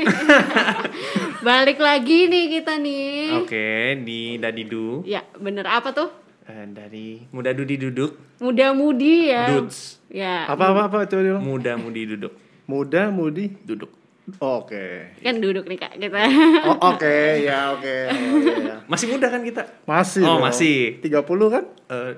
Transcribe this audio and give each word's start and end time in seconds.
Balik 1.46 1.78
lagi 1.78 2.26
nih 2.26 2.44
kita 2.50 2.76
nih. 2.76 3.40
Oke, 3.40 3.68
di 4.00 4.36
Dadidu 4.36 5.02
Ya, 5.02 5.24
bener 5.34 5.64
apa 5.64 5.90
tuh? 5.90 6.08
eh, 6.42 6.66
dari 6.66 7.22
Muda 7.30 7.50
Dudi 7.50 7.76
Duduk, 7.76 8.18
Muda-mudi 8.38 9.30
ya. 9.30 9.46
Dudes. 9.48 10.02
Ya. 10.06 10.44
Apa 10.44 10.70
apa 10.70 10.80
apa 10.86 10.98
coba 11.04 11.20
diulang. 11.20 11.42
Muda 11.42 11.72
Mudi 11.74 12.02
Duduk, 12.06 12.32
Muda, 12.64 13.02
mudi. 13.08 13.46
duduk. 13.62 13.90
Oke. 14.36 15.14
Kan 15.18 15.38
duduk 15.38 15.64
nih 15.64 15.74
Kak 15.76 15.94
kita. 15.96 16.18
Oh, 16.66 16.94
oke, 16.94 17.16
ya 17.40 17.74
oke. 17.74 17.96
Oh, 18.06 18.38
iya. 18.38 18.76
Masih 18.86 19.06
muda 19.08 19.26
kan 19.26 19.42
kita? 19.42 19.62
Masih. 19.84 20.22
Oh, 20.22 20.38
dong. 20.38 20.46
masih. 20.46 21.02
30 21.02 21.26
kan? 21.50 21.64
Eh 21.88 22.12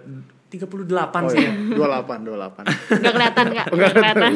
38 0.52 0.68
Oh 0.68 1.32
sih. 1.32 1.40
iya, 1.40 1.52
28, 1.72 2.28
28. 2.28 3.00
Nggak 3.00 3.12
kelihatan 3.16 3.46
Kak, 3.48 3.66
nggak 3.70 3.90
kelihatan. 3.96 4.32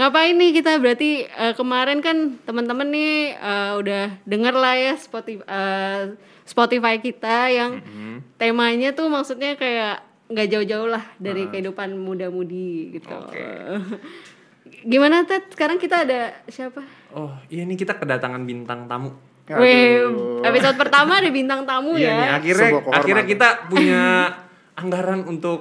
Ngapain 0.00 0.32
nih 0.32 0.50
kita 0.54 0.80
berarti 0.80 1.10
eh, 1.22 1.52
kemarin 1.52 2.00
kan 2.00 2.40
teman-teman 2.40 2.88
nih 2.88 3.36
eh, 3.36 3.72
udah 3.76 4.16
denger 4.24 4.54
lah 4.54 4.72
ya 4.72 4.94
Spotify 4.96 5.44
eh, 5.44 6.16
Spotify 6.42 6.96
kita 6.96 7.52
yang 7.52 7.84
temanya 8.34 8.96
tuh 8.96 9.12
maksudnya 9.12 9.54
kayak 9.54 10.00
nggak 10.26 10.48
jauh-jauh 10.48 10.88
lah 10.88 11.04
dari 11.20 11.44
kehidupan 11.46 11.94
muda-mudi 11.94 12.96
gitu. 12.96 13.12
Oke. 13.12 13.44
Gimana 14.90 15.28
Ted? 15.28 15.52
Sekarang 15.52 15.76
kita 15.76 16.08
ada 16.08 16.32
siapa? 16.48 16.80
Oh, 17.12 17.36
iya 17.46 17.68
nih 17.68 17.76
kita 17.76 17.92
kedatangan 17.92 18.40
bintang 18.42 18.88
tamu. 18.88 19.12
Wih, 19.50 20.06
episode 20.40 20.78
pertama 20.78 21.18
ada 21.18 21.26
bintang 21.26 21.66
tamu 21.66 21.98
Iya 21.98 22.06
nih, 22.06 22.14
ya. 22.16 22.30
akhirnya 22.38 22.68
Sebuah 22.70 22.80
kehormatan. 22.80 22.98
akhirnya 23.02 23.24
kita 23.26 23.48
punya 23.70 24.02
anggaran 24.78 25.20
untuk 25.26 25.58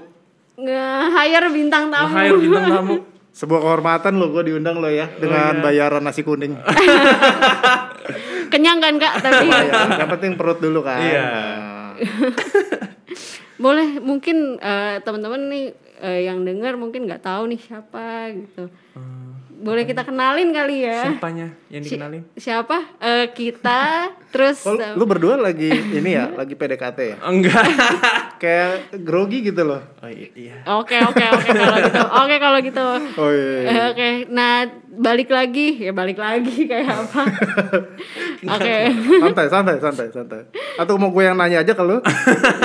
Nge-hire 0.56 1.50
bintang 1.50 1.84
tamu. 1.90 2.14
hire 2.14 2.38
bintang 2.38 2.66
tamu. 2.70 2.96
Sebuah 3.30 3.60
kehormatan 3.62 4.18
lo 4.18 4.34
gue 4.34 4.52
diundang 4.52 4.82
lo 4.82 4.90
ya 4.90 5.08
dengan 5.16 5.60
iya. 5.60 5.64
bayaran 5.64 6.04
nasi 6.04 6.26
kuning. 6.26 6.58
Kenyang 8.52 8.82
kan 8.82 8.96
Kak 8.98 9.14
tapi 9.22 9.46
Bayar. 9.48 10.02
Yang 10.02 10.10
penting 10.18 10.32
perut 10.36 10.60
dulu 10.60 10.82
kan. 10.82 11.00
Iya. 11.00 11.24
Nah. 11.24 11.92
boleh 13.64 14.00
mungkin 14.00 14.56
eh, 14.58 15.04
teman-teman 15.04 15.52
nih 15.52 15.66
eh, 16.00 16.20
yang 16.26 16.48
dengar 16.48 16.80
mungkin 16.80 17.06
nggak 17.06 17.22
tahu 17.22 17.52
nih 17.52 17.60
siapa 17.60 18.32
gitu. 18.34 18.72
Boleh 19.60 19.84
kita 19.84 20.08
kenalin 20.08 20.56
kali 20.56 20.88
ya. 20.88 21.04
Siapanya 21.04 21.52
yang 21.68 21.84
dikenalin? 21.84 22.24
Siapa? 22.34 22.78
Eh, 22.98 23.26
kita 23.36 24.08
terus 24.32 24.64
Oh, 24.64 24.80
lu 24.96 25.04
berdua 25.04 25.36
lagi 25.36 25.68
ini 25.68 26.16
ya, 26.16 26.32
lagi 26.32 26.56
PDKT 26.56 27.00
ya? 27.04 27.18
Enggak. 27.28 27.64
Kayak 28.42 28.96
grogi 29.04 29.44
gitu 29.44 29.68
loh. 29.68 29.84
Oh 30.00 30.08
iya. 30.08 30.32
iya. 30.32 30.56
Oke 30.80 30.96
oke 30.96 31.26
oke 31.28 31.50
kalau 31.52 31.76
gitu. 31.76 32.00
Oke 32.08 32.36
kalau 32.40 32.60
gitu. 32.64 32.88
Oh 33.20 33.30
iya. 33.36 33.52
iya. 33.60 33.68
Eh, 33.68 33.86
Oke, 33.92 34.10
nah 34.32 34.64
balik 34.90 35.28
lagi 35.28 35.76
ya 35.76 35.92
balik 35.92 36.16
lagi 36.16 36.56
kayak 36.72 36.88
apa? 36.88 37.22
Oke, 38.56 38.76
Santai, 39.20 39.46
santai, 39.52 39.76
santai, 39.78 40.08
santai. 40.08 40.42
Atau 40.80 40.96
mau 40.96 41.12
gue 41.12 41.28
yang 41.28 41.36
nanya 41.36 41.60
aja 41.60 41.76
ke 41.76 41.84
lu? 41.84 42.00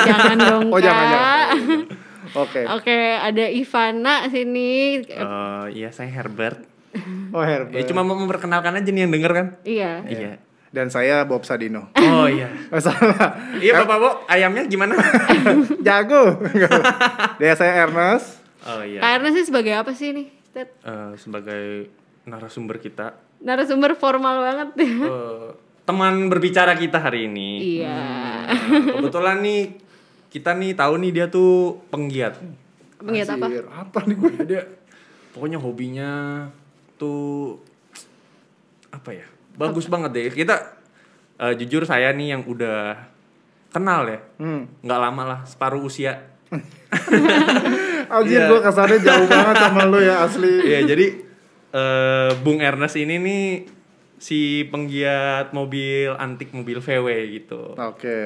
jangan 0.07 0.37
dong 0.39 0.65
Oh, 0.75 0.79
jangan, 0.79 1.07
jangan. 1.11 1.49
Oke. 2.35 2.61
Oke, 2.71 2.99
ada 3.19 3.45
Ivana 3.47 4.27
sini. 4.27 5.03
Oh 5.19 5.67
iya, 5.67 5.91
saya 5.91 6.11
Herbert. 6.11 6.74
Oh, 7.31 7.43
Herbert. 7.43 7.73
Ya 7.73 7.83
cuma 7.85 8.01
mau 8.01 8.15
memperkenalkan 8.15 8.75
aja 8.75 8.87
nih 8.87 9.03
yang 9.03 9.13
denger 9.13 9.33
kan? 9.33 9.47
Iya. 9.63 9.93
Iya. 10.05 10.33
Dan 10.71 10.89
saya 10.89 11.23
Bob 11.23 11.43
Sadino. 11.43 11.91
Oh 11.95 12.27
iya. 12.27 12.51
Oh, 12.73 12.79
salah. 12.79 13.39
Iya 13.57 13.79
Bapak 13.81 13.97
Bo, 13.97 14.11
ayamnya 14.27 14.65
gimana? 14.65 14.95
Jago. 15.87 16.43
Dia 17.41 17.55
saya 17.55 17.85
Ernest. 17.85 18.43
Oh 18.65 18.81
iya. 18.81 18.99
Karena 18.99 19.29
sih 19.31 19.45
sebagai 19.45 19.71
apa 19.73 19.93
sih 19.93 20.11
nih? 20.11 20.27
Ted? 20.51 20.71
Eh, 20.81 21.13
sebagai 21.17 21.91
narasumber 22.25 22.79
kita, 22.79 23.15
Narasumber 23.39 23.93
formal 23.93 24.41
banget. 24.41 24.69
eh, 24.81 25.49
teman 25.85 26.27
berbicara 26.27 26.73
kita 26.73 26.97
hari 26.97 27.27
ini. 27.27 27.79
iya. 27.79 27.93
Nah, 28.47 28.47
kebetulan 28.95 29.43
nih 29.43 29.63
kita 30.31 30.55
nih 30.55 30.73
tahu 30.73 30.97
nih 30.97 31.11
dia 31.13 31.27
tuh 31.29 31.83
penggiat. 31.87 32.41
Penggiat 32.97 33.29
apa? 33.29 33.47
Anjir, 33.47 33.67
Apa 33.69 33.99
nih 34.07 34.17
gue? 34.17 34.31
Dia 34.45 34.63
pokoknya 35.31 35.59
hobinya 35.59 36.11
tuh 36.97 37.59
apa 38.89 39.11
ya? 39.11 39.27
Bagus 39.55 39.87
banget 39.87 40.11
deh. 40.13 40.27
Kita 40.31 40.55
eh, 41.39 41.55
jujur 41.57 41.83
saya 41.85 42.11
nih 42.11 42.35
yang 42.35 42.43
udah 42.45 42.97
kenal 43.71 44.07
ya. 44.07 44.21
Hmm. 44.39 44.71
nggak 44.81 45.01
lama 45.01 45.23
lah, 45.25 45.41
separuh 45.45 45.83
usia. 45.83 46.31
Anjir 48.15 48.39
Iya. 48.39 48.47
gue 48.47 48.61
kesannya 48.63 48.99
jauh 49.01 49.27
banget 49.27 49.57
sama 49.59 49.83
lu 49.89 49.99
ya 49.99 50.23
asli. 50.23 50.55
Iya, 50.63 50.81
jadi 50.87 51.07
eh, 51.75 52.31
Bung 52.45 52.61
Ernest 52.61 52.95
ini 52.95 53.17
nih 53.19 53.45
si 54.15 54.65
penggiat 54.71 55.51
mobil 55.51 56.15
antik 56.15 56.55
mobil 56.55 56.79
VW 56.79 57.07
gitu. 57.35 57.75
Oke. 57.75 58.21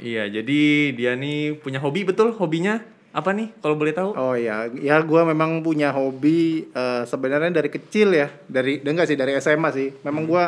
Iya, 0.00 0.26
jadi 0.32 0.60
dia 0.96 1.12
nih 1.14 1.60
punya 1.60 1.78
hobi 1.78 2.02
betul 2.02 2.32
hobinya 2.32 2.80
apa 3.12 3.30
nih 3.36 3.52
kalau 3.60 3.76
boleh 3.76 3.92
tahu? 3.92 4.10
Oh 4.16 4.32
ya, 4.32 4.72
ya 4.72 4.96
gue 5.04 5.22
memang 5.28 5.60
punya 5.60 5.92
hobi 5.92 6.64
eh, 6.72 7.04
sebenarnya 7.04 7.52
dari 7.52 7.68
kecil 7.68 8.16
ya, 8.16 8.32
dari 8.48 8.80
enggak 8.80 9.04
sih 9.12 9.20
dari 9.20 9.36
SMA 9.36 9.68
sih. 9.76 9.88
Memang 10.00 10.24
gue 10.24 10.44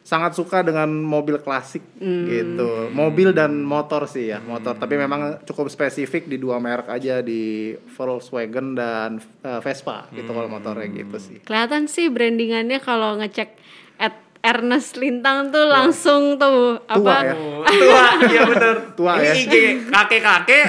sangat 0.00 0.32
suka 0.38 0.62
dengan 0.62 0.86
mobil 0.88 1.42
klasik 1.42 1.82
gitu, 2.00 2.88
mobil 2.94 3.34
dan 3.34 3.58
motor 3.66 4.06
sih 4.06 4.30
ya, 4.30 4.38
motor. 4.38 4.78
Tapi 4.78 4.94
memang 4.94 5.42
cukup 5.42 5.66
spesifik 5.66 6.30
di 6.30 6.38
dua 6.38 6.62
merek 6.62 6.88
aja 6.88 7.20
di 7.26 7.74
Volkswagen 7.74 8.78
dan 8.78 9.18
eh, 9.42 9.58
Vespa 9.58 10.06
gitu 10.14 10.30
kalau 10.30 10.46
motornya 10.46 10.86
gitu 10.94 11.18
sih. 11.18 11.42
Kelihatan 11.42 11.90
sih 11.90 12.06
brandingannya 12.06 12.78
kalau 12.78 13.18
ngecek 13.18 13.50
at 13.98 14.29
Ernest 14.40 14.96
Lintang 14.96 15.48
tuh 15.48 15.64
langsung 15.64 16.34
tuh 16.34 16.80
Tua 16.80 16.96
apa? 16.96 17.16
ya. 17.22 17.34
Oh, 17.34 17.60
tua, 17.62 18.04
iya 18.26 18.40
bener. 18.50 18.76
Tua 18.94 19.12
Ini 19.14 19.22
ya. 19.22 19.32
IG 19.36 19.54
kakek-kakek. 19.86 20.64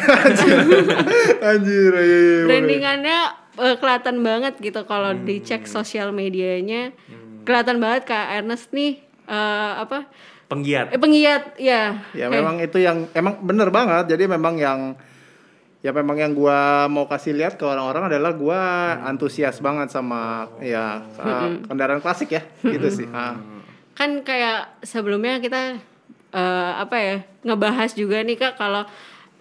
Anjir, 1.49 1.91
iya, 1.93 2.01
iya, 2.01 2.19
iya, 2.19 2.45
Brandingannya 2.45 3.17
eh, 3.57 3.75
kelihatan 3.77 4.17
banget 4.19 4.53
gitu 4.59 4.83
kalau 4.83 5.15
dicek 5.17 5.63
sosial 5.65 6.11
medianya. 6.11 6.91
Kelihatan 7.41 7.79
banget 7.79 8.05
Kak 8.05 8.27
Ernest 8.37 8.69
nih 8.71 8.99
eh, 9.25 9.71
apa? 9.77 10.05
Penggiat. 10.45 10.91
Eh 10.91 10.99
penggiat 10.99 11.55
ya. 11.55 11.95
Ya 12.11 12.27
Kayak- 12.27 12.31
memang 12.33 12.55
itu 12.59 12.77
yang 12.77 13.07
emang 13.11 13.39
bener 13.39 13.71
banget. 13.71 14.03
Jadi 14.09 14.27
memang 14.27 14.55
yang 14.55 14.99
ya 15.79 15.89
memang 15.89 16.13
yang 16.13 16.35
gua 16.35 16.85
mau 16.85 17.07
kasih 17.07 17.33
lihat 17.33 17.55
ke 17.55 17.63
orang-orang 17.63 18.05
adalah 18.05 18.35
gua 18.35 18.59
antusias 19.01 19.57
banget 19.57 19.89
sama 19.89 20.45
ya 20.59 21.01
uh, 21.17 21.57
kendaraan 21.65 21.97
klasik 21.97 22.29
ya 22.29 22.43
gitu 22.61 22.85
sih. 22.91 23.07
Ah. 23.09 23.39
Kan 24.01 24.25
kayak 24.25 24.81
sebelumnya 24.81 25.37
kita 25.37 25.77
eh, 26.33 26.71
apa 26.73 26.97
ya 26.97 27.17
ngebahas 27.45 27.93
juga 27.93 28.25
nih 28.25 28.33
kak 28.41 28.57
kalau 28.57 28.81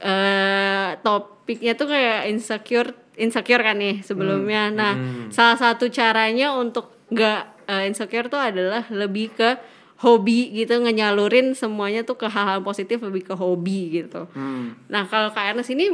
eh, 0.04 1.00
topiknya 1.00 1.72
tuh 1.80 1.88
kayak 1.88 2.28
insecure 2.28 2.92
insecure 3.16 3.64
kan 3.64 3.80
nih 3.80 4.04
sebelumnya. 4.04 4.68
Nah 4.68 4.94
salah 5.32 5.56
satu 5.56 5.88
caranya 5.88 6.52
untuk 6.52 6.92
nggak 7.08 7.42
eh, 7.72 7.88
insecure 7.88 8.28
tuh 8.28 8.40
adalah 8.40 8.84
lebih 8.92 9.32
ke 9.32 9.56
hobi 10.00 10.52
gitu 10.56 10.80
ngenyalurin 10.80 11.52
semuanya 11.52 12.04
tuh 12.04 12.16
ke 12.16 12.28
hal-hal 12.28 12.64
positif 12.64 13.00
lebih 13.04 13.32
ke 13.32 13.34
hobi 13.36 14.00
gitu. 14.00 14.24
Hmm. 14.32 14.72
nah 14.88 15.04
kalau 15.04 15.28
kak 15.28 15.52
Ernest 15.52 15.72
ini 15.76 15.92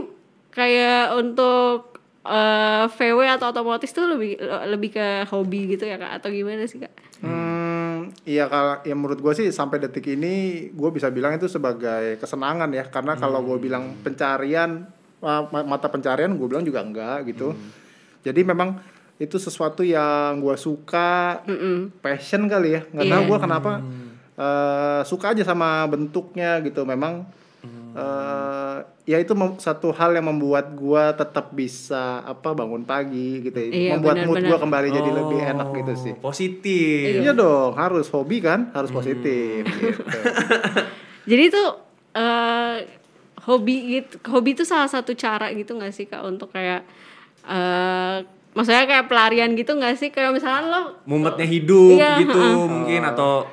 kayak 0.54 1.10
untuk 1.18 1.98
eh, 2.22 2.84
VW 2.86 3.18
atau 3.34 3.50
otomotif 3.50 3.90
tuh 3.90 4.06
lebih 4.06 4.38
lebih 4.70 4.90
ke 4.94 5.06
hobi 5.30 5.74
gitu 5.74 5.90
ya 5.90 5.98
kak? 5.98 6.22
Atau 6.22 6.30
gimana 6.30 6.62
sih 6.70 6.78
kak? 6.78 6.94
Hmm, 7.18 7.65
iya 8.22 8.46
kalau 8.46 8.78
ya 8.80 8.92
menurut 8.92 9.18
gue 9.18 9.32
sih 9.34 9.48
sampai 9.48 9.78
detik 9.78 10.06
ini 10.08 10.34
gue 10.68 10.90
bisa 10.90 11.08
bilang 11.08 11.32
itu 11.32 11.46
sebagai 11.46 12.16
kesenangan 12.16 12.68
ya. 12.70 12.84
Karena 12.86 13.14
kalau 13.14 13.40
gue 13.42 13.58
bilang 13.58 13.96
pencarian 14.00 14.84
ma- 15.18 15.46
ma- 15.46 15.66
mata 15.66 15.86
pencarian 15.86 16.30
gue 16.30 16.46
bilang 16.46 16.62
juga 16.62 16.80
enggak 16.80 17.26
gitu. 17.26 17.54
Jadi 18.20 18.40
memang 18.42 18.78
itu 19.16 19.36
sesuatu 19.36 19.80
yang 19.80 20.38
gue 20.38 20.56
suka 20.56 21.40
passion 21.98 22.46
kali 22.46 22.74
ya. 22.74 22.82
Nggak 22.86 23.06
tahu 23.06 23.22
Iya. 23.22 23.28
gue 23.28 23.38
kenapa 23.40 23.72
eh, 24.36 25.00
suka 25.02 25.32
aja 25.32 25.42
sama 25.42 25.86
bentuknya 25.86 26.60
gitu. 26.60 26.84
Memang 26.84 27.24
eh, 27.96 28.76
ya 29.04 29.16
itu 29.16 29.32
satu 29.56 29.88
hal 29.90 30.12
yang 30.12 30.26
membuat 30.26 30.68
gue 30.70 31.04
tetap 31.14 31.50
bisa 31.50 32.20
apa 32.20 32.52
bangun 32.52 32.82
pagi 32.82 33.40
gitu 33.40 33.56
ya. 33.56 33.68
Iya, 33.68 33.90
membuat 33.94 34.16
mood 34.20 34.36
benar-benar. 34.36 34.50
gue 34.50 34.58
kembali 34.60 34.88
jadi 34.90 35.08
Oh, 35.08 35.16
lebih 35.18 35.38
enak 35.40 35.68
gitu 35.74 35.92
sih 35.96 36.12
Positif. 36.16 37.08
Iya 37.18 37.32
dong, 37.32 37.72
harus 37.74 38.06
hobi 38.08 38.38
kan, 38.38 38.68
harus 38.70 38.90
positif 38.90 39.64
gitu. 39.64 40.00
Jadi 41.30 41.44
tuh 41.48 41.68
eh 42.12 42.76
hobi 43.42 43.76
gitu, 43.94 44.14
hobi 44.26 44.52
itu 44.52 44.62
salah 44.62 44.86
satu 44.86 45.12
cara 45.12 45.50
gitu 45.50 45.72
nggak 45.72 45.90
sih 45.90 46.04
kak 46.04 46.20
untuk 46.20 46.50
kayak 46.50 46.82
eh 47.44 48.16
maksudnya 48.52 48.84
kayak 48.84 49.06
pelarian 49.06 49.52
gitu 49.52 49.72
nggak 49.72 49.94
sih 49.94 50.08
kayak 50.08 50.32
misalnya 50.32 50.62
lo 50.66 50.82
Mumetnya 51.04 51.44
hidup 51.44 51.94
Iya, 51.94 52.12
gitu 52.20 52.38
heeh. 52.38 52.56
mungkin 52.66 53.02
atau 53.04 53.44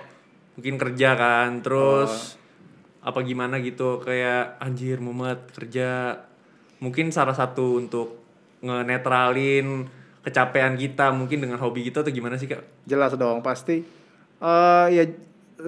mungkin 0.54 0.76
kerja 0.78 1.10
kan 1.14 1.50
terus 1.60 2.38
apa 3.04 3.20
gimana 3.22 3.60
gitu 3.60 4.00
kayak 4.00 4.64
anjir 4.64 5.04
mumet 5.04 5.52
kerja 5.52 6.24
mungkin 6.80 7.12
salah 7.12 7.36
satu 7.36 7.80
untuk 7.80 8.24
ngenetralin 8.64 9.88
kecapean 10.24 10.80
kita 10.80 11.12
mungkin 11.12 11.44
dengan 11.44 11.60
hobi 11.60 11.84
kita 11.84 12.00
atau 12.00 12.12
gimana 12.16 12.40
sih 12.40 12.48
kak? 12.48 12.64
Jelas 12.88 13.14
dong, 13.20 13.44
pasti. 13.44 13.84
eh 14.44 14.88
ya 14.92 15.04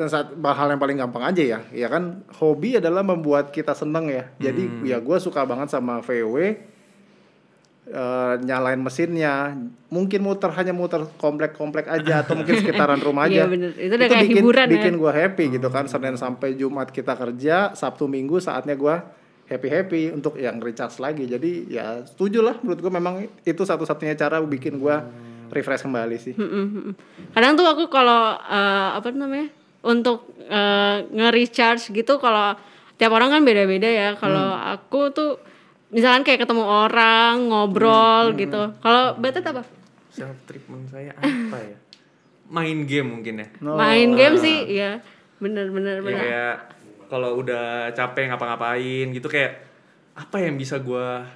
saat 0.07 0.35
hal 0.35 0.67
yang 0.75 0.81
paling 0.81 0.99
gampang 0.99 1.23
aja 1.23 1.43
ya, 1.43 1.59
ya 1.71 1.87
kan 1.87 2.23
hobi 2.39 2.79
adalah 2.79 3.03
membuat 3.03 3.51
kita 3.51 3.71
seneng 3.75 4.11
ya. 4.11 4.31
Jadi 4.39 4.87
ya 4.87 4.99
gue 4.99 5.17
suka 5.19 5.43
banget 5.47 5.71
sama 5.71 5.99
VW. 6.03 6.55
Eh, 7.85 8.33
nyalain 8.41 8.77
mesinnya, 8.77 9.53
mungkin 9.87 10.21
muter 10.21 10.49
hanya 10.51 10.73
muter 10.73 11.05
komplek-komplek 11.15 11.85
aja 11.85 12.25
atau 12.25 12.33
mungkin 12.33 12.57
sekitaran 12.57 12.97
rumah 12.99 13.25
Iya, 13.29 13.45
aja. 13.45 13.51
bener. 13.51 13.71
Itu 13.73 13.93
udah 13.93 14.07
kayak 14.09 14.25
bikin, 14.25 14.37
hiburan 14.41 14.65
ya. 14.67 14.73
bikin 14.73 14.93
gue 14.97 15.11
happy 15.11 15.45
gitu 15.55 15.67
kan. 15.69 15.85
Senin 15.85 16.17
sampai 16.17 16.53
Jumat 16.53 16.89
kita 16.89 17.13
kerja, 17.13 17.71
Sabtu 17.73 18.05
Minggu 18.05 18.37
saatnya 18.37 18.73
gue 18.73 18.95
happy 19.45 19.67
happy 19.69 20.01
untuk 20.09 20.35
yang 20.35 20.57
recharge 20.57 20.97
lagi. 20.97 21.29
Jadi 21.29 21.69
ya 21.69 22.01
setuju 22.01 22.41
lah 22.41 22.57
menurut 22.59 22.81
gue 22.81 22.89
memang 22.89 23.15
itu 23.41 23.61
satu-satunya 23.61 24.17
cara 24.17 24.41
bikin 24.41 24.81
gue 24.81 24.95
refresh 25.53 25.85
kembali 25.85 26.17
sih. 26.17 26.33
Kadang 27.31 27.53
tuh 27.53 27.69
aku 27.69 27.85
kalau 27.87 28.33
eh, 28.41 28.89
apa 28.97 29.13
namanya 29.13 29.53
untuk 29.85 30.25
eh, 30.41 31.05
nge-recharge 31.05 31.93
gitu 31.93 32.17
kalau 32.17 32.57
tiap 32.97 33.13
orang 33.13 33.29
kan 33.29 33.41
beda-beda 33.45 33.85
ya. 33.85 34.09
Kalau 34.17 34.57
aku 34.57 35.13
tuh 35.13 35.37
misalkan 35.89 36.23
kayak 36.23 36.45
ketemu 36.45 36.63
orang 36.65 37.49
ngobrol 37.49 38.33
gitu. 38.35 38.73
Kalau 38.79 39.15
Batet 39.17 39.45
apa? 39.45 39.61
Self 40.09 40.37
treatment 40.47 40.87
saya 40.89 41.11
apa 41.13 41.57
ya? 41.59 41.77
Main 42.45 42.85
game 42.85 43.09
mungkin 43.19 43.41
ya. 43.41 43.47
No. 43.59 43.75
Main 43.75 44.13
game 44.13 44.37
sih, 44.37 44.57
ya 44.69 45.01
Ya, 45.01 45.01
bener. 45.41 45.69
kayak 46.01 46.55
kalau 47.05 47.37
udah 47.37 47.91
capek 47.93 48.31
ngapa-ngapain 48.31 49.11
gitu 49.11 49.27
kayak 49.29 49.61
apa 50.15 50.37
yang 50.39 50.55
bisa 50.55 50.79
gua 50.79 51.27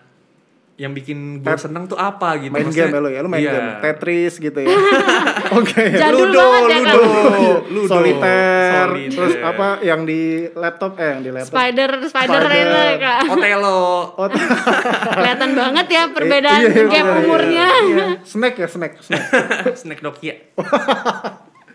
yang 0.79 0.95
bikin 0.95 1.43
gue 1.43 1.59
seneng 1.59 1.85
tuh 1.85 1.93
apa 1.93 2.39
gitu 2.39 2.49
main 2.49 2.63
Maksudnya- 2.63 2.87
game 2.87 2.95
ya 2.95 3.03
lo 3.03 3.09
ya, 3.09 3.19
lo 3.19 3.27
main 3.27 3.43
Iya. 3.43 3.51
game 3.51 3.69
Tetris 3.79 4.39
gitu 4.39 4.55
ya. 4.57 4.71
Oke. 5.59 5.83
Jadul 5.91 6.23
Ludo, 6.25 6.39
banget 6.39 6.63
ya 6.63 6.77
kan? 6.79 6.93
Ludo, 6.95 7.31
Ludo, 7.67 7.89
Soliter, 7.89 8.87
Soliter. 8.87 9.11
terus 9.11 9.33
apa 9.39 9.67
yang 9.81 10.01
di 10.03 10.21
laptop 10.49 10.95
eh 10.95 11.09
yang 11.11 11.21
di 11.21 11.29
laptop. 11.29 11.51
Spider, 11.51 11.89
Spider, 12.01 12.41
Spider. 12.41 12.87
kak. 12.97 13.19
Otelo 13.27 13.79
Oh, 14.15 14.27
Kelihatan 15.19 15.51
banget 15.53 15.87
ya 15.89 16.03
perbedaan 16.09 16.61
iya, 16.61 16.71
iya, 16.71 16.83
game 16.85 16.95
iya, 16.95 17.11
iya, 17.11 17.21
umurnya. 17.21 17.67
iya. 17.83 18.05
Snack 18.23 18.55
ya, 18.55 18.67
snack, 18.67 18.93
snack. 18.99 19.23
snack 19.83 19.99
Nokia 19.99 20.39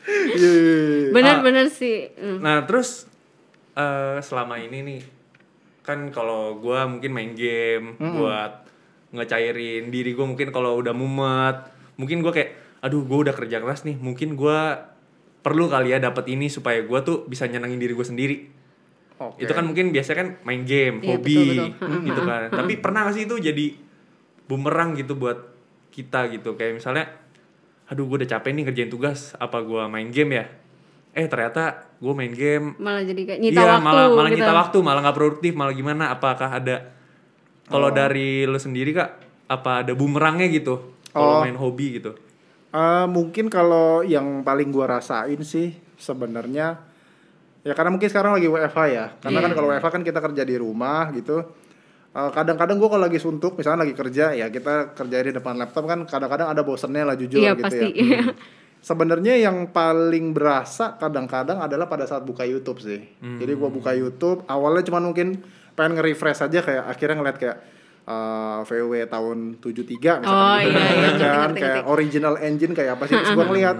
Iya, 0.05 0.33
iya, 0.33 0.77
iya. 1.05 1.11
Bener-bener 1.11 1.69
sih. 1.69 2.09
Mm. 2.15 2.41
nah 2.41 2.61
terus 2.63 3.05
eh, 3.75 4.17
selama 4.21 4.57
ini 4.57 4.81
nih 4.81 5.01
kan 5.81 6.09
kalau 6.09 6.57
gua 6.57 6.85
mungkin 6.87 7.11
main 7.11 7.33
game 7.33 7.97
buat 8.01 8.64
ngecairin 9.15 9.89
diri 9.89 10.13
gue 10.13 10.27
mungkin 10.27 10.51
kalau 10.51 10.75
udah 10.77 10.93
mumet. 10.93 11.57
Mungkin 11.95 12.21
gua 12.21 12.35
kayak 12.35 12.51
aduh 12.83 13.01
gue 13.01 13.19
udah 13.25 13.33
kerja 13.33 13.63
keras 13.63 13.87
nih 13.87 13.97
mungkin 13.97 14.37
gua 14.37 14.91
perlu 15.41 15.71
kali 15.71 15.95
ya 15.95 16.03
dapat 16.03 16.29
ini 16.29 16.53
supaya 16.53 16.83
gua 16.85 17.01
tuh 17.01 17.25
bisa 17.25 17.47
nyenengin 17.47 17.79
diri 17.79 17.95
gue 17.95 18.07
sendiri. 18.07 18.37
Oke. 19.15 19.47
itu 19.47 19.53
kan 19.55 19.63
mungkin 19.63 19.95
biasanya 19.95 20.19
kan 20.19 20.29
main 20.43 20.67
game 20.67 20.99
Iya, 20.99 21.15
hobi 21.15 21.39
betul, 21.39 21.71
betul. 21.79 22.01
gitu 22.03 22.21
kan. 22.27 22.41
Tapi 22.51 22.73
pernah 22.83 23.07
gak 23.07 23.15
sih 23.15 23.25
itu 23.31 23.39
jadi 23.39 23.67
bumerang 24.45 24.99
gitu 24.99 25.15
buat 25.15 25.39
kita 25.95 26.35
gitu? 26.35 26.59
Kayak 26.59 26.83
misalnya 26.83 27.07
aduh 27.87 28.11
gue 28.11 28.25
udah 28.25 28.31
capek 28.35 28.51
nih 28.51 28.63
ngerjain 28.67 28.91
tugas 28.91 29.39
apa 29.39 29.63
gua 29.63 29.87
main 29.87 30.11
game 30.11 30.43
ya? 30.43 30.45
Eh 31.15 31.31
ternyata 31.31 31.95
gue 32.03 32.11
main 32.11 32.35
game. 32.35 32.75
Malah 32.75 33.07
jadi 33.07 33.23
kayak 33.23 33.41
nyita 33.41 33.61
iya 33.63 33.71
waktu 33.79 33.87
malah 33.87 34.07
malah 34.11 34.31
gitu. 34.35 34.37
nyita 34.43 34.53
waktu 34.53 34.77
malah 34.83 35.01
nggak 35.07 35.17
produktif 35.17 35.53
malah 35.55 35.75
gimana? 35.79 36.05
Apakah 36.11 36.51
ada 36.51 36.77
kalau 37.67 37.89
Oh. 37.89 37.95
dari 37.95 38.45
lo 38.45 38.57
sendiri 38.57 38.91
kak 38.91 39.11
apa 39.47 39.83
ada 39.83 39.93
bumerangnya 39.93 40.49
gitu 40.49 40.75
kalau 41.09 41.41
Oh. 41.41 41.43
main 41.43 41.55
hobi 41.55 41.99
gitu 41.99 42.13
Eh, 42.71 43.07
mungkin 43.07 43.47
kalau 43.47 44.03
yang 44.03 44.43
paling 44.43 44.69
gua 44.69 44.99
rasain 44.99 45.39
sih 45.41 45.71
sebenarnya 45.95 46.75
ya 47.63 47.71
karena 47.71 47.89
mungkin 47.89 48.11
sekarang 48.11 48.35
lagi 48.35 48.45
WFH 48.45 48.79
ya. 48.91 49.05
Karena 49.17 49.39
Iya. 49.39 49.45
kan 49.47 49.53
kalau 49.55 49.69
WFH 49.71 49.89
kan 49.89 50.03
kita 50.03 50.19
kerja 50.19 50.43
di 50.43 50.57
rumah 50.59 51.07
gitu. 51.11 51.39
Eh, 52.11 52.31
kadang-kadang 52.31 52.75
gua 52.77 52.91
kalau 52.91 53.07
lagi 53.07 53.17
suntuk 53.17 53.55
misalnya 53.55 53.87
lagi 53.87 53.95
kerja 53.95 54.35
ya 54.35 54.51
kita 54.51 54.91
kerja 54.91 55.17
di 55.21 55.31
depan 55.31 55.55
laptop 55.55 55.87
kan 55.87 56.03
kadang-kadang 56.03 56.51
ada 56.51 56.61
bosennya 56.61 57.03
lah 57.05 57.15
jujur 57.15 57.39
Iya 57.39 57.55
gitu 57.55 57.63
pasti. 57.63 57.89
ya. 57.95 58.27
Sebenarnya 58.83 59.39
yang 59.39 59.71
paling 59.71 60.31
berasa 60.31 60.95
kadang-kadang 60.95 61.57
adalah 61.59 61.87
pada 61.87 62.05
saat 62.05 62.21
buka 62.21 62.43
YouTube 62.43 62.79
sih. 62.79 63.01
Jadi 63.17 63.55
gua 63.55 63.71
buka 63.71 63.95
YouTube, 63.95 64.43
awalnya 64.45 64.83
cuma 64.83 64.99
mungkin 64.99 65.41
pengen 65.75 65.99
nge-refresh 65.99 66.41
aja 66.43 66.59
kayak 66.61 66.85
akhirnya 66.87 67.17
ngeliat 67.19 67.37
kayak 67.37 67.57
uh, 68.05 68.63
VW 68.63 69.07
tahun 69.07 69.39
73 69.59 70.23
misalkan 70.23 70.27
Oh, 70.27 70.57
gitu. 70.63 70.71
iya, 70.71 70.87
iya. 70.87 71.11
Kan 71.19 71.51
ngerti, 71.51 71.61
kayak 71.61 71.77
ngerti. 71.83 71.91
original 71.91 72.35
engine 72.39 72.73
kayak 72.73 72.91
apa 72.95 73.05
sih? 73.05 73.15
Terus 73.15 73.33
gua 73.33 73.47
ngeliat 73.51 73.77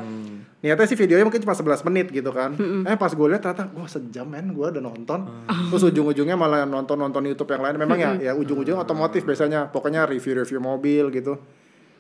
niatnya 0.59 0.87
sih 0.89 0.97
videonya 0.97 1.29
mungkin 1.29 1.45
cuma 1.45 1.53
11 1.53 1.85
menit 1.85 2.07
gitu 2.09 2.33
kan. 2.33 2.57
Eh 2.89 2.97
pas 2.97 3.13
gue 3.13 3.27
lihat 3.29 3.45
ternyata 3.45 3.69
wah 3.77 3.85
sejam 3.85 4.25
men 4.25 4.49
gue 4.49 4.65
udah 4.65 4.81
nonton. 4.81 5.45
Terus 5.69 5.93
ujung-ujungnya 5.93 6.41
malah 6.41 6.65
nonton 6.65 6.97
nonton 6.97 7.21
YouTube 7.21 7.53
yang 7.53 7.61
lain. 7.61 7.77
Memang 7.77 7.99
ya 8.01 8.11
ya 8.17 8.33
ujung-ujungnya 8.33 8.81
otomotif 8.81 9.29
biasanya. 9.29 9.69
Pokoknya 9.69 10.09
review-review 10.09 10.57
mobil 10.59 11.13
gitu. 11.13 11.37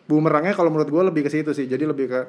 Bumerangnya 0.08 0.56
kalau 0.56 0.72
menurut 0.72 0.88
gue 0.88 1.02
lebih 1.04 1.28
ke 1.28 1.30
situ 1.30 1.52
sih. 1.52 1.68
Jadi 1.68 1.84
lebih 1.84 2.08
ke 2.08 2.20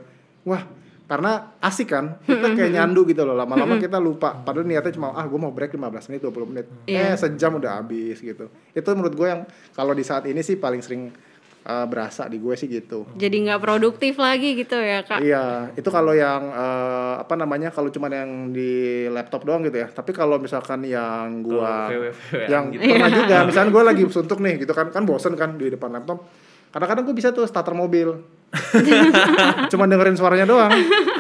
wah 0.44 0.60
karena 1.06 1.32
asik 1.60 1.88
kan 1.88 2.18
kita 2.20 2.48
kayak 2.52 2.72
nyandu 2.78 3.06
gitu 3.06 3.22
loh 3.22 3.34
lama-lama 3.34 3.78
kita 3.78 3.98
lupa 3.98 4.34
padahal 4.36 4.66
niatnya 4.66 4.90
cuma 4.92 5.12
ah 5.12 5.24
gue 5.24 5.38
mau 5.38 5.50
break 5.50 5.72
15 5.72 6.10
menit 6.10 6.22
20 6.24 6.50
menit 6.50 6.66
Iya. 6.86 7.14
eh 7.14 7.16
sejam 7.16 7.56
udah 7.56 7.78
habis 7.78 8.18
gitu 8.18 8.46
itu 8.50 8.90
menurut 8.92 9.14
gue 9.14 9.28
yang 9.28 9.42
kalau 9.72 9.92
di 9.92 10.02
saat 10.02 10.26
ini 10.26 10.42
sih 10.42 10.56
paling 10.56 10.82
sering 10.82 11.14
uh, 11.62 11.86
berasa 11.86 12.26
di 12.26 12.38
gue 12.38 12.54
sih 12.54 12.66
gitu 12.66 13.06
Jadi 13.14 13.38
nggak 13.40 13.58
produktif 13.58 14.18
lagi 14.18 14.54
gitu 14.56 14.74
ya 14.76 15.02
kak. 15.02 15.18
Iya, 15.20 15.74
itu 15.74 15.86
kalau 15.88 16.12
yang 16.12 16.42
eh, 16.48 17.14
apa 17.18 17.34
namanya 17.34 17.70
kalau 17.70 17.90
cuma 17.90 18.06
yang 18.08 18.50
di 18.50 19.06
laptop 19.08 19.42
doang 19.44 19.62
gitu 19.62 19.78
ya. 19.78 19.88
Tapi 19.88 20.10
kalau 20.10 20.38
misalkan 20.38 20.86
yang 20.86 21.42
gua 21.42 21.90
Kalau 21.90 22.06
VW-VW-an 22.06 22.50
yang 22.50 22.64
gitu. 22.70 22.82
pernah 22.84 23.10
juga, 23.10 23.36
misalnya 23.46 23.70
gua 23.72 23.84
lagi 23.86 24.04
suntuk 24.08 24.40
nih 24.40 24.62
gitu 24.62 24.74
kan, 24.74 24.90
kan 24.90 25.04
bosen 25.04 25.34
kan 25.34 25.54
di 25.56 25.70
depan 25.70 25.90
laptop. 25.92 26.26
Kadang-kadang 26.70 27.04
gua 27.04 27.16
bisa 27.16 27.30
tuh 27.30 27.46
starter 27.46 27.74
mobil. 27.74 28.14
cuma 29.72 29.86
dengerin 29.90 30.16
suaranya 30.18 30.46
doang. 30.48 30.72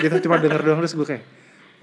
Gitu 0.02 0.16
cuma 0.28 0.38
denger 0.38 0.62
doang 0.62 0.80
terus 0.84 0.94
gua 0.98 1.08
kayak 1.08 1.24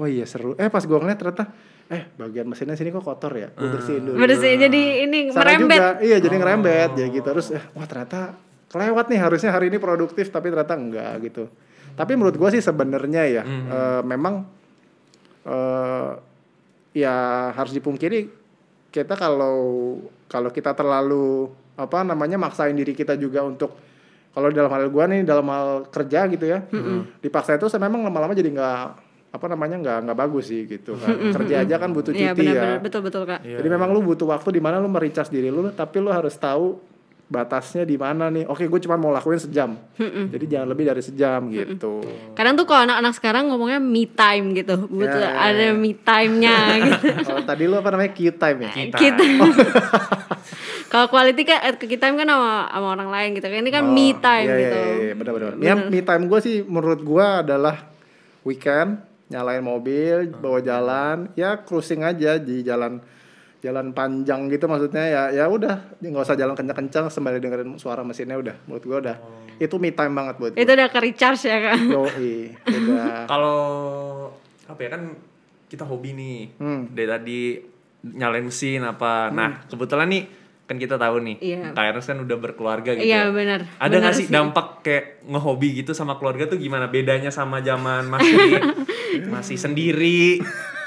Wah 0.01 0.09
iya 0.09 0.25
seru. 0.25 0.57
Eh 0.57 0.73
pas 0.73 0.83
gua 0.89 0.99
ngeliat 1.03 1.19
ternyata 1.21 1.53
eh 1.93 2.09
bagian 2.17 2.49
mesinnya 2.49 2.79
sini 2.79 2.89
kok 2.89 3.05
kotor 3.05 3.33
ya. 3.37 3.49
Gua 3.53 3.69
bersihin 3.77 4.03
dulu. 4.09 4.17
Bersih 4.17 4.57
jadi 4.57 4.83
ini 5.05 5.29
merembet. 5.31 5.79
juga, 5.79 5.91
iya 6.01 6.17
jadi 6.23 6.35
ngerembet 6.41 6.91
ya 6.97 7.07
gitu 7.13 7.29
terus 7.29 7.53
eh, 7.53 7.65
wah 7.77 7.85
ternyata 7.85 8.37
kelewat 8.73 9.13
nih 9.13 9.21
harusnya 9.21 9.53
hari 9.53 9.69
ini 9.69 9.77
produktif 9.77 10.33
tapi 10.33 10.49
ternyata 10.49 10.73
enggak 10.73 11.13
gitu 11.29 11.45
tapi 11.93 12.17
menurut 12.17 12.41
gua 12.41 12.49
sih 12.49 12.65
sebenarnya 12.65 13.23
ya 13.29 13.43
eh, 13.45 14.03
memang 14.03 14.49
eh 15.45 16.11
ya 16.93 17.17
harus 17.57 17.73
dipungkiri 17.73 18.29
kita 18.93 19.17
kalau 19.17 19.97
kalau 20.29 20.53
kita 20.53 20.77
terlalu 20.77 21.49
apa 21.77 22.05
namanya 22.05 22.37
maksain 22.37 22.77
diri 22.77 22.93
kita 22.93 23.17
juga 23.17 23.41
untuk 23.41 23.73
kalau 24.33 24.49
dalam 24.49 24.69
hal 24.69 24.89
gua 24.89 25.05
nih 25.07 25.23
dalam 25.23 25.45
hal 25.47 25.87
kerja 25.89 26.25
gitu 26.27 26.45
ya 26.45 26.65
dipaksa 27.21 27.55
itu 27.55 27.69
saya 27.69 27.85
memang 27.85 28.03
lama-lama 28.03 28.33
jadi 28.33 28.49
nggak 28.49 28.81
apa 29.33 29.47
namanya 29.49 29.81
nggak 29.81 29.99
nggak 30.05 30.19
bagus 30.19 30.53
sih 30.53 30.69
gitu 30.69 30.93
kan 30.97 31.09
kerja 31.33 31.65
aja 31.65 31.81
kan 31.81 31.89
butuh 31.89 32.13
Iya 32.13 32.37
cuti 32.37 32.45
ya 32.45 32.53
benar-benar 32.53 32.79
betul 32.85 33.01
betul 33.01 33.23
kak. 33.25 33.41
Iya, 33.41 33.65
jadi 33.65 33.69
memang 33.73 33.89
lu 33.89 34.05
butuh 34.05 34.29
waktu 34.29 34.53
di 34.53 34.61
mana 34.61 34.77
lu 34.77 34.93
mericas 34.93 35.33
diri 35.33 35.49
lu, 35.49 35.73
tapi 35.73 36.05
lu 36.05 36.13
harus 36.13 36.37
tahu 36.37 36.77
batasnya 37.29 37.89
di 37.89 37.97
mana 37.97 38.29
nih. 38.29 38.45
Oke, 38.45 38.69
gue 38.69 38.81
cuma 38.85 39.01
mau 39.01 39.09
lakuin 39.09 39.41
sejam. 39.41 39.73
Jadi 39.97 40.45
jangan 40.53 40.69
lebih 40.69 40.85
dari 40.85 41.01
sejam 41.01 41.49
gitu. 41.49 42.05
Kadang 42.37 42.61
tuh 42.61 42.69
kalau 42.69 42.85
anak-anak 42.85 43.17
sekarang 43.17 43.49
ngomongnya 43.49 43.81
me 43.81 44.05
time 44.05 44.53
gitu, 44.53 44.77
butuh 44.85 45.17
Ya, 45.17 45.33
ya, 45.33 45.49
ada 45.49 45.65
ya. 45.65 45.73
me 45.73 45.97
time-nya 45.97 46.57
gitu. 46.93 47.07
Kalau 47.25 47.41
tadi 47.41 47.65
lu 47.65 47.81
apa 47.81 47.89
namanya 47.89 48.13
Q 48.13 48.37
time 48.37 48.59
ya? 48.69 48.71
Kita. 48.77 48.97
kita 49.01 49.25
kalau 50.93 51.09
quality 51.09 51.49
kan 51.49 51.65
eh, 51.65 51.73
kita 51.81 52.13
kan 52.13 52.29
sama 52.29 52.69
sama 52.69 52.89
orang 52.93 53.09
lain 53.09 53.29
gitu 53.41 53.49
kan. 53.49 53.65
Ini 53.65 53.73
kan 53.73 53.85
Oh, 53.89 53.97
me 53.97 54.13
time 54.13 54.45
iya, 54.45 54.59
gitu. 54.61 54.77
Iya, 54.77 54.93
iya, 55.01 55.15
benar 55.17 55.33
benar. 55.33 55.51
Ya, 55.57 55.75
me 55.89 56.01
time 56.05 56.29
gue 56.29 56.41
sih 56.45 56.57
menurut 56.61 57.01
gue 57.01 57.25
adalah 57.25 57.89
weekend 58.45 59.01
nyalain 59.33 59.65
mobil, 59.65 60.29
bawa 60.37 60.61
jalan, 60.61 61.33
ya 61.33 61.65
cruising 61.65 62.05
aja 62.05 62.37
di 62.37 62.61
jalan 62.61 63.01
jalan 63.65 63.97
panjang 63.97 64.53
gitu 64.53 64.69
maksudnya. 64.69 65.09
Ya 65.09 65.23
ya 65.33 65.45
udah 65.49 65.97
nggak 66.05 66.29
usah 66.29 66.37
jalan 66.37 66.53
kencang-kencang 66.53 67.09
sembari 67.09 67.41
dengerin 67.41 67.73
suara 67.81 68.05
mesinnya 68.05 68.37
udah. 68.37 68.53
Menurut 68.69 68.85
gue 68.85 68.99
udah. 69.09 69.17
Itu 69.57 69.81
me 69.81 69.97
time 69.97 70.13
banget 70.13 70.35
buat 70.37 70.53
itu 70.61 70.69
udah 70.69 70.89
ke 70.93 70.99
recharge 71.01 71.49
ya 71.49 71.73
kan 71.73 71.81
Yoi, 71.89 72.53
udah. 72.85 73.25
Kalau 73.25 73.61
apa 74.69 74.81
ya 74.85 74.91
kan 74.93 75.17
kita 75.73 75.89
hobi 75.89 76.13
nih. 76.13 76.39
Hmm. 76.61 76.93
dari 76.93 77.09
tadi 77.09 77.41
nyalain 78.13 78.45
mesin 78.45 78.85
apa. 78.85 79.33
Nah 79.33 79.65
kebetulan 79.73 80.13
nih 80.13 80.42
kan 80.73 80.81
kita 80.81 80.97
tahu 80.97 81.21
nih, 81.21 81.37
Iya. 81.39 81.63
Kak 81.71 81.85
Ernest 81.87 82.09
kan 82.09 82.19
udah 82.19 82.37
berkeluarga 82.39 82.91
gitu. 82.93 83.05
iya 83.05 83.23
ya. 83.23 83.31
benar 83.31 83.61
Ada 83.77 83.95
nggak 83.95 84.15
sih 84.15 84.27
dampak 84.27 84.81
kayak 84.81 85.05
ngehobi 85.23 85.69
gitu 85.77 85.93
sama 85.93 86.17
keluarga 86.17 86.47
tuh 86.47 86.57
gimana? 86.57 86.89
Bedanya 86.89 87.29
sama 87.29 87.61
zaman 87.61 88.09
masih 88.09 88.57
masih 89.35 89.57
sendiri 89.57 90.41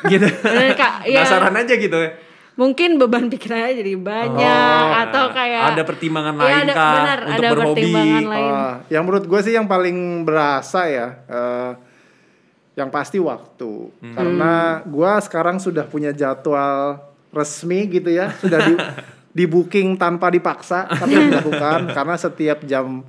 gitu. 0.04 0.26
Bener, 0.26 0.74
Kak. 0.74 0.94
Iya. 1.08 1.22
Penasaran 1.22 1.54
aja 1.56 1.76
gitu 1.76 2.00
ya. 2.00 2.12
mungkin 2.56 2.96
beban 2.96 3.28
pikirannya 3.28 3.76
jadi 3.76 3.94
banyak 3.96 4.86
atau 5.04 5.28
kayak 5.30 5.76
ada 5.76 5.84
pertimbangan 5.84 6.34
Iya, 6.34 6.42
lain 6.42 6.56
ada, 6.58 6.74
kah 6.74 6.94
benar, 6.96 7.20
untuk 7.22 7.36
ada 7.36 7.48
berhobi? 7.52 7.68
pertimbangan 7.76 8.24
lain. 8.26 8.50
Ah, 8.50 8.76
yang 8.88 9.04
menurut 9.04 9.26
gue 9.26 9.40
sih 9.42 9.54
yang 9.54 9.68
paling 9.68 9.98
berasa 10.24 10.82
ya, 10.88 11.08
eh, 11.28 11.72
yang 12.74 12.88
pasti 12.90 13.20
waktu. 13.20 13.72
Karena 14.10 14.54
gue 14.82 15.12
sekarang 15.22 15.60
sudah 15.60 15.84
punya 15.84 16.10
jadwal 16.12 17.04
resmi 17.30 17.92
gitu 17.92 18.08
ya, 18.10 18.32
sudah 18.34 18.60
di, 18.62 18.74
di 19.36 19.44
booking 19.44 20.00
tanpa 20.00 20.32
dipaksa, 20.32 20.88
tapi 21.04 21.28
dilakukan 21.28 21.92
karena 21.92 22.16
setiap 22.16 22.64
jam 22.64 23.04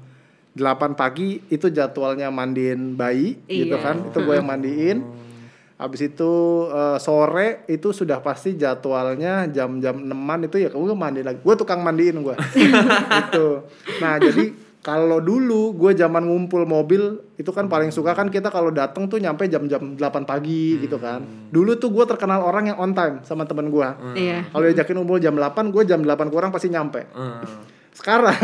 8 0.59 0.99
pagi 0.99 1.39
itu 1.47 1.71
jadwalnya 1.71 2.33
mandiin 2.35 2.99
bayi 2.99 3.39
gitu 3.47 3.79
Iya. 3.79 3.85
kan, 3.85 3.97
itu 4.11 4.19
gue 4.19 4.35
yang 4.35 4.49
mandiin. 4.49 4.99
Habis 5.77 6.09
itu 6.09 6.33
eh, 6.73 6.97
sore 6.97 7.69
itu 7.69 7.93
sudah 7.93 8.25
pasti 8.25 8.57
jadwalnya 8.57 9.45
jam-jam 9.53 10.01
6-an 10.01 10.49
itu 10.49 10.57
ya 10.57 10.73
gue 10.73 10.97
mandi 10.97 11.21
lagi. 11.21 11.39
Gue 11.45 11.53
tukang 11.55 11.85
mandiin 11.85 12.25
gue. 12.25 12.33
gitu. 13.21 13.61
Nah, 14.01 14.17
jadi 14.17 14.57
kalau 14.87 15.19
dulu 15.19 15.75
gue 15.75 15.99
zaman 15.99 16.23
ngumpul 16.23 16.63
mobil 16.63 17.19
itu 17.35 17.51
kan 17.51 17.67
paling 17.67 17.91
suka 17.91 18.15
kan 18.15 18.31
kita 18.31 18.55
kalau 18.55 18.71
datang 18.71 19.11
tuh 19.11 19.19
nyampe 19.19 19.51
jam-jam 19.51 19.99
8 19.99 19.99
pagi 20.23 20.79
gitu 20.79 21.03
kan. 21.03 21.27
Dulu 21.51 21.75
tuh 21.75 21.91
gue 21.91 22.07
terkenal 22.07 22.47
orang 22.47 22.71
yang 22.71 22.79
on 22.79 22.95
time 22.95 23.19
sama 23.27 23.43
temen 23.51 23.67
gue. 23.75 23.89
Iya. 24.15 24.47
Kalau 24.47 24.63
diajakin 24.63 24.95
ngumpul 25.03 25.19
jam 25.19 25.35
8, 25.35 25.75
gue 25.75 25.83
jam 25.91 25.99
8 26.07 26.31
kurang 26.31 26.55
pasti 26.55 26.71
nyampe. 26.71 27.03
Hmm. 27.11 27.43
Sekarang 27.91 28.39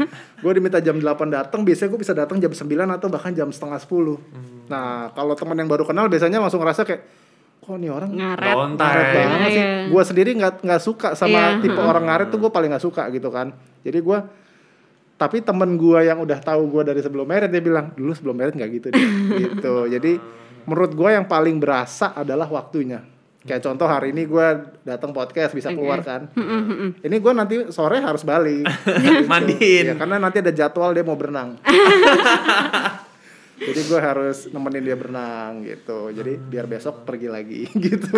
gue 0.46 0.52
diminta 0.54 0.78
jam 0.78 0.94
8 1.02 1.02
datang, 1.34 1.66
biasanya 1.66 1.90
gue 1.90 2.00
bisa 2.06 2.14
datang 2.14 2.38
jam 2.38 2.54
9 2.54 2.62
atau 2.94 3.08
bahkan 3.10 3.34
jam 3.34 3.50
setengah 3.50 3.82
10. 3.82 4.70
Nah, 4.70 5.10
kalau 5.18 5.34
teman 5.34 5.58
yang 5.58 5.66
baru 5.66 5.82
kenal 5.82 6.06
biasanya 6.06 6.38
langsung 6.38 6.62
ngerasa 6.62 6.86
kayak 6.86 7.02
kok 7.58 7.74
nih 7.74 7.90
orang 7.90 8.14
Ngaret. 8.14 8.54
On 8.54 8.70
ngaret 8.78 9.06
banget 9.18 9.50
sih. 9.50 9.64
Iya. 9.66 9.90
Gue 9.90 10.02
sendiri 10.06 10.30
nggak 10.38 10.62
nggak 10.62 10.78
suka 10.78 11.18
sama 11.18 11.58
Iya, 11.58 11.66
tipe 11.66 11.82
orang 11.90 12.06
ngaret 12.06 12.30
tuh 12.30 12.38
gue 12.38 12.54
paling 12.54 12.70
nggak 12.70 12.86
suka 12.86 13.10
gitu 13.10 13.34
kan. 13.34 13.50
Jadi 13.82 13.98
gue 13.98 14.46
tapi 15.18 15.42
temen 15.42 15.74
gue 15.74 16.06
yang 16.06 16.22
udah 16.22 16.38
tahu 16.38 16.70
gue 16.70 16.94
dari 16.94 17.02
sebelum 17.02 17.26
merit 17.26 17.50
dia 17.50 17.58
bilang 17.58 17.90
dulu 17.98 18.14
sebelum 18.14 18.38
merit 18.38 18.54
nggak 18.54 18.70
gitu 18.78 18.86
deh. 18.94 19.08
Gitu. 19.42 19.74
Jadi 19.98 20.12
menurut 20.64 20.94
gue 20.94 21.10
yang 21.10 21.26
paling 21.26 21.58
berasa 21.58 22.14
adalah 22.14 22.46
waktunya. 22.46 23.02
Kayak 23.42 23.66
contoh 23.66 23.88
hari 23.90 24.14
ini 24.14 24.30
gue 24.30 24.46
datang 24.86 25.10
podcast 25.10 25.58
bisa 25.58 25.74
keluar 25.74 26.06
kan. 26.06 26.30
Ini 27.02 27.16
gue 27.18 27.32
nanti 27.34 27.54
sore 27.74 27.98
harus 27.98 28.22
balik. 28.22 28.62
Gitu. 29.04 29.26
Mandiin. 29.26 29.84
Ya, 29.90 29.94
karena 29.98 30.22
nanti 30.22 30.38
ada 30.38 30.54
jadwal 30.54 30.94
dia 30.94 31.02
mau 31.02 31.18
berenang. 31.18 31.58
Jadi 33.58 33.80
gue 33.90 33.98
harus 33.98 34.46
nemenin 34.54 34.86
dia 34.86 34.94
berenang 34.94 35.66
gitu. 35.66 36.14
Jadi 36.14 36.38
biar 36.38 36.70
besok 36.70 37.02
pergi 37.02 37.26
lagi 37.26 37.66
gitu. 37.74 38.14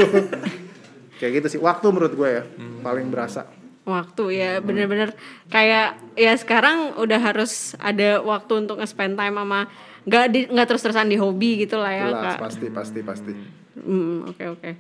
Kayak 1.17 1.33
gitu 1.41 1.47
sih. 1.57 1.61
Waktu 1.65 1.89
menurut 1.89 2.13
gue 2.13 2.29
ya 2.29 2.45
paling 2.85 3.09
berasa 3.09 3.49
waktu 3.85 4.25
ya. 4.37 4.51
Bener-bener 4.61 5.17
kayak 5.49 5.97
ya 6.17 6.33
sekarang 6.37 7.01
udah 7.01 7.21
harus 7.21 7.75
ada 7.81 8.21
waktu 8.21 8.67
untuk 8.67 8.81
nge-spend 8.81 9.17
time 9.17 9.37
sama 9.37 9.61
nggak 10.09 10.25
di 10.33 10.41
nggak 10.49 10.67
terus-terusan 10.67 11.13
di 11.13 11.21
hobi 11.21 11.61
gitu 11.69 11.77
lah 11.77 11.93
ya 11.93 12.07
jelas 12.09 12.25
kak. 12.25 12.39
pasti 12.41 12.67
pasti 12.73 13.01
pasti. 13.05 13.33
Hmm, 13.77 14.25
oke 14.29 14.45
oke. 14.57 14.71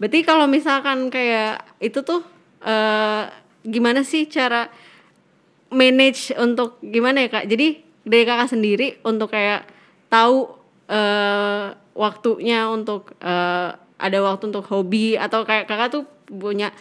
Berarti 0.00 0.18
kalau 0.24 0.48
misalkan 0.48 1.12
kayak 1.12 1.62
itu 1.78 2.00
tuh 2.00 2.24
eh 2.64 3.24
gimana 3.64 4.04
sih 4.04 4.28
cara 4.28 4.68
manage 5.72 6.32
untuk 6.40 6.80
gimana 6.80 7.24
ya 7.24 7.28
kak? 7.28 7.46
Jadi 7.48 7.84
dari 8.04 8.24
kakak 8.24 8.52
sendiri 8.52 9.00
untuk 9.04 9.32
kayak 9.32 9.68
tahu 10.08 10.48
eh 10.88 11.72
waktunya 11.94 12.68
untuk 12.68 13.12
eh 13.20 13.70
ada 13.94 14.18
waktu 14.20 14.50
untuk 14.50 14.66
hobi 14.68 15.14
atau 15.14 15.46
kayak 15.46 15.70
kakak 15.70 15.92
tuh 15.92 16.04
punya 16.28 16.74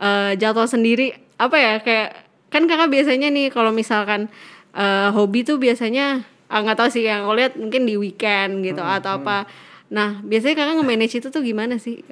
eh, 0.00 0.32
jadwal 0.40 0.66
sendiri 0.66 1.12
apa 1.36 1.56
ya 1.56 1.74
kayak 1.84 2.08
kan 2.50 2.66
kakak 2.66 2.90
biasanya 2.90 3.28
nih 3.30 3.52
kalau 3.52 3.70
misalkan 3.70 4.32
eh, 4.74 5.08
hobi 5.12 5.44
tuh 5.44 5.60
biasanya 5.60 6.24
ah, 6.50 6.58
nggak 6.64 6.78
tahu 6.80 6.88
sih 6.90 7.06
yang 7.06 7.28
aku 7.28 7.36
lihat 7.36 7.52
mungkin 7.54 7.86
di 7.86 7.94
weekend 7.94 8.64
gitu 8.64 8.80
atau 8.80 9.22
apa 9.22 9.46
nah 9.92 10.18
biasanya 10.24 10.64
kakak 10.64 10.74
nge-manage 10.80 11.14
itu 11.20 11.28
tuh 11.28 11.42
gimana 11.44 11.78
sih 11.78 12.02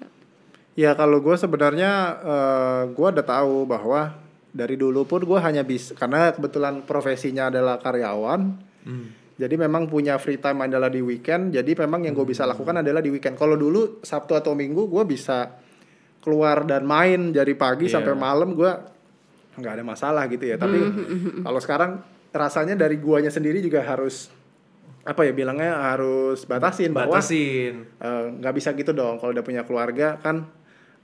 Ya 0.78 0.94
kalau 0.94 1.18
gue 1.18 1.34
sebenarnya 1.34 1.90
eh, 2.22 2.82
gue 2.94 3.08
udah 3.10 3.26
tahu 3.26 3.66
bahwa 3.66 4.14
dari 4.54 4.78
dulu 4.78 5.02
pun 5.10 5.26
gue 5.26 5.38
hanya 5.42 5.66
bisa 5.66 5.90
karena 5.98 6.30
kebetulan 6.30 6.86
profesinya 6.86 7.50
adalah 7.50 7.82
karyawan. 7.82 8.54
Jadi 9.38 9.54
memang 9.54 9.90
punya 9.90 10.18
free 10.22 10.38
time 10.38 10.70
adalah 10.70 10.86
di 10.86 11.02
weekend. 11.02 11.50
Jadi 11.50 11.74
memang 11.78 12.06
yang 12.06 12.14
gue 12.14 12.26
bisa 12.26 12.46
lakukan 12.46 12.78
adalah 12.78 13.02
di 13.02 13.10
weekend. 13.10 13.34
Kalau 13.34 13.58
dulu 13.58 14.02
Sabtu 14.06 14.38
atau 14.38 14.54
Minggu 14.54 14.86
gue 14.86 15.02
bisa 15.02 15.50
keluar 16.18 16.66
dan 16.66 16.82
main 16.84 17.30
dari 17.30 17.54
pagi 17.54 17.86
Iya. 17.86 18.00
sampai 18.00 18.14
malam 18.14 18.52
gue 18.52 18.72
nggak 19.58 19.72
ada 19.74 19.84
masalah 19.84 20.24
gitu 20.26 20.44
ya. 20.44 20.56
Tapi 20.56 20.78
kalau 21.42 21.58
sekarang 21.58 21.90
rasanya 22.30 22.78
dari 22.78 22.98
guanya 22.98 23.32
sendiri 23.32 23.58
juga 23.58 23.82
harus 23.82 24.30
apa 25.02 25.24
ya 25.24 25.32
bilangnya 25.32 25.72
harus 25.88 26.44
batasin 26.44 26.92
bahwa 26.92 27.16
Batasin. 27.16 27.86
Eh, 27.96 28.24
nggak 28.38 28.54
bisa 28.54 28.76
gitu 28.76 28.92
dong. 28.92 29.16
Kalau 29.16 29.32
udah 29.32 29.42
punya 29.42 29.64
keluarga 29.64 30.20
kan 30.20 30.44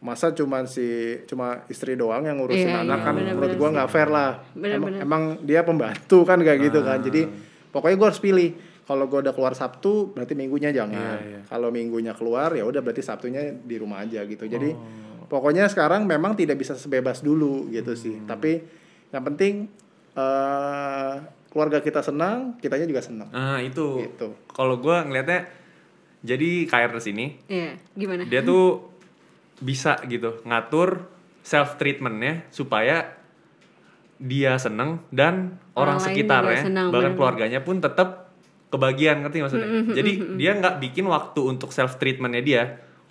masa 0.04 0.37
cuma 0.37 0.61
si 0.68 1.16
cuma 1.25 1.64
istri 1.66 1.97
doang 1.97 2.28
yang 2.28 2.37
ngurusin 2.37 2.68
Iya, 2.68 2.85
anak 2.85 2.99
iya, 3.00 3.06
kan 3.09 3.14
menurut 3.16 3.52
gua 3.56 3.68
nggak 3.73 3.88
fair 3.88 4.09
lah. 4.12 4.44
Emang, 4.54 4.92
emang 5.00 5.23
dia 5.40 5.64
pembantu 5.64 6.28
kan 6.28 6.37
kayak 6.38 6.61
gitu 6.68 6.85
kan. 6.85 7.00
Jadi 7.00 7.25
pokoknya 7.73 7.97
gua 7.97 8.09
harus 8.12 8.21
pilih 8.21 8.52
kalau 8.84 9.04
gua 9.04 9.20
udah 9.20 9.32
keluar 9.32 9.52
Sabtu 9.52 10.12
berarti 10.12 10.32
minggunya 10.32 10.68
jangan 10.68 11.16
Iya, 11.16 11.26
iya. 11.26 11.40
kalau 11.44 11.68
minggunya 11.68 12.12
keluar 12.12 12.52
ya 12.52 12.62
udah 12.62 12.78
berarti 12.78 13.00
Sabtunya 13.00 13.40
di 13.50 13.76
rumah 13.76 14.00
aja 14.00 14.22
gitu 14.22 14.44
jadi 14.44 14.70
Oh. 14.70 15.24
pokoknya 15.26 15.64
sekarang 15.66 16.04
memang 16.04 16.32
tidak 16.32 16.56
bisa 16.56 16.74
sebebas 16.74 17.20
dulu 17.20 17.68
gitu 17.68 17.92
sih 17.94 18.14
Hmm. 18.14 18.26
tapi 18.26 18.60
yang 19.08 19.24
penting 19.24 19.72
eh 20.14 21.14
keluarga 21.48 21.78
kita 21.78 22.00
senang 22.00 22.58
kitanya 22.58 22.84
juga 22.84 22.98
senang 22.98 23.30
Nah 23.30 23.58
itu. 23.58 24.02
Gitu. 24.02 24.34
Kalau 24.48 24.74
gue 24.76 24.96
ngelihatnya, 25.00 25.46
jadi 26.20 26.66
KRS 26.66 27.06
ini 27.08 27.38
Iya, 27.46 27.78
gimana? 27.94 28.22
dia 28.24 28.42
tuh 28.42 28.90
bisa 29.56 30.02
gitu 30.04 30.42
ngatur 30.42 31.06
self 31.40 31.76
treatmentnya 31.76 32.42
supaya 32.48 33.14
dia 34.16 34.56
seneng 34.56 35.02
dan 35.10 35.58
orang, 35.74 35.96
Orang 35.96 35.98
sekitarnya 36.00 36.62
senang, 36.64 36.88
bahkan 36.90 37.14
keluarganya 37.14 37.60
pun 37.60 37.78
tetap 37.78 38.23
kebagian 38.74 39.22
ngerti 39.22 39.38
maksudnya? 39.38 39.68
Jadi 39.94 40.10
dia 40.34 40.50
nggak 40.52 40.82
bikin 40.82 41.06
waktu 41.06 41.40
untuk 41.46 41.70
self 41.70 41.96
treatmentnya 41.96 42.42
dia 42.42 42.62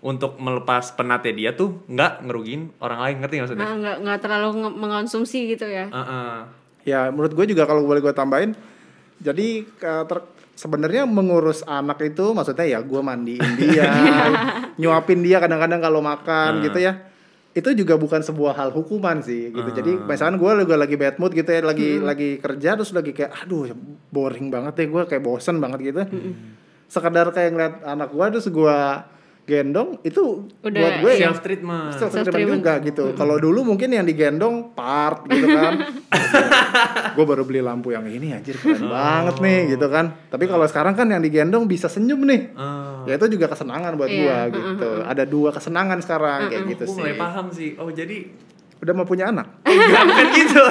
untuk 0.03 0.35
melepas 0.35 0.91
penatnya 0.91 1.31
dia 1.31 1.49
tuh 1.55 1.79
nggak 1.87 2.27
ngerugiin 2.27 2.75
orang 2.77 2.99
lain 2.99 3.15
ngerti 3.23 3.35
maksudnya? 3.39 3.63
Nah, 3.63 3.75
nggak 3.79 3.97
nggak 4.03 4.19
terlalu 4.19 4.49
nge- 4.59 4.75
mengonsumsi 4.75 5.39
gitu 5.47 5.63
ya. 5.63 5.87
Heeh. 5.87 6.35
Ya 6.83 7.07
menurut 7.07 7.31
gue 7.31 7.45
juga 7.47 7.63
kalau 7.63 7.87
boleh 7.87 8.03
gue 8.03 8.11
tambahin, 8.11 8.51
jadi 9.17 9.63
ter- 9.79 10.27
sebenarnya 10.53 11.07
mengurus 11.07 11.63
anak 11.63 12.03
itu 12.03 12.35
maksudnya 12.35 12.67
ya 12.67 12.79
gue 12.83 12.99
mandiin 12.99 13.47
dia, 13.55 13.87
nyuapin 14.83 15.23
dia 15.23 15.39
kadang-kadang 15.39 15.79
kalau 15.79 16.03
makan 16.03 16.59
gitu 16.61 16.83
ya, 16.83 16.99
itu 17.53 17.69
juga 17.77 18.01
bukan 18.01 18.25
sebuah 18.25 18.57
hal 18.57 18.69
hukuman 18.73 19.21
sih 19.21 19.53
gitu. 19.53 19.69
Jadi 19.69 19.93
misalkan 20.01 20.41
gue 20.41 20.51
juga 20.65 20.75
lagi 20.75 20.97
bad 20.97 21.21
mood 21.21 21.37
gitu 21.37 21.49
ya, 21.53 21.61
lagi 21.61 22.01
lagi 22.01 22.41
kerja 22.41 22.73
terus 22.73 22.89
lagi 22.97 23.13
kayak 23.13 23.45
aduh 23.45 23.69
boring 24.09 24.49
banget 24.49 24.73
deh 24.81 24.87
gue 24.89 25.03
kayak 25.05 25.21
bosen 25.21 25.61
banget 25.61 25.93
gitu. 25.93 26.01
Sekedar 26.89 27.29
kayak 27.29 27.49
ngeliat 27.53 27.75
anak 27.85 28.09
gue 28.09 28.25
terus 28.33 28.49
gue 28.49 28.77
gendong 29.43 29.99
itu 30.01 30.47
Udah, 30.61 30.71
buat 30.73 30.93
gue 30.99 31.11
self 31.19 31.39
treatment 31.39 31.91
self 31.91 32.09
Self-treatment. 32.09 32.31
treatment 32.31 32.59
juga 32.59 32.73
gitu. 32.81 33.03
Kalau 33.11 33.35
dulu 33.35 33.65
mungkin 33.65 33.91
yang 33.91 34.03
digendong 34.03 34.71
part 34.71 35.27
gitu 35.27 35.43
kan. 35.45 35.83
gue 37.15 37.25
baru 37.25 37.43
beli 37.43 37.59
lampu 37.59 37.91
yang 37.91 38.05
ini 38.05 38.31
anjir 38.31 38.55
keren 38.55 38.87
banget 38.87 39.35
nih 39.37 39.75
gitu 39.75 39.87
kan. 39.87 40.15
Tapi 40.27 40.45
kalau 40.45 40.63
sekarang 40.63 40.93
kan 40.93 41.05
yang 41.05 41.19
digendong 41.19 41.65
bisa 41.65 41.85
senyum 41.85 42.23
nih. 42.23 42.55
Ya 43.03 43.13
itu 43.13 43.27
juga 43.29 43.47
kesenangan 43.47 43.93
buat 43.93 44.07
Iya, 44.07 44.23
gua 44.23 44.37
gitu. 44.49 44.89
Ada 45.03 45.23
dua 45.25 45.49
kesenangan 45.51 45.99
sekarang 45.99 46.39
kayak 46.47 46.63
gitu 46.69 46.83
gue 46.83 46.89
sih. 46.89 46.99
mulai 47.01 47.15
paham 47.15 47.45
sih 47.49 47.69
oh 47.75 47.89
jadi 47.89 48.17
Udah 48.79 48.93
mau 48.93 49.03
punya 49.03 49.27
anak? 49.29 49.47
enggak 49.65 50.03
bukan 50.05 50.27
gitu 50.33 50.63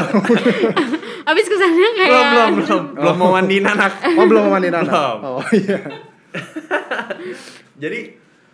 Abis 1.31 1.45
kesannya 1.47 1.89
kayak 1.95 2.09
belum 2.09 2.25
belum 2.27 2.53
belum 2.59 2.83
belum 2.95 3.17
mau 3.17 3.31
mandiin 3.33 3.65
anak 3.65 3.93
Oh 4.17 4.25
belum 4.25 4.41
mau 4.43 4.53
mandiin 4.55 4.75
anak? 4.75 4.89
Belum. 4.91 5.19
Oh 5.35 5.45
iya. 5.51 5.81
Jadi 7.75 8.01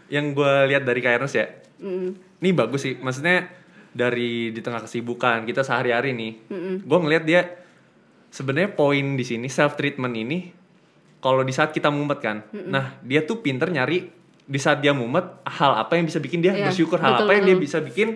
yang 0.09 0.33
gue 0.33 0.53
lihat 0.73 0.85
dari 0.89 1.01
Kairos 1.05 1.37
ya, 1.37 1.47
ini 2.41 2.51
bagus 2.57 2.85
sih. 2.85 2.97
Maksudnya 2.97 3.49
dari 3.93 4.53
di 4.53 4.61
tengah 4.61 4.85
kesibukan 4.85 5.45
kita 5.45 5.65
sehari-hari 5.65 6.13
nih, 6.17 6.33
gue 6.85 6.99
ngelihat 6.99 7.25
dia 7.29 7.41
sebenarnya 8.29 8.73
poin 8.73 9.17
di 9.17 9.25
sini 9.25 9.49
self 9.49 9.77
treatment 9.77 10.15
ini. 10.17 10.39
Kalau 11.19 11.43
di 11.43 11.51
saat 11.51 11.75
kita 11.75 11.91
mumet 11.91 12.23
kan, 12.23 12.47
nah 12.71 12.95
dia 13.03 13.27
tuh 13.27 13.43
pinter 13.43 13.69
nyari 13.75 14.07
di 14.49 14.57
saat 14.57 14.81
dia 14.81 14.97
mumet 14.97 15.45
hal 15.45 15.77
apa 15.77 16.01
yang 16.01 16.09
bisa 16.09 16.23
bikin 16.23 16.41
dia 16.41 16.57
Iya, 16.57 16.73
bersyukur, 16.73 16.97
hal 17.05 17.21
betul, 17.21 17.27
apa 17.29 17.33
yang 17.37 17.45
dia 17.45 17.57
betul. 17.59 17.67
bisa 17.69 17.79
bikin 17.85 18.09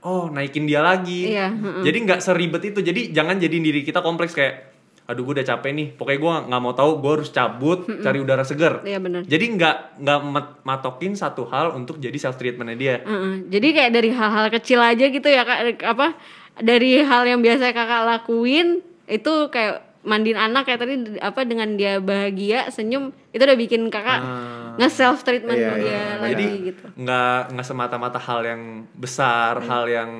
oh 0.00 0.32
naikin 0.32 0.64
dia 0.64 0.80
lagi. 0.80 1.28
Iya, 1.28 1.52
mm-mm. 1.52 1.84
Jadi 1.84 1.98
nggak 2.08 2.20
seribet 2.24 2.62
itu. 2.72 2.80
Jadi 2.80 3.12
jangan 3.12 3.36
jadi 3.36 3.52
diri 3.52 3.84
kita 3.84 4.00
kompleks 4.00 4.32
kayak 4.32 4.71
aduh 5.12 5.22
gue 5.22 5.34
udah 5.36 5.46
capek 5.46 5.70
nih. 5.70 5.88
Pokoknya 5.92 6.18
gue 6.18 6.34
nggak 6.48 6.60
mau 6.60 6.72
tahu 6.72 6.90
gue 6.98 7.12
harus 7.14 7.28
cabut 7.28 7.78
cari 7.98 8.18
udara 8.18 8.42
segar. 8.42 8.80
Iya 8.80 8.98
benar. 8.98 9.22
jadi 9.22 9.44
nggak 9.46 9.76
nggak 10.00 10.18
mat- 10.24 10.56
matokin 10.62 11.12
satu 11.12 11.44
hal 11.44 11.72
untuk 11.72 11.96
jadi 11.96 12.16
self 12.16 12.34
treatmentnya 12.34 12.74
dia. 12.74 12.94
Heeh. 13.00 13.46
Jadi 13.46 13.68
kayak 13.70 13.90
dari 13.92 14.10
hal-hal 14.10 14.48
kecil 14.48 14.80
aja 14.80 15.04
gitu 15.06 15.24
ya 15.24 15.42
kak, 15.42 15.58
apa 15.82 16.16
dari 16.54 16.98
hal 16.98 17.22
yang 17.22 17.38
biasa 17.38 17.70
kakak 17.70 18.02
lakuin 18.02 18.80
itu 19.04 19.32
kayak 19.48 19.80
mandiin 20.02 20.34
anak 20.34 20.64
kayak 20.64 20.80
tadi 20.80 20.94
apa 21.16 21.40
dengan 21.42 21.72
dia 21.72 21.96
bahagia 21.96 22.66
senyum 22.68 23.14
itu 23.30 23.38
udah 23.38 23.54
bikin 23.54 23.86
kakak 23.86 24.18
Ah. 24.18 24.74
nge 24.74 24.88
self 24.90 25.22
treatment 25.22 25.54
Iya, 25.54 25.70
dia 25.72 25.86
iya, 25.86 26.02
lagi 26.18 26.32
jadi 26.34 26.46
gitu. 26.66 26.84
nggak 26.96 27.40
nggak 27.52 27.64
semata-mata 27.64 28.18
hal 28.18 28.42
yang 28.42 28.62
besar 28.92 29.62
hal 29.62 29.86
yang 29.86 30.10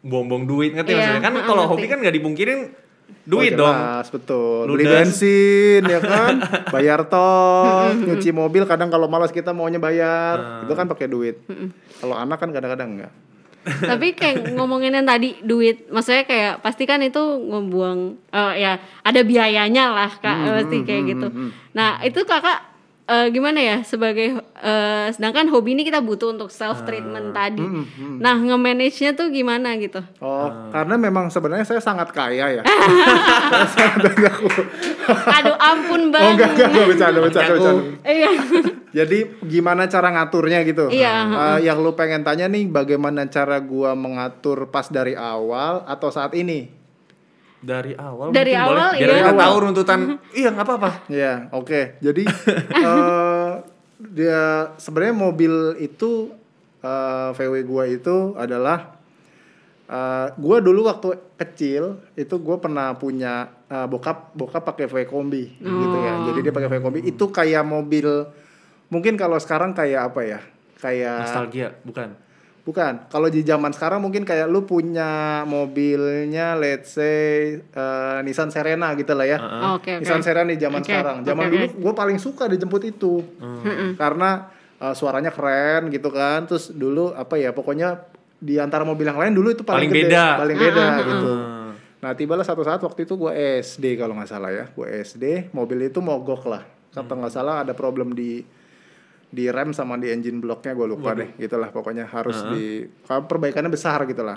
buang-buang 0.00 0.44
duit 0.44 0.70
ngerti 0.72 0.90
Iya, 0.90 0.98
maksudnya? 1.00 1.22
Kan 1.22 1.34
kalau 1.42 1.64
hobi 1.66 1.86
kan 1.86 1.98
nggak 1.98 2.14
dipungkirin 2.14 2.60
duit 3.24 3.52
Oh, 3.54 3.60
dong 3.60 3.76
jelas, 3.76 4.06
betul. 4.08 4.64
Ludas. 4.64 4.72
Beli 4.72 4.84
bensin 4.86 5.82
ya 5.84 6.00
kan, 6.00 6.34
bayar 6.74 7.04
tol, 7.04 7.92
nyuci 7.94 8.30
mobil 8.30 8.64
kadang 8.64 8.88
kalau 8.88 9.04
malas 9.04 9.28
kita 9.28 9.52
maunya 9.52 9.76
bayar, 9.76 10.64
itu 10.64 10.72
kan 10.72 10.86
pakai 10.86 11.06
duit. 11.06 11.36
Kalau 11.98 12.16
anak 12.16 12.40
kan 12.40 12.48
kadang-kadang 12.48 12.88
enggak. 12.96 13.12
Tapi 13.68 14.16
kayak 14.16 14.56
ngomongin 14.56 14.96
yang 14.96 15.04
tadi 15.04 15.36
duit, 15.40 15.88
maksudnya 15.88 16.24
kayak 16.24 16.64
pasti 16.64 16.88
kan 16.88 17.04
itu 17.04 17.20
ngebuang 17.20 18.16
eh, 18.32 18.54
ya 18.58 18.72
ada 19.02 19.20
biayanya 19.20 19.92
lah 19.92 20.08
kak 20.08 20.36
Hmm, 20.38 20.54
pasti 20.56 20.76
kayak 20.82 21.02
gitu. 21.04 21.28
Nah 21.76 22.00
itu 22.00 22.16
kakak 22.24 22.64
eh, 23.08 23.26
gimana 23.28 23.56
ya 23.58 23.80
sebagai 23.82 24.36
eh, 24.38 25.06
sedangkan 25.10 25.48
hobi 25.48 25.72
ini 25.72 25.82
kita 25.82 25.98
butuh 25.98 26.30
untuk 26.30 26.48
self 26.48 26.84
treatment 26.84 27.32
Ah. 27.32 27.48
tadi. 27.48 27.60
hmm, 27.60 28.18
Nah 28.18 28.36
nge-manage-nya 28.36 29.12
tuh 29.12 29.28
gimana 29.28 29.74
gitu? 29.76 30.04
Oh, 30.18 30.48
karena 30.68 30.94
memang 30.94 31.26
sebenarnya 31.28 31.64
saya 31.64 31.80
sangat 31.80 32.12
kaya 32.12 32.60
ya. 32.60 32.62
Aduh 35.08 35.56
ampun 35.56 36.02
oh 36.06 36.12
bang. 36.12 36.34
enggak 36.34 36.48
enggak, 36.52 36.68
enggak 36.68 36.86
bercanda 36.86 37.18
bercanda 37.20 37.50
bercanda. 37.50 37.82
Iya. 38.04 38.28
Jadi 38.90 39.18
gimana 39.42 39.84
cara 39.84 40.08
ngaturnya 40.10 40.64
gitu? 40.64 40.88
Iya, 40.88 41.14
Eh, 41.28 41.58
yang 41.62 41.78
lu 41.78 41.92
pengen 41.92 42.22
tanya 42.22 42.44
nih 42.46 42.66
bagaimana 42.66 43.24
cara 43.26 43.60
gua 43.60 43.92
mengatur 43.92 44.68
pas 44.68 44.88
dari 44.88 45.12
awal 45.12 45.84
atau 45.84 46.08
saat 46.08 46.32
ini? 46.34 46.77
Dari 47.58 47.92
awal 47.98 48.30
Dari 48.30 48.54
awal, 48.54 48.94
boleh 48.94 49.02
biar 49.02 49.08
iya. 49.10 49.18
kita 49.18 49.32
Awal. 49.34 49.42
tahu 49.42 49.54
runtutan 49.66 50.00
iya 50.38 50.48
nggak 50.54 50.66
apa-apa 50.66 50.90
Ya, 51.10 51.32
oke. 51.50 51.98
Jadi 51.98 52.22
eh 52.86 53.50
dia 53.98 54.42
sebenarnya 54.78 55.14
mobil 55.16 55.52
itu 55.82 56.30
eh 56.78 57.28
VW 57.34 57.54
gua 57.66 57.84
itu 57.90 58.38
adalah 58.38 58.94
eh 59.90 60.26
gua 60.38 60.62
dulu 60.62 60.86
waktu 60.86 61.18
kecil 61.34 61.98
itu 62.14 62.34
gua 62.38 62.62
pernah 62.62 62.94
punya 62.94 63.50
eh, 63.66 63.86
bokap 63.90 64.38
bokap 64.38 64.62
pakai 64.62 64.86
VW 64.86 65.10
kombi 65.10 65.58
gitu 65.58 65.96
ya. 65.98 66.14
Jadi 66.30 66.38
dia 66.46 66.52
pakai 66.54 66.68
VW 66.70 66.78
kombi 66.78 67.00
itu 67.02 67.24
kayak 67.26 67.66
mobil 67.66 68.06
mungkin 68.88 69.18
kalau 69.18 69.34
sekarang 69.42 69.74
kayak 69.74 70.14
apa 70.14 70.20
ya? 70.22 70.40
Kayak 70.78 71.26
nostalgia 71.26 71.68
bukan 71.82 72.14
Bukan. 72.68 73.08
Kalau 73.08 73.32
di 73.32 73.40
zaman 73.40 73.72
sekarang 73.72 74.04
mungkin 74.04 74.28
kayak 74.28 74.44
lu 74.44 74.60
punya 74.62 75.40
mobilnya 75.48 76.52
let's 76.52 76.92
say 76.92 77.56
eh, 77.56 78.18
Nissan 78.20 78.52
Serena 78.52 78.92
gitu 78.92 79.16
lah 79.16 79.24
ya. 79.24 79.40
Oh, 79.40 79.80
Oke 79.80 79.96
oke. 79.96 80.04
Nissan 80.04 80.20
Serena 80.20 80.52
di 80.52 80.60
zaman 80.60 80.84
Oke, 80.84 80.92
sekarang. 80.92 81.16
Zaman 81.24 81.44
oke, 81.48 81.52
dulu 81.56 81.64
oke. 81.64 81.76
gue 81.80 81.92
paling 81.96 82.18
suka 82.20 82.44
dijemput 82.44 82.82
itu. 82.84 83.24
Karena 83.96 84.52
eh, 84.76 84.92
suaranya 84.92 85.32
keren 85.32 85.88
gitu 85.88 86.12
kan. 86.12 86.44
Terus 86.44 86.68
dulu 86.68 87.16
apa 87.16 87.40
ya 87.40 87.56
pokoknya 87.56 88.04
di 88.36 88.60
antara 88.60 88.84
mobil 88.84 89.02
yang 89.02 89.16
lain 89.16 89.32
dulu 89.32 89.48
itu 89.48 89.64
paling, 89.64 89.88
Paling 89.88 90.04
gede, 90.04 90.12
beda. 90.12 90.24
paling 90.36 90.56
beda 90.60 90.84
gitu. 91.02 91.30
Hmm. 91.32 91.70
Nah, 91.98 92.12
tibalah 92.14 92.46
satu 92.46 92.62
saat 92.62 92.78
waktu 92.78 93.02
itu 93.02 93.18
gue 93.18 93.32
SD 93.58 93.98
kalau 93.98 94.14
nggak 94.14 94.30
salah 94.30 94.52
ya. 94.54 94.70
Gue 94.70 94.86
SD, 95.02 95.50
mobil 95.50 95.88
itu 95.88 95.98
mogok 95.98 96.46
lah. 96.46 96.62
Kata 96.94 97.16
nggak 97.16 97.34
salah 97.34 97.66
ada 97.66 97.74
problem 97.74 98.14
di 98.14 98.44
di 99.28 99.44
rem 99.46 99.70
sama 99.70 99.94
di 99.94 100.08
engine 100.08 100.38
blocknya 100.38 100.72
gue 100.72 100.86
lupa 100.88 101.12
deh 101.14 101.36
gitulah 101.36 101.68
pokoknya 101.68 102.04
harus 102.04 102.40
di 102.50 102.88
perbaikannya 103.04 103.68
besar 103.68 104.02
gitulah 104.04 104.32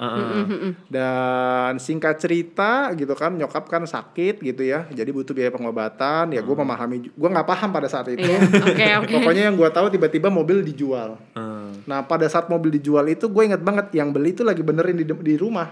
dan 0.88 1.74
singkat 1.78 2.16
cerita 2.18 2.92
gitu 2.94 3.14
kan 3.14 3.32
nyokap 3.32 3.66
kan 3.66 3.84
sakit 3.84 4.40
gitu 4.40 4.62
ya 4.62 4.88
jadi 4.88 5.08
butuh 5.08 5.32
biaya 5.32 5.48
pengobatan 5.50 6.32
ya 6.32 6.42
gue 6.42 6.56
memahami 6.58 7.08
gue 7.08 7.30
nggak 7.30 7.48
paham 7.48 7.70
pada 7.70 7.88
saat 7.88 8.08
itu 8.10 8.20
Iya. 8.22 8.40
Oke 8.62 8.88
oke. 9.00 9.14
pokoknya 9.16 9.48
yang 9.48 9.56
gue 9.56 9.70
tahu 9.70 9.88
tiba-tiba 9.90 10.28
mobil 10.28 10.60
dijual 10.62 11.16
Hmm. 11.32 11.72
Nah 11.88 12.04
pada 12.04 12.28
saat 12.28 12.46
mobil 12.46 12.68
dijual 12.72 13.08
itu 13.08 13.26
gue 13.26 13.44
inget 13.44 13.60
banget 13.60 13.96
yang 13.96 14.12
beli 14.12 14.32
itu 14.32 14.44
lagi 14.44 14.60
benerin 14.60 14.94
di, 14.94 15.08
di 15.08 15.36
rumah. 15.36 15.72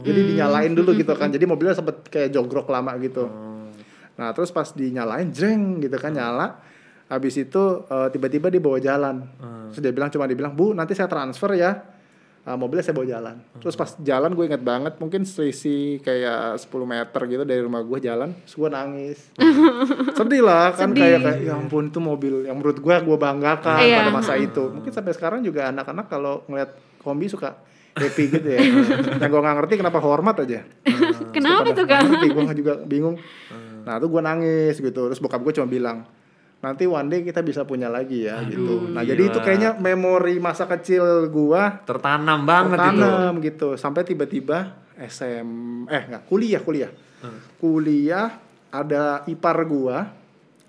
Jadi 0.00 0.32
dinyalain 0.32 0.70
dulu 0.70 0.94
gitu 0.94 1.12
kan. 1.12 1.28
Jadi 1.28 1.42
mobilnya 1.42 1.74
sempet 1.74 2.06
kayak 2.06 2.30
jogrok 2.30 2.70
lama 2.70 2.94
gitu. 2.96 3.26
Nah 4.14 4.30
terus 4.30 4.48
pas 4.48 4.70
dinyalain 4.70 5.28
jreng 5.28 5.82
gitu 5.82 5.98
kan 5.98 6.14
nyala. 6.14 6.62
Habis 7.12 7.34
itu 7.38 7.62
eh, 7.84 8.08
tiba-tiba 8.08 8.48
dia 8.48 8.56
bawa 8.58 8.80
jalan. 8.80 9.16
Terus 9.68 9.80
dia 9.80 9.92
bilang 9.92 10.08
cuma 10.08 10.24
dibilang 10.24 10.52
bu 10.52 10.72
nanti 10.72 10.96
saya 10.96 11.06
transfer 11.06 11.52
ya. 11.52 11.84
Eh, 12.42 12.56
mobilnya 12.56 12.82
saya 12.82 12.96
bawa 12.96 13.06
jalan. 13.06 13.36
Terus 13.60 13.76
pas 13.76 13.94
jalan 13.94 14.32
gue 14.32 14.44
inget 14.44 14.58
banget 14.58 14.96
mungkin 14.96 15.22
selisih 15.22 16.00
kayak 16.00 16.56
10 16.58 16.66
meter 16.82 17.20
gitu 17.28 17.42
dari 17.44 17.60
rumah 17.60 17.78
gue 17.80 17.98
jalan. 18.00 18.32
Terus 18.42 18.56
gue 18.56 18.70
nangis. 18.72 19.18
Sedih 20.18 20.42
lah 20.42 20.72
kan 20.72 20.90
kayak 20.90 21.20
kayak 21.20 21.38
ya 21.38 21.54
ampun 21.54 21.86
itu 21.86 22.00
mobil 22.00 22.48
yang 22.48 22.56
menurut 22.56 22.80
gue 22.80 22.94
gue 22.98 23.16
banggakan 23.16 23.78
Iya. 23.78 23.96
pada 24.02 24.10
masa 24.10 24.34
itu. 24.34 24.72
Mungkin 24.72 24.90
sampai 24.90 25.12
sekarang 25.12 25.44
juga 25.44 25.68
anak-anak 25.68 26.08
kalau 26.08 26.42
ngeliat 26.48 26.74
kombi 26.98 27.28
suka 27.28 27.54
happy 27.92 28.24
gitu 28.32 28.48
ya. 28.48 28.58
yang 29.20 29.28
gue 29.28 29.38
nggak 29.38 29.56
ngerti 29.62 29.74
kenapa 29.78 30.00
hormat 30.00 30.42
aja. 30.42 30.64
Kenapa 31.30 31.70
tuh? 31.70 31.84
Ngerti 31.86 32.26
gue 32.26 32.42
juga 32.58 32.74
bingung. 32.82 33.20
Nah 33.84 34.00
tuh 34.00 34.10
gue 34.10 34.18
nangis 34.18 34.80
gitu. 34.80 35.12
Terus 35.12 35.20
bokap 35.20 35.38
gue 35.38 35.54
cuma 35.54 35.70
bilang 35.70 36.02
nanti 36.62 36.86
one 36.86 37.10
day 37.10 37.20
kita 37.20 37.42
bisa 37.42 37.66
punya 37.66 37.90
lagi 37.90 38.22
ya 38.24 38.38
gitu. 38.46 38.86
Nah 38.86 39.02
jadi 39.02 39.18
itu 39.26 39.34
gila. 39.34 39.44
kayaknya 39.44 39.70
memori 39.76 40.38
masa 40.38 40.64
kecil 40.64 41.26
gua 41.26 41.82
tertanam 41.82 42.46
banget 42.46 42.78
itu. 42.78 43.02
tertanam 43.02 43.32
gitu. 43.42 43.68
Sampai 43.74 44.06
tiba-tiba 44.06 44.78
SM 44.94 45.48
eh 45.90 46.02
nggak 46.06 46.22
kuliah 46.24 46.62
kuliah. 46.62 46.90
Kuliah 47.58 48.38
ada 48.70 49.26
ipar 49.26 49.58
gua. 49.66 50.06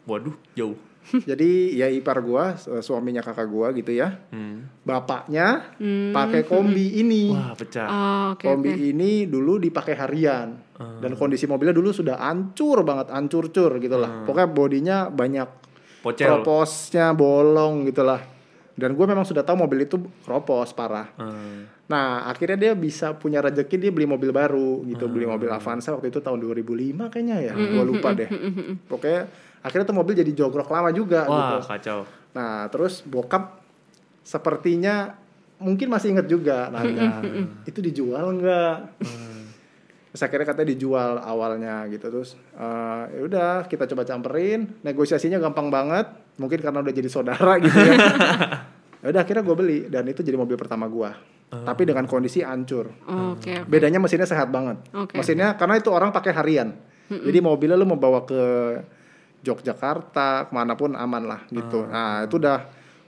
Waduh 0.04 0.34
jauh. 0.54 0.76
Jadi 1.30 1.76
ya 1.76 1.92
ipar 1.92 2.24
gua 2.24 2.56
su- 2.56 2.80
suaminya 2.80 3.22
kakak 3.22 3.46
gua 3.46 3.70
gitu 3.72 3.94
ya. 3.94 4.18
Hmm. 4.34 4.66
bapaknya 4.82 5.78
pakai 6.10 6.42
kombi 6.44 7.00
ini. 7.00 7.30
Wah 7.30 7.54
pecah. 7.54 7.88
Oh, 7.88 8.26
oke 8.34 8.44
kombi 8.44 8.74
oke. 8.74 8.84
ini 8.90 9.30
dulu 9.30 9.62
dipakai 9.62 9.94
harian. 9.94 10.58
Dan 10.74 11.16
kondisi 11.16 11.46
mobilnya 11.46 11.72
dulu 11.72 11.94
sudah 11.94 12.20
hancur 12.20 12.84
banget 12.84 13.14
hancur-cur 13.14 13.78
gitu 13.78 13.96
lah. 13.96 14.26
Pokoknya 14.26 14.50
bodinya 14.50 14.98
banyak 15.08 15.48
pocel. 16.04 16.28
Kroposnya 16.28 17.16
bolong 17.16 17.88
gitu 17.88 18.04
lah 18.04 18.34
dan 18.74 18.98
gue 18.98 19.06
memang 19.06 19.22
sudah 19.22 19.46
tahu 19.46 19.66
mobil 19.66 19.86
itu 19.86 20.02
kropos 20.26 20.74
parah. 20.74 21.06
Hmm. 21.14 21.70
Nah, 21.86 22.26
akhirnya 22.26 22.58
dia 22.58 22.74
bisa 22.74 23.14
punya 23.14 23.38
rezeki 23.38 23.76
dia 23.78 23.92
beli 23.94 24.10
mobil 24.10 24.34
baru 24.34 24.82
gitu, 24.90 25.06
beli 25.06 25.30
mobil 25.30 25.46
Avanza 25.54 25.94
waktu 25.94 26.10
itu 26.10 26.18
tahun 26.26 26.42
2005 26.42 27.14
kayaknya 27.14 27.38
ya, 27.38 27.54
gue 27.54 27.84
lupa 27.86 28.18
deh. 28.18 28.26
Pokoknya 28.90 29.30
akhirnya 29.62 29.86
tuh 29.86 29.98
mobil 30.02 30.14
jadi 30.18 30.32
jogrok 30.34 30.74
lama 30.74 30.90
juga 30.90 31.30
wah 31.30 31.62
gitu. 31.62 31.70
kacau. 31.70 32.00
Nah, 32.34 32.66
terus 32.74 33.06
bokap 33.06 33.62
sepertinya 34.26 35.14
mungkin 35.62 35.94
masih 35.94 36.18
inget 36.18 36.26
juga 36.26 36.74
nanya, 36.74 37.22
itu 37.70 37.78
dijual 37.78 38.42
nggak? 38.42 38.78
Terus 40.14 40.30
akhirnya 40.30 40.46
katanya 40.46 40.70
dijual 40.78 41.18
awalnya 41.18 41.90
gitu. 41.90 42.06
Terus 42.14 42.38
eh, 42.54 43.04
ya 43.18 43.22
udah 43.26 43.52
kita 43.66 43.90
coba 43.90 44.06
camperin. 44.06 44.70
Negosiasinya 44.86 45.42
gampang 45.42 45.74
banget. 45.74 46.06
Mungkin 46.38 46.62
karena 46.62 46.86
udah 46.86 46.94
jadi 46.94 47.10
saudara 47.10 47.58
gitu 47.66 47.74
ya. 47.74 47.98
ya 49.02 49.08
udah 49.10 49.22
akhirnya 49.26 49.42
gue 49.42 49.56
beli. 49.58 49.80
Dan 49.90 50.06
itu 50.06 50.22
jadi 50.22 50.38
mobil 50.38 50.54
pertama 50.54 50.86
gua. 50.86 51.18
Tapi 51.54 51.86
dengan 51.86 52.10
kondisi 52.10 52.42
hancur. 52.42 52.90
Oh, 53.06 53.38
Oke 53.38 53.54
oke. 53.62 53.70
bedanya 53.70 54.02
mesinnya 54.02 54.26
sehat 54.26 54.50
banget. 54.50 54.82
Oke. 54.90 55.18
mesinnya 55.18 55.54
karena 55.54 55.78
itu 55.78 55.90
orang 55.94 56.10
pakai 56.10 56.34
harian. 56.34 56.74
Jadi 57.10 57.46
mobilnya 57.46 57.78
lu 57.78 57.86
mau 57.86 57.98
bawa 57.98 58.26
ke 58.26 58.42
Yogyakarta 59.44 60.50
ke 60.50 60.52
mana 60.56 60.74
pun 60.74 60.96
aman 60.96 61.24
lah 61.28 61.42
gitu. 61.52 61.84
Nah 61.86 62.26
itu 62.26 62.40
udah 62.40 62.64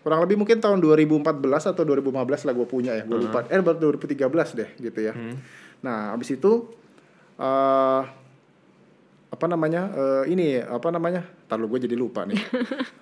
kurang 0.06 0.22
lebih 0.22 0.38
mungkin 0.38 0.62
tahun 0.62 0.78
2014 0.78 1.26
atau 1.74 1.82
2015 1.82 2.46
lah 2.46 2.54
gue 2.54 2.68
punya 2.70 2.91
ya 2.94 3.04
gue 3.08 3.18
lupa. 3.18 3.48
Eh 3.50 3.58
baru 3.63 3.98
2013 3.98 4.30
deh 4.62 4.70
gitu 4.78 5.00
ya. 5.00 5.13
Nah 5.82 6.13
abis 6.13 6.36
itu 6.38 6.70
eh 7.36 8.02
apa 9.36 9.45
namanya? 9.52 9.91
Eh, 9.91 10.24
ini 10.32 10.56
apa 10.63 10.88
namanya? 10.95 11.19
Ntar 11.45 11.60
gue 11.60 11.80
jadi 11.84 11.95
lupa 12.00 12.24
nih. 12.24 12.39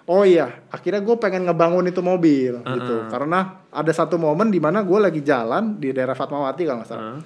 Oh 0.03 0.27
iya 0.27 0.67
akhirnya 0.67 0.99
gue 0.99 1.15
pengen 1.15 1.47
ngebangun 1.47 1.87
itu 1.87 2.03
mobil 2.03 2.59
gitu. 2.59 2.95
karena 3.07 3.63
ada 3.71 3.87
satu 3.95 4.19
momen 4.19 4.51
di 4.51 4.59
mana 4.59 4.83
gue 4.83 4.99
lagi 4.99 5.23
jalan 5.23 5.79
di 5.79 5.95
daerah 5.95 6.11
Fatmawati 6.11 6.67
kalau 6.67 6.83
nggak 6.83 6.89
salah. 6.91 7.23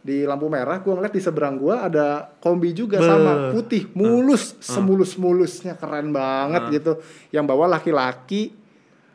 Di 0.00 0.24
lampu 0.24 0.48
merah 0.48 0.80
gue 0.80 0.88
ngeliat 0.88 1.12
di 1.12 1.20
seberang 1.20 1.60
gue 1.60 1.76
ada 1.76 2.32
kombi 2.40 2.72
juga 2.72 2.96
Beuh. 2.96 3.08
sama 3.12 3.32
putih 3.52 3.92
mulus 3.92 4.56
semulus 4.64 5.20
mulusnya 5.20 5.76
keren 5.76 6.16
banget 6.16 6.80
gitu. 6.80 6.92
Yang 7.28 7.44
bawa 7.52 7.76
laki-laki 7.76 8.56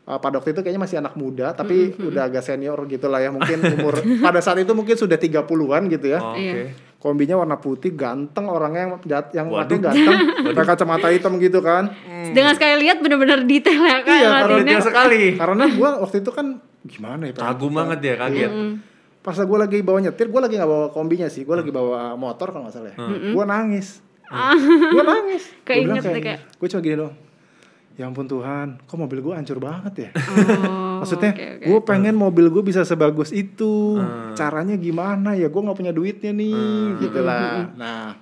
uh, 0.06 0.22
pada 0.22 0.38
waktu 0.38 0.54
itu 0.54 0.62
kayaknya 0.62 0.82
masih 0.86 0.98
anak 1.02 1.18
muda 1.18 1.58
tapi 1.58 1.98
udah 1.98 2.30
agak 2.30 2.46
senior 2.46 2.78
gitu 2.86 3.10
lah 3.10 3.26
ya 3.26 3.34
mungkin 3.34 3.58
umur 3.74 4.06
pada 4.30 4.38
saat 4.38 4.62
itu 4.62 4.78
mungkin 4.78 4.94
sudah 4.94 5.18
30-an 5.18 5.82
gitu 5.90 6.14
ya. 6.14 6.22
Oh, 6.22 6.38
oke. 6.38 6.46
Iya. 6.46 6.78
Kombinya 6.98 7.36
warna 7.36 7.56
putih 7.56 7.94
ganteng 7.94 8.46
orangnya 8.46 8.82
yang 8.84 8.94
jat- 9.04 9.32
yang 9.32 9.48
Waduh. 9.48 9.78
ganteng 9.80 10.18
pakai 10.48 10.66
kacamata 10.68 11.08
hitam 11.08 11.38
gitu 11.38 11.60
kan 11.60 11.94
Dengan 12.28 12.52
sekali 12.52 12.82
lihat 12.82 13.00
bener-bener 13.00 13.44
detail 13.44 13.80
ya 13.80 14.00
kan 14.02 14.18
Iya. 14.18 14.30
Detail 14.60 14.82
sekali. 14.82 15.22
karena 15.36 15.64
gua 15.72 15.90
waktu 16.00 16.20
itu 16.20 16.32
kan 16.32 16.58
gimana 16.84 17.24
ya 17.24 17.34
Pak? 17.34 17.42
Kagum 17.44 17.72
banget 17.74 18.00
ya, 18.02 18.16
kaget. 18.18 18.52
pas 19.20 19.36
gue 19.36 19.58
lagi 19.58 19.78
bawa 19.82 20.00
nyetir 20.00 20.26
gue 20.26 20.40
lagi 20.40 20.56
nggak 20.56 20.70
bawa 20.70 20.86
kombinya 20.90 21.28
sih 21.28 21.44
gue 21.44 21.52
lagi 21.54 21.68
bawa 21.68 22.16
motor 22.16 22.48
kalau 22.48 22.64
nggak 22.64 22.74
salah 22.74 22.90
ya 22.90 22.98
gue 23.28 23.46
nangis 23.46 24.00
gue 24.88 25.04
nangis 25.04 25.44
Keinget 25.68 26.00
deh 26.02 26.24
kayak. 26.24 26.40
gue 26.50 26.68
cuma 26.68 26.80
gini 26.80 26.96
doang 26.98 27.16
ya 27.98 28.06
ampun 28.06 28.30
Tuhan 28.30 28.78
kok 28.86 28.94
mobil 28.94 29.26
gue 29.26 29.34
hancur 29.34 29.58
banget 29.58 29.94
ya? 30.08 30.10
Oh, 30.14 30.98
maksudnya 31.02 31.34
oke, 31.34 31.46
oke. 31.58 31.66
gue 31.66 31.80
pengen 31.82 32.14
mobil 32.14 32.46
gue 32.54 32.62
bisa 32.62 32.86
sebagus 32.86 33.34
itu. 33.34 33.98
Caranya 34.38 34.78
gimana? 34.78 35.34
Ya 35.34 35.50
gue 35.50 35.62
nggak 35.66 35.78
punya 35.78 35.90
duitnya 35.90 36.30
nih 36.30 37.02
gitu 37.02 37.20
lah. 37.26 37.74
Nah 37.74 38.14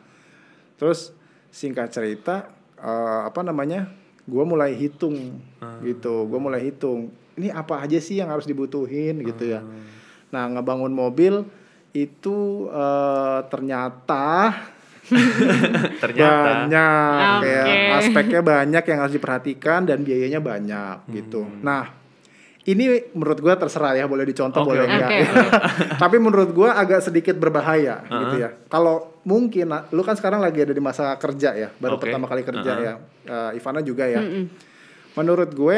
terus 0.80 1.12
singkat 1.52 1.92
cerita 1.92 2.56
eh, 2.80 3.22
apa 3.28 3.44
namanya 3.44 3.92
gue 4.24 4.44
mulai 4.48 4.80
hitung 4.80 5.44
gitu. 5.84 6.24
Gue 6.32 6.40
mulai 6.40 6.72
hitung 6.72 7.12
ini 7.36 7.52
apa 7.52 7.84
aja 7.84 8.00
sih 8.00 8.24
yang 8.24 8.32
harus 8.32 8.48
dibutuhin 8.48 9.20
gitu 9.28 9.44
ya. 9.44 9.60
Nah 10.32 10.48
ngebangun 10.56 10.96
mobil 10.96 11.44
itu 11.92 12.72
eh, 12.72 13.40
ternyata 13.52 14.56
Ternyata. 16.04 16.42
banyak 16.42 17.28
Oke. 17.38 17.46
kayak 17.46 17.66
aspeknya 18.02 18.42
banyak 18.42 18.84
yang 18.84 19.00
harus 19.00 19.14
diperhatikan 19.16 19.80
dan 19.86 20.02
biayanya 20.02 20.42
banyak 20.42 20.96
gitu. 21.14 21.46
Nah, 21.62 21.94
ini 22.66 23.14
menurut 23.14 23.40
gua 23.40 23.54
terserah 23.54 23.94
ya 23.94 24.10
boleh 24.10 24.26
dicontoh 24.26 24.66
Oke, 24.66 24.74
boleh 24.74 24.86
enggak. 24.90 25.10
Oke, 25.10 25.22
Tapi 26.02 26.18
menurut 26.18 26.50
gua 26.50 26.74
agak 26.74 27.06
sedikit 27.06 27.38
berbahaya 27.38 28.02
gitu 28.10 28.36
ya. 28.42 28.50
Kalau 28.66 29.22
mungkin 29.22 29.70
nah, 29.70 29.86
lu 29.94 30.02
kan 30.02 30.18
sekarang 30.18 30.42
lagi 30.42 30.66
ada 30.66 30.74
di 30.74 30.82
masa 30.82 31.14
kerja 31.22 31.54
ya, 31.54 31.70
baru 31.78 32.02
Oke. 32.02 32.10
pertama 32.10 32.26
kali 32.26 32.42
kerja 32.42 32.72
Uh-uh. 32.74 32.86
ya. 32.86 32.94
Eh, 33.26 33.58
Ivana 33.62 33.86
juga 33.86 34.10
ya. 34.10 34.22
Menurut 35.16 35.50
gue 35.54 35.78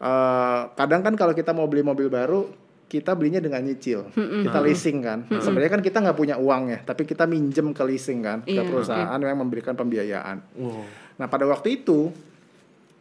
eh, 0.00 0.60
kadang 0.72 1.00
kan 1.04 1.14
kalau 1.14 1.36
kita 1.36 1.52
mau 1.52 1.68
beli 1.68 1.84
mobil 1.84 2.08
baru 2.08 2.65
kita 2.86 3.18
belinya 3.18 3.42
dengan 3.42 3.66
nyicil, 3.66 4.14
kita 4.14 4.58
leasing 4.62 5.02
kan. 5.02 5.18
Sebenarnya 5.26 5.72
kan 5.78 5.82
kita 5.82 5.98
nggak 5.98 6.16
punya 6.16 6.38
uang 6.38 6.70
ya, 6.70 6.78
tapi 6.86 7.02
kita 7.02 7.26
minjem 7.26 7.74
ke 7.74 7.82
leasing 7.82 8.22
kan, 8.22 8.38
ke 8.46 8.54
Iya, 8.54 8.62
perusahaan 8.62 9.18
yang 9.18 9.38
memberikan 9.42 9.74
pembiayaan. 9.74 10.38
Wow. 10.54 10.86
Nah 11.18 11.26
pada 11.26 11.50
waktu 11.50 11.82
itu 11.82 12.14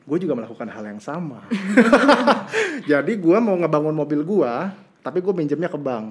gue 0.06 0.17
juga 0.21 0.34
melakukan 0.38 0.69
hal 0.69 0.84
yang 0.89 1.02
sama. 1.02 1.45
Jadi 2.91 3.13
gue 3.17 3.38
mau 3.41 3.58
ngebangun 3.58 3.93
mobil 3.93 4.21
gue, 4.26 4.54
tapi 5.06 5.21
gue 5.21 5.34
minjemnya 5.34 5.69
ke 5.69 5.78
bank. 5.78 6.06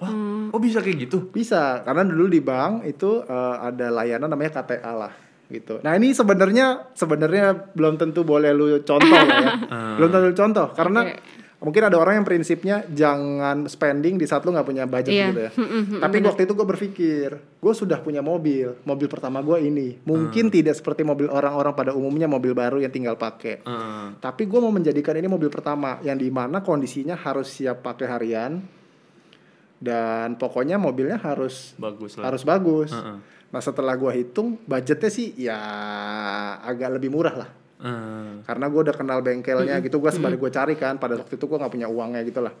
Wah, 0.00 0.12
oh 0.50 0.60
bisa 0.60 0.80
kayak 0.80 1.08
gitu? 1.08 1.28
Bisa, 1.28 1.84
karena 1.84 2.02
dulu 2.04 2.26
di 2.28 2.40
bank 2.40 2.88
itu 2.88 3.20
eh, 3.24 3.56
ada 3.68 3.92
layanan 3.92 4.28
namanya 4.32 4.60
KTA 4.60 4.92
lah 4.92 5.14
gitu. 5.48 5.80
Nah 5.84 5.92
ini 5.96 6.16
sebenarnya 6.16 6.96
sebenarnya 6.96 7.72
belum 7.76 8.00
tentu 8.00 8.24
boleh 8.24 8.50
lu 8.56 8.80
contoh 8.80 9.12
lah 9.12 9.28
ya. 9.28 9.52
belum 10.00 10.10
tentu 10.10 10.30
contoh 10.32 10.66
karena 10.72 11.00
mungkin 11.64 11.88
ada 11.88 11.96
orang 11.96 12.20
yang 12.20 12.26
prinsipnya 12.28 12.84
jangan 12.86 13.64
spending 13.66 14.20
di 14.20 14.28
saat 14.28 14.44
lu 14.44 14.52
nggak 14.52 14.68
punya 14.68 14.84
budget 14.84 15.10
Iya. 15.10 15.26
gitu 15.32 15.40
ya. 15.40 15.50
Tapi 15.98 16.16
waktu 16.20 16.44
itu 16.44 16.52
gue 16.52 16.66
berpikir, 16.68 17.28
gue 17.34 17.72
sudah 17.74 17.98
punya 17.98 18.20
mobil, 18.20 18.76
mobil 18.84 19.08
pertama 19.08 19.40
gue 19.40 19.64
ini. 19.64 19.96
Mungkin 20.04 20.52
tidak 20.52 20.76
seperti 20.76 21.00
mobil 21.02 21.26
orang-orang 21.26 21.72
pada 21.72 21.90
umumnya 21.90 22.28
mobil 22.28 22.52
baru 22.52 22.78
yang 22.78 22.92
tinggal 22.92 23.16
pakai. 23.16 23.64
Heeh. 23.64 24.06
Tapi 24.20 24.44
gue 24.44 24.60
mau 24.60 24.70
menjadikan 24.70 25.16
ini 25.16 25.26
mobil 25.26 25.48
pertama 25.48 25.98
yang 26.04 26.20
di 26.20 26.28
mana 26.28 26.60
kondisinya 26.60 27.16
harus 27.16 27.48
siap 27.48 27.80
pakai 27.80 28.06
harian 28.06 28.60
dan 29.80 30.36
pokoknya 30.36 30.76
mobilnya 30.76 31.20
harus 31.20 31.72
bagus 31.76 32.16
lah. 32.16 32.28
harus 32.30 32.42
bagus. 32.44 32.92
Heeh. 32.92 33.18
Nah 33.50 33.62
setelah 33.62 33.94
gue 33.94 34.10
hitung 34.12 34.58
budgetnya 34.66 35.10
sih 35.10 35.30
ya 35.38 35.56
agak 36.60 36.98
lebih 36.98 37.08
murah 37.08 37.34
lah. 37.44 37.50
Heeh. 37.76 38.42
Karena 38.42 38.64
gue 38.66 38.80
udah 38.80 38.94
kenal 38.94 39.18
bengkelnya 39.20 39.80
gitu, 39.80 39.98
gue 39.98 40.10
sembari 40.10 40.36
gue 40.36 40.48
cari 40.48 40.74
kan. 40.74 40.96
Pada 40.96 41.16
waktu 41.16 41.34
itu 41.34 41.44
gue 41.44 41.56
nggak 41.56 41.72
punya 41.72 41.88
uangnya 41.88 42.22
gitu 42.22 42.40
lah. 42.40 42.54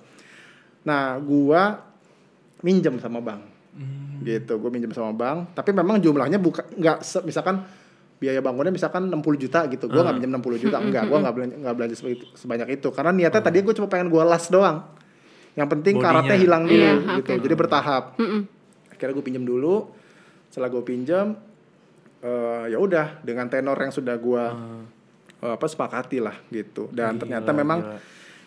Nah 0.84 1.16
gue 1.16 1.62
minjem 2.60 2.96
sama 2.96 3.20
bank, 3.20 3.42
gitu. 4.22 4.56
Gue 4.56 4.70
minjem 4.70 4.90
sama 4.90 5.12
bank. 5.12 5.52
Tapi 5.52 5.70
memang 5.70 5.98
jumlahnya 5.98 6.36
bukan 6.36 6.64
nggak 6.74 6.98
se- 7.00 7.22
misalkan 7.22 7.62
biaya 8.14 8.40
bangunnya 8.40 8.70
misalkan 8.70 9.06
60 9.06 9.20
juta 9.38 9.64
gitu. 9.66 9.86
Gue 9.86 10.00
nggak 10.00 10.16
minjem 10.16 10.32
60 10.34 10.58
juta, 10.60 10.76
enggak. 10.78 11.04
Gue 11.06 11.18
nggak 11.18 11.34
belanja 11.34 11.54
nggak 11.58 11.74
belanja 11.74 11.94
sebanyak, 11.94 12.20
sebanyak 12.34 12.68
itu. 12.72 12.88
Karena 12.90 13.10
niatnya 13.12 13.42
tadi 13.42 13.58
gue 13.60 13.74
cuma 13.74 13.86
pengen 13.86 14.08
gue 14.08 14.22
las 14.22 14.48
doang. 14.48 14.84
Yang 15.54 15.68
penting 15.70 15.94
Bodinya. 15.96 16.10
karatnya 16.10 16.36
hilang 16.36 16.62
dulu, 16.64 16.74
Iya, 16.74 16.92
gitu. 16.98 17.30
oke. 17.30 17.32
Jadi 17.40 17.54
bertahap 17.54 18.04
akhirnya 18.90 19.12
gue 19.12 19.24
pinjam 19.24 19.44
dulu 19.44 19.74
setelah 20.46 20.68
gue 20.68 20.82
pinjam 20.82 21.34
eh, 22.20 22.64
ya 22.68 22.78
udah 22.78 23.20
dengan 23.20 23.46
tenor 23.46 23.76
yang 23.76 23.90
sudah 23.90 24.16
gue 24.16 24.44
eh, 24.48 24.82
apa 25.46 25.64
sepakati 25.64 26.18
lah 26.18 26.40
gitu 26.48 26.88
dan 26.88 27.16
ternyata 27.16 27.52
memang 27.52 27.78
gila. 27.78 27.98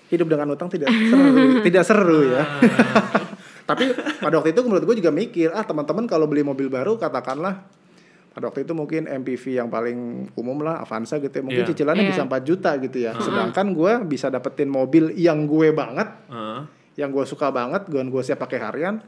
hidup 0.10 0.27
dengan 0.27 0.47
utang 0.49 0.65
tidak 0.67 0.89
seru 0.89 1.27
tidak 1.67 1.83
seru 1.83 2.19
ya 2.25 2.43
tapi 3.69 3.91
pada 4.17 4.33
waktu 4.33 4.49
itu 4.49 4.62
menurut 4.62 4.83
gue 4.83 4.95
juga 4.97 5.12
mikir 5.12 5.51
ah 5.51 5.62
teman-teman 5.62 6.05
kalau 6.05 6.25
beli 6.25 6.41
mobil 6.41 6.65
baru 6.67 6.95
katakanlah 6.95 7.67
pada 8.31 8.47
waktu 8.47 8.63
itu 8.63 8.71
mungkin 8.71 9.05
MPV 9.05 9.43
yang 9.55 9.67
paling 9.67 9.97
umum 10.33 10.62
lah 10.62 10.79
Avanza 10.79 11.17
gitu 11.17 11.33
ya 11.33 11.43
mungkin 11.43 11.62
Iya. 11.62 11.69
cicilannya 11.69 12.03
Iya. 12.03 12.12
bisa 12.12 12.21
4 12.23 12.41
juta 12.43 12.71
gitu 12.77 12.97
ya 12.99 13.12
sedangkan 13.17 13.65
gue 13.71 13.93
bisa 14.07 14.29
dapetin 14.29 14.67
mobil 14.67 15.12
yang 15.13 15.43
gue 15.43 15.69
banget 15.69 16.07
Heeh. 16.27 16.62
yang 16.95 17.10
gue 17.10 17.25
suka 17.25 17.49
banget 17.49 17.86
gue 17.86 17.97
gue 17.99 18.23
siap 18.23 18.39
pakai 18.39 18.57
harian 18.57 19.01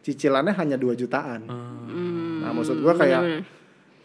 cicilannya 0.00 0.54
hanya 0.54 0.74
2 0.74 0.94
jutaan 0.96 1.42
Hmm, 1.88 2.40
nah 2.40 2.52
maksud 2.52 2.78
gue 2.78 2.94
kayak. 2.94 3.22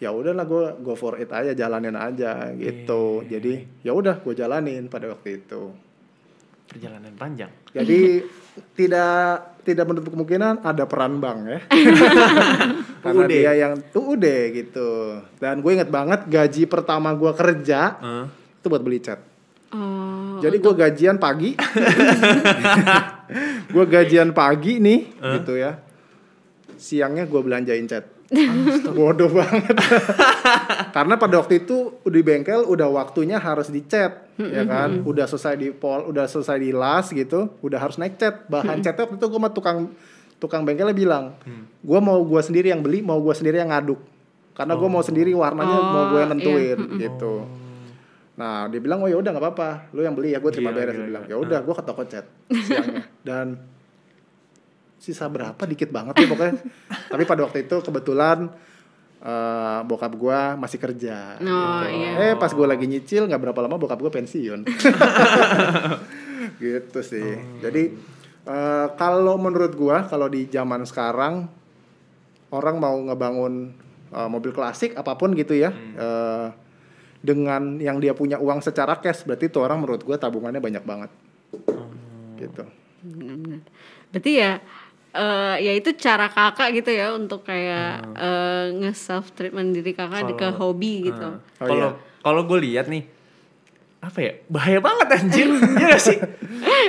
Ya 0.02 0.10
udahlah 0.10 0.46
gue 0.46 0.66
go 0.82 0.94
for 0.98 1.18
it 1.20 1.30
aja 1.30 1.54
jalanin 1.54 1.98
aja 1.98 2.50
gitu. 2.58 3.22
Jadi 3.26 3.84
ya 3.86 3.94
udah 3.94 4.22
gue 4.22 4.34
jalanin 4.34 4.90
pada 4.90 5.14
waktu 5.14 5.44
itu. 5.44 5.74
Perjalanan 6.64 7.14
panjang. 7.20 7.52
jadi 7.74 8.24
tidak 8.80 9.54
tidak 9.64 9.86
menutup 9.88 10.12
kemungkinan 10.14 10.64
ada 10.64 10.84
peran 10.86 11.18
bank 11.18 11.40
ya. 11.46 11.60
Karena 13.04 13.24
dia 13.28 13.52
yang 13.56 13.74
UUD 13.92 14.26
gitu. 14.56 15.20
Dan 15.40 15.60
gue 15.60 15.72
inget 15.76 15.92
banget 15.92 16.28
gaji 16.28 16.64
pertama 16.68 17.12
gue 17.14 17.32
kerja 17.36 18.00
Heeh. 18.00 18.26
itu 18.62 18.68
buat 18.72 18.84
beli 18.84 19.04
cat. 19.04 19.20
Oh, 19.74 20.38
jadi 20.38 20.62
gue 20.62 20.74
gajian 20.78 21.18
pagi. 21.18 21.58
Gue 23.74 23.90
gajian 23.90 24.30
pagi 24.30 24.78
nih 24.78 25.18
gitu 25.18 25.58
ya. 25.58 25.82
Siangnya 26.78 27.26
gue 27.26 27.42
belanjain 27.42 27.90
cat 27.90 28.13
bodoh 28.98 29.30
banget. 29.30 29.76
Karena 30.96 31.16
pada 31.16 31.38
waktu 31.38 31.66
itu 31.66 31.98
di 32.04 32.22
bengkel 32.26 32.66
udah 32.66 32.90
waktunya 32.90 33.38
harus 33.38 33.70
dicat 33.70 34.26
ya 34.38 34.64
kan? 34.66 35.06
Udah 35.06 35.30
selesai 35.30 35.54
di 35.56 35.70
pol 35.70 36.10
udah 36.10 36.26
selesai 36.26 36.58
di 36.58 36.74
las 36.74 37.14
gitu 37.14 37.54
udah 37.62 37.78
harus 37.78 38.02
naik 38.02 38.18
cat. 38.18 38.50
Bahan 38.50 38.82
catnya 38.82 39.06
waktu 39.06 39.18
itu 39.18 39.26
gue 39.30 39.40
sama 39.40 39.50
tukang 39.54 39.78
tukang 40.42 40.66
bengkelnya 40.66 40.92
bilang 40.92 41.38
gue 41.80 42.00
mau 42.02 42.20
gue 42.20 42.42
sendiri 42.42 42.74
yang 42.74 42.82
beli 42.82 43.00
mau 43.00 43.22
gue 43.22 43.34
sendiri 43.34 43.62
yang 43.62 43.70
ngaduk. 43.70 44.02
Karena 44.54 44.78
gue 44.78 44.90
mau 44.90 45.02
sendiri 45.02 45.34
warnanya 45.34 45.78
mau 45.82 46.04
gue 46.10 46.18
Oh, 46.18 46.22
yang 46.22 46.32
nentuin 46.34 46.80
gitu. 46.98 47.34
Nah 48.34 48.66
dia 48.66 48.82
bilang 48.82 49.02
oh 49.02 49.10
ya 49.10 49.18
udah 49.18 49.30
nggak 49.30 49.46
apa-apa. 49.46 49.70
Lu 49.94 50.02
yang 50.02 50.18
beli 50.18 50.34
ya 50.34 50.42
gue 50.42 50.50
terima 50.50 50.74
Gila, 50.74 50.80
beres. 50.82 50.94
Gila, 50.94 51.02
dia 51.02 51.10
bilang 51.10 51.24
gila. 51.26 51.34
ya 51.34 51.38
udah 51.38 51.60
gue 51.62 51.74
ke 51.74 51.84
toko 51.86 52.04
cat 52.06 52.26
siangnya. 52.50 53.02
Dan 53.22 53.48
sisa 55.04 55.28
berapa 55.28 55.60
dikit 55.68 55.92
banget 55.92 56.16
ya 56.24 56.28
pokoknya. 56.32 56.56
Tapi 57.12 57.24
pada 57.28 57.44
waktu 57.44 57.68
itu 57.68 57.76
kebetulan 57.84 58.48
eh, 59.20 59.80
bokap 59.84 60.16
gua 60.16 60.56
masih 60.56 60.80
kerja. 60.80 61.36
Oh, 61.44 61.84
gitu. 61.84 62.00
iya. 62.00 62.32
eh 62.32 62.36
pas 62.40 62.56
gua 62.56 62.72
lagi 62.72 62.88
nyicil 62.88 63.28
nggak 63.28 63.52
berapa 63.52 63.60
lama 63.68 63.76
bokap 63.76 64.00
gua 64.00 64.12
pensiun. 64.16 64.64
Gitu 66.64 67.00
sih. 67.04 67.36
Jadi 67.60 67.84
eh, 68.48 68.88
kalau 68.96 69.36
menurut 69.36 69.76
gua 69.76 70.08
kalau 70.08 70.32
di 70.32 70.48
zaman 70.48 70.88
sekarang 70.88 71.52
orang 72.56 72.76
mau 72.80 72.96
ngebangun 72.96 73.76
eh, 74.08 74.30
mobil 74.32 74.56
klasik 74.56 74.96
apa 74.96 75.20
pun 75.20 75.36
gitu 75.36 75.52
ya 75.52 75.76
eh, 75.76 76.48
dengan 77.20 77.76
yang 77.80 78.00
dia 78.00 78.16
punya 78.16 78.40
uang 78.40 78.60
secara 78.64 79.00
cash 79.00 79.28
berarti 79.28 79.52
itu 79.52 79.60
orang 79.60 79.84
menurut 79.84 80.00
gua 80.08 80.16
tabungannya 80.16 80.64
banyak 80.64 80.84
banget. 80.88 81.12
Gitu. 82.40 82.64
Bener-bener. 83.04 83.68
Berarti 84.14 84.32
ya 84.38 84.62
eh 85.14 85.56
ya 85.60 85.72
itu 85.72 85.94
cara 85.94 86.26
kakak 86.26 86.74
gitu 86.74 86.90
ya 86.90 87.14
untuk 87.14 87.42
kayak 87.42 88.02
eh, 88.14 88.66
nge-self 88.76 89.30
treatment 89.32 89.70
diri 89.72 89.94
kakak 89.94 90.26
di 90.26 90.34
ke 90.34 90.50
hobi 90.52 91.06
gitu. 91.06 91.30
Oh, 91.30 91.38
Kalau 91.62 91.74
iya. 91.76 91.90
kalau 92.20 92.42
gue 92.44 92.60
lihat 92.60 92.88
nih 92.88 93.06
apa 94.00 94.20
ya 94.20 94.34
bahaya 94.48 94.80
banget 94.80 95.08
anjir. 95.14 95.48
Iya 95.80 95.86
gak 95.88 96.02
sih? 96.02 96.18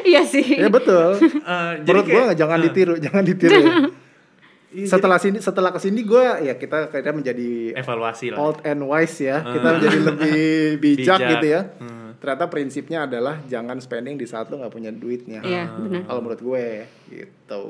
Iya 0.05 0.23
sih. 0.25 0.47
ya 0.57 0.67
betul. 0.69 1.21
Eh, 1.21 1.73
jadi 1.81 1.95
menurut 1.95 2.07
gua 2.07 2.23
kayak- 2.27 2.37
jangan 2.37 2.59
eh, 2.59 2.63
ditiru 2.65 2.95
jangan 2.99 3.23
ditiru 3.23 3.61
iya, 4.75 4.87
setelah 4.89 5.19
sini 5.19 5.39
setelah 5.39 5.71
ke 5.71 5.79
sini 5.79 6.01
gua 6.03 6.41
ya 6.41 6.57
kita 6.57 6.91
kayaknya 6.91 7.15
menjadi 7.15 7.51
evaluasi 7.77 8.33
lah. 8.33 8.39
old 8.41 8.59
and 8.65 8.83
wise 8.83 9.21
ya. 9.21 9.45
Kita 9.45 9.69
menjadi 9.71 9.99
lebih 10.03 10.43
bijak, 10.83 11.19
Bijak. 11.19 11.31
gitu 11.31 11.47
ya. 11.47 11.63
Hmm. 11.77 12.03
ternyata 12.15 12.49
prinsipnya 12.49 13.05
adalah 13.05 13.37
jangan 13.45 13.77
spending 13.79 14.17
di 14.17 14.25
saat 14.25 14.49
lo 14.49 14.57
nggak 14.57 14.73
punya 14.73 14.89
duitnya. 14.89 15.39
Iya, 15.39 15.69
benar. 15.71 16.09
kalau 16.09 16.21
menurut 16.21 16.41
gue 16.41 16.67
gitu 17.07 17.63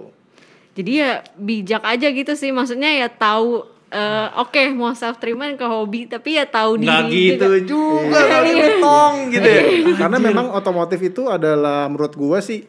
jadi 0.74 0.92
ya 0.92 1.10
bijak 1.34 1.82
aja 1.82 2.08
gitu 2.08 2.34
sih 2.34 2.50
maksudnya 2.50 2.90
ya 2.90 3.06
tahu 3.06 3.62
eh, 3.88 4.26
oke 4.36 4.58
mau 4.72 4.90
self 4.92 5.16
treatment 5.16 5.54
ke 5.54 5.62
hobi 5.62 6.04
tapi 6.04 6.34
ya 6.34 6.44
tahu 6.44 6.76
diri 6.76 6.90
nggak 6.90 7.02
gitu 7.08 7.46
juga. 7.62 8.10
juga 8.10 8.20
kali 8.28 8.50
betong 8.52 9.14
gitu 9.30 9.48
ya 9.48 9.62
Karena 10.00 10.18
memang 10.18 10.46
otomotif 10.50 10.98
itu 11.00 11.26
adalah 11.26 11.86
menurut 11.86 12.12
gua 12.12 12.38
sih 12.38 12.66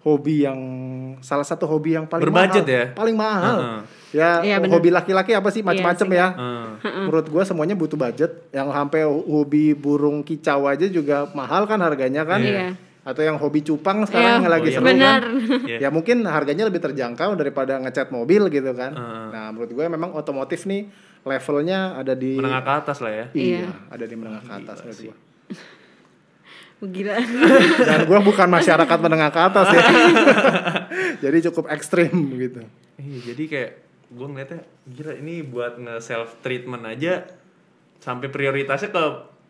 hobi 0.00 0.42
yang 0.42 0.60
salah 1.20 1.44
satu 1.44 1.66
hobi 1.66 1.92
yang 1.92 2.06
paling 2.06 2.24
Berbudget 2.24 2.64
mahal. 2.64 2.72
ya? 2.72 2.84
Paling 2.94 3.16
mahal. 3.18 3.56
Heeh. 3.58 3.80
Ya, 4.10 4.30
Iya, 4.40 4.56
bener. 4.58 4.72
hobi 4.72 4.88
laki-laki 4.88 5.36
apa 5.36 5.52
sih 5.52 5.60
macam-macam 5.60 6.06
sih, 6.08 6.16
ya. 6.16 6.28
Heeh. 6.80 7.04
Menurut 7.04 7.26
gua 7.28 7.44
semuanya 7.44 7.76
butuh 7.76 7.94
budget. 7.94 8.48
Yang 8.48 8.68
sampai 8.72 9.00
hobi 9.04 9.76
burung 9.76 10.24
kicau 10.24 10.64
aja 10.64 10.88
juga 10.88 11.28
mahal 11.30 11.68
kan 11.68 11.78
harganya 11.78 12.24
kan. 12.24 12.40
Iya. 12.40 12.74
Atau 13.00 13.22
yang 13.22 13.36
hobi 13.36 13.60
cupang 13.60 14.04
sekarang 14.04 14.22
Iya, 14.22 14.36
yang 14.38 14.46
lagi 14.46 14.62
Oh, 14.62 14.68
iya, 14.68 14.76
seru 14.76 14.86
benar. 14.86 15.20
kan. 15.20 15.34
Iya. 15.64 15.76
Ya 15.78 15.88
mungkin 15.88 16.16
harganya 16.22 16.64
lebih 16.64 16.80
terjangkau 16.80 17.32
daripada 17.32 17.78
ngecat 17.78 18.08
mobil 18.08 18.42
gitu 18.48 18.70
kan. 18.72 18.92
Heeh. 18.92 19.26
Nah, 19.30 19.46
menurut 19.50 19.70
gue 19.70 19.84
memang 19.86 20.12
otomotif 20.12 20.64
nih 20.64 20.92
levelnya 21.20 21.94
ada 21.94 22.12
di 22.12 22.34
menengah 22.34 22.60
ke 22.60 22.72
atas 22.78 22.96
lah 22.98 23.08
ya 23.10 23.26
Iya, 23.30 23.56
Iya. 23.58 23.68
ada 23.88 24.04
di 24.04 24.14
menengah 24.14 24.40
ke 24.40 24.52
atas 24.54 24.76
menurut 24.80 25.00
gua. 25.02 25.16
gila 26.82 27.12
Dan 27.88 27.98
gue 28.04 28.18
bukan 28.22 28.48
masyarakat 28.48 28.98
menengah 28.98 29.28
ke 29.28 29.40
atas 29.42 29.66
ya. 29.70 29.82
Jadi 31.22 31.38
cukup 31.46 31.68
ekstrim 31.68 32.12
gitu. 32.34 32.64
Iya, 32.96 33.18
jadi 33.26 33.42
kayak 33.46 33.70
gue 34.10 34.26
ngeliatnya 34.26 34.60
gila 34.86 35.12
ini 35.14 35.40
buat 35.42 35.76
nge 35.76 36.00
self 36.02 36.40
treatment 36.40 36.84
aja 36.84 37.24
sampai 37.96 38.28
prioritasnya 38.28 38.88
ke 38.88 39.02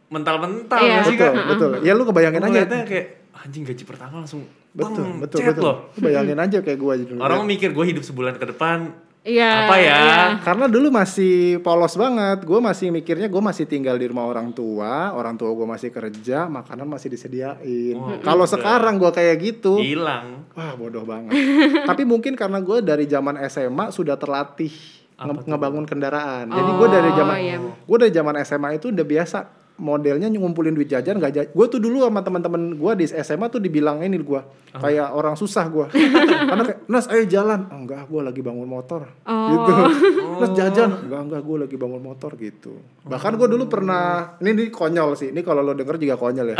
mental-mental 0.09 0.75
Iya. 0.77 0.91
nggak 0.93 1.05
sih 1.05 1.17
Betul, 1.17 1.31
kan? 1.33 1.47
betul. 1.49 1.71
Ya 1.81 1.93
lu 1.93 2.03
kebayangin 2.05 2.39
Gua 2.39 2.47
aja. 2.47 2.53
ngeliatnya 2.57 2.81
kayak 2.85 3.07
anjing 3.41 3.63
gaji 3.63 3.83
pertama 3.83 4.21
langsung 4.21 4.45
Betul, 4.71 5.03
bang, 5.03 5.19
betul, 5.19 5.39
betul. 5.43 5.65
loh. 5.65 5.77
Bayangin 5.97 6.39
aja 6.39 6.59
kayak 6.61 6.79
gue 6.79 6.95
dulu. 7.05 7.19
Orang 7.19 7.43
mikir 7.43 7.71
gue 7.71 7.85
hidup 7.85 8.01
sebulan 8.01 8.37
ke 8.37 8.47
depan 8.49 8.95
Iya, 9.21 9.67
apa 9.67 9.77
ya? 9.77 9.97
iya. 9.99 10.21
Karena 10.41 10.65
dulu 10.65 10.89
masih 10.89 11.35
polos 11.59 11.93
banget. 11.93 12.41
Gue 12.41 12.57
masih 12.57 12.89
mikirnya 12.89 13.27
gue 13.27 13.43
masih 13.43 13.67
tinggal 13.67 13.93
di 13.95 14.07
rumah 14.07 14.25
orang 14.25 14.49
tua, 14.51 15.13
orang 15.13 15.35
tua 15.35 15.51
gue 15.51 15.67
masih 15.67 15.91
kerja, 15.91 16.47
makanan 16.47 16.87
masih 16.87 17.11
disediain. 17.11 17.99
Wah, 17.99 18.17
Kalau 18.19 18.47
sekarang 18.47 18.97
gue 18.97 19.11
kayak 19.11 19.37
gitu, 19.39 19.77
Hilang. 19.77 20.49
wah 20.53 20.73
bodoh 20.73 21.03
banget. 21.03 21.37
Tapi 21.91 22.03
mungkin 22.03 22.33
karena 22.33 22.59
gue 22.59 22.81
dari 22.81 23.05
zaman 23.05 23.37
SMA 23.45 23.91
sudah 23.91 24.17
terlatih 24.17 24.73
nge- 25.19 25.45
ngebangun 25.45 25.85
kendaraan. 25.85 26.47
Jadi 26.47 26.71
gue 26.73 26.89
dari 26.89 27.11
Oh, 27.11 27.17
zaman 27.19 27.37
iya. 27.37 27.57
gue 27.61 27.97
dari 27.99 28.13
zaman 28.15 28.35
SMA 28.41 28.69
itu 28.73 28.89
udah 28.89 29.05
biasa 29.05 29.39
modelnya 29.81 30.29
ngumpulin 30.29 30.77
duit 30.77 30.87
jajan 30.87 31.17
nggak 31.17 31.33
jajan. 31.33 31.51
Gue 31.51 31.67
tuh 31.67 31.81
dulu 31.81 32.05
sama 32.05 32.21
teman-teman 32.21 32.77
gue 32.77 32.93
di 33.01 33.05
SMA 33.09 33.49
tuh 33.49 33.59
dibilang 33.59 34.05
ini 34.05 34.21
gue 34.21 34.41
kayak 34.71 35.11
orang 35.11 35.35
susah 35.35 35.65
gue. 35.67 35.87
Karena 36.51 36.63
kayak 36.63 36.79
Nas 36.87 37.09
ayo 37.09 37.25
jalan. 37.25 37.67
"Oh, 37.73 37.81
enggak, 37.81 38.05
gue 38.05 38.21
lagi 38.21 38.41
bangun 38.45 38.69
motor. 38.69 39.09
Gitu. 39.25 39.73
Nas 40.41 40.53
jajan. 40.53 40.91
Enggak, 41.09 41.21
enggak, 41.25 41.43
gue 41.43 41.57
lagi 41.57 41.77
bangun 41.81 42.03
motor 42.05 42.31
gitu. 42.37 42.77
Bahkan 43.09 43.33
gue 43.35 43.49
dulu 43.49 43.65
pernah 43.67 44.37
ini, 44.39 44.53
ini 44.53 44.65
konyol 44.69 45.17
sih. 45.17 45.33
Ini 45.33 45.41
kalau 45.41 45.65
lo 45.65 45.73
denger 45.73 45.97
juga 45.97 46.15
konyol 46.15 46.53
ya. 46.53 46.57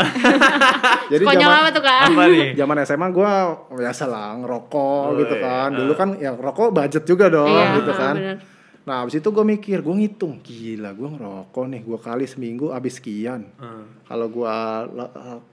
Jadi 1.13 1.23
konyol 1.23 1.41
zaman 1.43 1.57
apa 1.61 1.69
tuh 1.69 1.83
kak 1.83 2.01
Apa 2.09 2.23
nih? 2.25 2.49
zaman 2.55 2.75
SMA 2.81 3.07
gue 3.11 3.31
biasa 3.75 4.03
lah 4.07 4.27
ngerokok 4.39 5.03
Oh, 5.03 5.17
gitu 5.19 5.35
iya. 5.35 5.43
kan 5.43 5.69
dulu 5.71 5.93
kan 5.93 6.09
yang 6.15 6.35
rokok 6.39 6.71
budget 6.71 7.03
juga 7.03 7.27
dong 7.27 7.51
Iya, 7.51 7.83
gitu 7.83 7.91
ah, 7.91 7.97
kan 7.99 8.15
bener. 8.15 8.37
Nah 8.81 9.05
abis 9.05 9.21
itu 9.21 9.29
gue 9.29 9.45
mikir 9.45 9.79
gue 9.79 9.93
ngitung 9.93 10.41
gila 10.41 10.89
gue 10.91 11.05
ngerokok 11.05 11.65
nih 11.69 11.81
gue 11.81 11.97
kali 11.97 12.25
seminggu 12.25 12.69
abis 12.69 12.97
sekian. 12.97 13.45
Hmm. 13.55 13.85
kalau 14.03 14.25
gue 14.25 14.49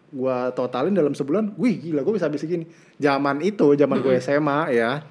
gua 0.08 0.48
totalin 0.52 0.96
dalam 0.96 1.12
sebulan 1.12 1.52
wih 1.60 1.76
gila 1.76 2.00
gue 2.00 2.14
bisa 2.16 2.24
habis 2.26 2.40
segini. 2.40 2.64
Zaman 2.96 3.44
itu 3.44 3.76
zaman 3.76 4.00
gue 4.00 4.16
SMA 4.18 4.72
ya 4.72 5.04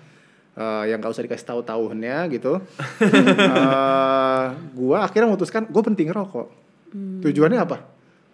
eh, 0.53 0.83
yang 0.89 0.97
gak 0.97 1.13
usah 1.13 1.21
dikasih 1.21 1.45
tahu 1.45 1.61
tahunnya 1.61 2.25
gitu 2.33 2.57
eh 3.37 4.45
gue 4.73 4.97
akhirnya 4.97 5.27
memutuskan 5.29 5.69
gue 5.69 5.83
penting 5.85 6.09
ngerokok 6.09 6.47
tujuannya 7.21 7.59
apa? 7.61 7.77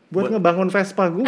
Buat, 0.07 0.29
ngebangun 0.29 0.69
Vespa 0.69 1.09
gue 1.09 1.25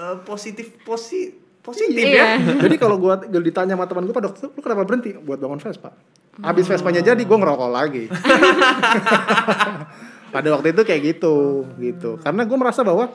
Eh, 0.00 0.16
positif 0.24 0.72
posi 0.80 1.34
positif 1.60 2.00
Iya. 2.00 2.40
ya. 2.40 2.56
jadi 2.64 2.80
kalau 2.80 2.96
gua 2.96 3.20
ditanya 3.20 3.76
sama 3.76 3.84
teman 3.84 4.08
gue 4.08 4.16
pak 4.16 4.24
dokter 4.24 4.48
lu 4.48 4.60
kenapa 4.64 4.88
berhenti? 4.88 5.12
Buat 5.12 5.44
bangun 5.44 5.60
Vespa 5.60 5.92
habis 6.38 6.70
Vespanya 6.70 7.02
jadi 7.02 7.18
gue 7.18 7.36
ngerokok 7.36 7.70
lagi. 7.70 8.04
Pada 10.30 10.46
waktu 10.54 10.70
itu 10.70 10.82
kayak 10.86 11.02
gitu 11.16 11.66
gitu. 11.82 12.22
Karena 12.22 12.46
gue 12.46 12.54
merasa 12.54 12.86
bahwa 12.86 13.10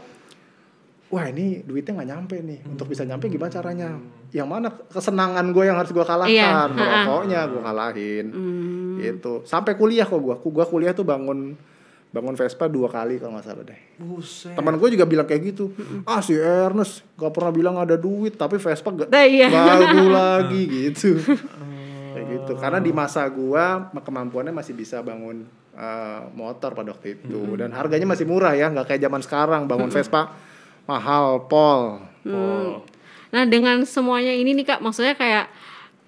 wah 1.08 1.26
ini 1.32 1.64
duitnya 1.64 1.96
nggak 1.96 2.10
nyampe 2.12 2.36
nih. 2.44 2.60
Untuk 2.68 2.92
bisa 2.92 3.08
nyampe 3.08 3.32
gimana 3.32 3.48
caranya? 3.48 3.96
Yang 4.36 4.48
mana 4.52 4.68
kesenangan 4.92 5.46
gue 5.56 5.64
yang 5.64 5.80
harus 5.80 5.96
gue 5.96 6.04
kalahkan? 6.04 6.36
Iya, 6.36 6.68
merokoknya 6.68 7.40
gue 7.48 7.62
kalahin. 7.64 8.26
Hmm. 8.36 9.00
gitu. 9.00 9.34
Sampai 9.48 9.80
kuliah 9.80 10.04
kok 10.04 10.20
gue 10.20 10.36
gue 10.36 10.66
kuliah 10.68 10.92
tuh 10.92 11.08
bangun 11.08 11.56
bangun 12.12 12.36
Vespa 12.40 12.72
dua 12.72 12.88
kali 12.88 13.20
kalau 13.20 13.36
nggak 13.36 13.48
salah 13.48 13.64
deh. 13.64 13.80
Buset. 14.00 14.56
teman 14.56 14.76
gue 14.76 14.90
juga 14.92 15.08
bilang 15.08 15.28
kayak 15.28 15.56
gitu. 15.56 15.72
Ah 16.04 16.20
si 16.20 16.36
Ernest 16.36 17.04
gak 17.16 17.32
pernah 17.32 17.52
bilang 17.52 17.76
ada 17.80 17.96
duit 17.96 18.36
tapi 18.36 18.60
Vespa 18.60 18.92
gak 18.92 19.08
Nah, 19.08 19.24
iya. 19.24 19.48
baru 19.52 20.12
lagi 20.20 20.64
gitu 20.68 21.16
kayak 22.16 22.28
gitu. 22.32 22.52
Karena 22.56 22.80
di 22.80 22.90
masa 22.90 23.28
gua 23.28 23.92
kemampuannya 23.92 24.50
masih 24.50 24.72
bisa 24.72 25.04
bangun 25.04 25.44
eh, 25.72 26.22
motor 26.32 26.72
pada 26.72 26.96
waktu 26.96 27.20
itu. 27.20 27.60
Dan 27.60 27.76
harganya 27.76 28.08
masih 28.08 28.24
murah 28.24 28.56
ya 28.56 28.72
nggak 28.72 28.88
kayak 28.88 29.02
zaman 29.04 29.22
sekarang. 29.22 29.62
Bangun 29.68 29.92
Vespa 29.92 30.32
mahal 30.86 31.46
pol 31.46 32.00
Oh. 32.26 32.82
Nah 33.30 33.44
dengan 33.46 33.86
semuanya 33.86 34.32
ini 34.32 34.56
nih 34.56 34.66
kak, 34.66 34.80
maksudnya 34.82 35.14
kayak 35.14 35.46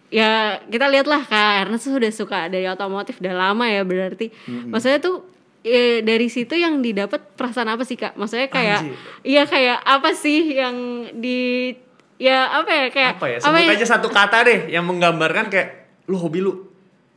ya 0.08 0.58
kita 0.65 0.88
lihatlah 0.88 1.22
kak, 1.22 1.52
karena 1.62 1.78
sudah 1.78 2.10
suka 2.10 2.48
dari 2.48 2.65
otomotif 2.65 3.20
udah 3.20 3.36
lama 3.36 3.67
ya 3.67 3.84
berarti. 3.84 4.32
Maksudnya 4.48 4.98
tuh 4.98 5.28
eh, 5.62 6.02
dari 6.02 6.26
situ 6.26 6.56
yang 6.56 6.80
didapat 6.80 7.36
perasaan 7.36 7.67
apa 7.67 7.84
sih 7.84 8.00
kak? 8.00 8.15
Maksudnya 8.15 8.48
kayak 8.48 8.82
iya 9.22 9.43
kayak 9.43 9.78
apa 9.78 10.15
sih 10.15 10.58
yang 10.58 10.76
di 11.13 11.70
ya 12.17 12.50
apa 12.50 12.72
ya 12.72 12.86
kayak 12.89 13.12
apa 13.22 13.26
ya? 13.30 13.38
sebut 13.46 13.62
yang- 13.62 13.78
aja 13.78 13.86
satu 13.86 14.10
kata 14.10 14.38
deh 14.41 14.60
yang 14.74 14.82
menggambarkan 14.88 15.54
kayak 15.54 15.87
lu 16.08 16.15
hobi 16.15 16.39
lu 16.39 16.67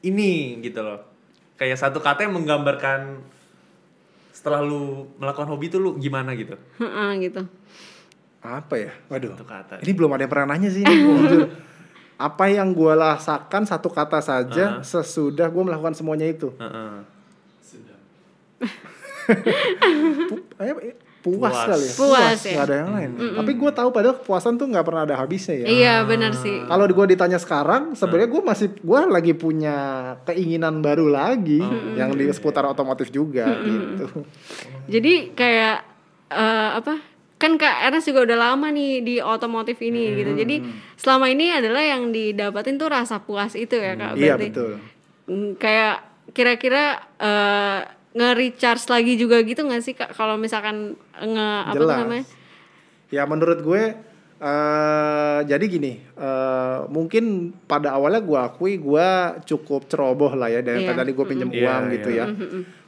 ini 0.03 0.59
gitu 0.61 0.83
loh. 0.83 1.01
Kayak 1.55 1.79
satu 1.79 2.03
kata 2.03 2.27
yang 2.27 2.35
menggambarkan 2.35 3.21
setelah 4.35 4.65
lu 4.65 5.07
melakukan 5.21 5.47
hobi 5.51 5.69
itu 5.69 5.77
lu 5.77 5.97
gimana 6.01 6.33
gitu. 6.35 6.57
Heeh, 6.81 7.11
gitu. 7.29 7.45
apa 8.41 8.73
ya? 8.81 8.93
Waduh. 9.13 9.37
Satu 9.37 9.45
kata. 9.45 9.75
Ini 9.85 9.93
belum 9.93 10.17
ada 10.17 10.25
yang 10.25 10.33
pernah 10.33 10.57
nanya 10.57 10.73
sih 10.73 10.81
apa 12.31 12.45
yang 12.53 12.73
gua 12.73 12.97
rasakan 12.97 13.69
satu 13.69 13.93
kata 13.93 14.21
saja 14.25 14.81
sesudah 14.81 15.49
gua 15.53 15.69
melakukan 15.69 15.93
semuanya 15.93 16.25
itu? 16.25 16.53
Heeh. 16.57 17.05
Pu- 20.29 20.45
eh, 20.59 20.97
puas, 21.21 21.53
Puas. 21.53 21.69
kali 21.69 21.85
ya 21.85 21.95
Puas, 21.97 22.41
ya. 22.43 22.53
nggak 22.57 22.65
ada 22.65 22.77
yang 22.81 22.91
lain 22.97 23.11
tapi 23.37 23.51
gua 23.57 23.71
tahu 23.73 23.89
padahal 23.93 24.17
kepuasan 24.21 24.57
tuh 24.57 24.67
nggak 24.69 24.85
pernah 24.85 25.03
ada 25.05 25.17
habisnya 25.21 25.57
ya 25.61 25.67
Iya 25.71 25.95
benar 26.05 26.33
sih. 26.37 26.65
Kalau 26.67 26.85
gue 26.87 27.07
ditanya 27.15 27.39
sekarang, 27.41 27.95
sebenarnya 27.95 28.29
gue 28.31 28.43
masih 28.43 28.69
gue 28.77 29.01
lagi 29.09 29.33
punya 29.37 29.77
keinginan 30.27 30.83
baru 30.85 31.09
lagi 31.09 31.63
yang 31.97 32.13
di 32.15 32.27
seputar 32.31 32.67
otomotif 32.67 33.09
juga 33.13 33.49
gitu. 33.63 34.07
Jadi 34.89 35.35
kayak 35.35 35.77
eh, 36.31 36.71
apa? 36.79 36.95
Kan 37.41 37.57
Kak 37.57 37.89
Ernest 37.89 38.13
juga 38.13 38.29
udah 38.29 38.39
lama 38.53 38.69
nih 38.69 39.01
di 39.01 39.17
otomotif 39.25 39.81
ini 39.81 40.13
gitu. 40.21 40.37
Jadi 40.37 40.61
selama 41.01 41.33
ini 41.33 41.49
adalah 41.49 41.81
yang 41.81 42.13
didapatin 42.13 42.77
tuh 42.77 42.93
rasa 42.93 43.25
puas 43.25 43.57
itu 43.57 43.81
ya 43.81 43.97
Kak. 43.97 44.13
Iya 44.21 44.37
berarti. 44.37 44.49
betul. 44.53 44.73
Mm, 45.31 45.51
kayak 45.57 45.97
kira-kira 46.37 47.01
eh, 47.17 47.81
nge-recharge 48.11 48.91
lagi 48.91 49.15
juga 49.15 49.39
gitu 49.47 49.63
nggak 49.63 49.83
sih 49.87 49.95
kak 49.95 50.19
kalau 50.19 50.35
misalkan 50.35 50.99
nge 51.21 51.49
apa 51.63 51.73
tuh 51.73 51.79
Jelas. 51.79 51.99
namanya 52.01 52.25
Ya 53.11 53.23
menurut 53.27 53.61
gue 53.61 53.83
eh 54.41 55.41
jadi 55.45 55.65
gini, 55.67 56.01
eh 56.01 56.79
mungkin 56.89 57.53
pada 57.67 57.93
awalnya 57.93 58.25
gue 58.25 58.39
akui 58.39 58.79
gue 58.79 59.09
cukup 59.45 59.85
ceroboh 59.85 60.33
lah 60.33 60.49
ya 60.49 60.63
dari 60.63 60.81
Iya. 60.83 60.97
tadi 60.97 61.13
gue 61.13 61.27
pinjam 61.27 61.51
Iya, 61.51 61.61
uang 61.61 61.83
iya. 61.85 61.93
gitu 61.99 62.09
ya. 62.09 62.25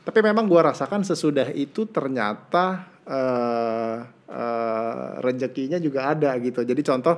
Tapi 0.02 0.18
memang 0.18 0.46
gue 0.46 0.56
rasakan 0.58 1.04
sesudah 1.04 1.52
itu 1.52 1.84
ternyata 1.86 2.88
eh 3.04 3.96
eh, 4.32 5.08
rezekinya 5.20 5.76
juga 5.76 6.08
ada 6.08 6.32
gitu. 6.40 6.64
Jadi 6.64 6.80
contoh 6.80 7.16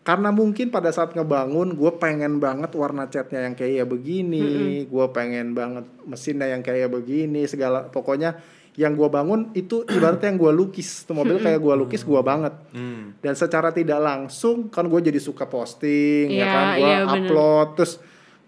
karena 0.00 0.32
mungkin 0.32 0.72
pada 0.72 0.90
saat 0.90 1.12
ngebangun 1.12 1.76
gue 1.76 1.92
pengen 2.00 2.40
banget 2.40 2.72
warna 2.74 3.06
catnya 3.06 3.44
yang 3.44 3.54
kayak 3.54 3.86
begini, 3.86 4.88
gue 4.88 5.06
pengen 5.12 5.52
banget 5.52 5.84
mesinnya 6.02 6.48
yang 6.48 6.64
kayak 6.64 6.88
begini, 6.88 7.44
segala 7.44 7.86
pokoknya 7.86 8.40
yang 8.80 8.96
gue 8.96 9.08
bangun 9.12 9.52
itu 9.52 9.84
ibaratnya 9.84 10.32
yang 10.32 10.40
gue 10.40 10.52
lukis, 10.56 11.04
tuh 11.04 11.12
mobil 11.12 11.36
kayak 11.36 11.60
gue 11.60 11.74
lukis 11.76 12.00
gue 12.00 12.16
banget. 12.24 12.56
Hmm. 12.72 13.12
Dan 13.20 13.36
secara 13.36 13.68
tidak 13.68 14.00
langsung 14.00 14.72
kan 14.72 14.88
gue 14.88 15.00
jadi 15.04 15.20
suka 15.20 15.44
posting 15.44 16.32
ya 16.32 16.40
Iya, 16.40 16.46
kan, 16.48 16.64
gue 16.64 16.80
iya, 16.80 16.98
bener. 17.04 17.28
upload 17.28 17.68
terus 17.76 17.92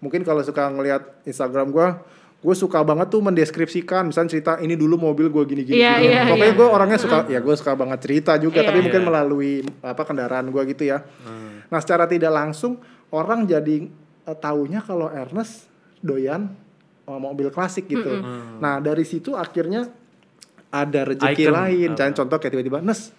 mungkin 0.01 0.25
kalau 0.25 0.41
suka 0.41 0.73
ngelihat 0.73 1.21
Instagram 1.23 1.69
gue 1.69 1.87
gue 2.43 2.55
suka 2.59 2.83
banget 2.83 3.07
tuh 3.07 3.23
mendeskripsikan 3.23 4.09
misalnya 4.09 4.35
cerita 4.35 4.51
ini 4.59 4.75
dulu 4.75 4.99
mobil 4.99 5.31
gue 5.31 5.43
gini 5.47 5.63
gini, 5.63 5.79
Iya, 5.79 5.93
gini. 5.95 6.11
iya, 6.11 6.21
pokoknya 6.27 6.51
iya. 6.51 6.59
gue 6.59 6.67
orangnya 6.67 6.99
suka 6.99 7.17
ya 7.31 7.39
gue 7.39 7.55
suka 7.55 7.71
banget 7.71 7.99
cerita 8.03 8.35
juga 8.35 8.59
Iya. 8.59 8.67
tapi 8.67 8.79
mungkin 8.83 8.99
Iya. 8.99 9.07
melalui 9.07 9.53
apa 9.79 10.03
kendaraan 10.03 10.51
gue 10.51 10.61
gitu 10.67 10.83
ya 10.83 11.07
nah 11.71 11.79
secara 11.79 12.03
tidak 12.03 12.35
langsung 12.35 12.81
orang 13.15 13.47
jadi 13.47 13.87
eh, 14.27 14.37
taunya 14.41 14.83
kalau 14.83 15.07
Ernest 15.07 15.71
doyan 16.03 16.51
eh, 17.07 17.19
mobil 17.21 17.47
klasik 17.47 17.87
gitu. 17.87 18.11
Nah 18.59 18.83
dari 18.83 19.07
situ 19.07 19.35
akhirnya 19.35 19.87
ada 20.73 21.05
rezeki 21.05 21.45
Icon. 21.45 21.53
lain. 21.53 21.89
Jangan 21.93 22.13
contoh 22.25 22.41
kayak 22.41 22.57
tiba-tiba 22.57 22.81
Nes, 22.81 23.13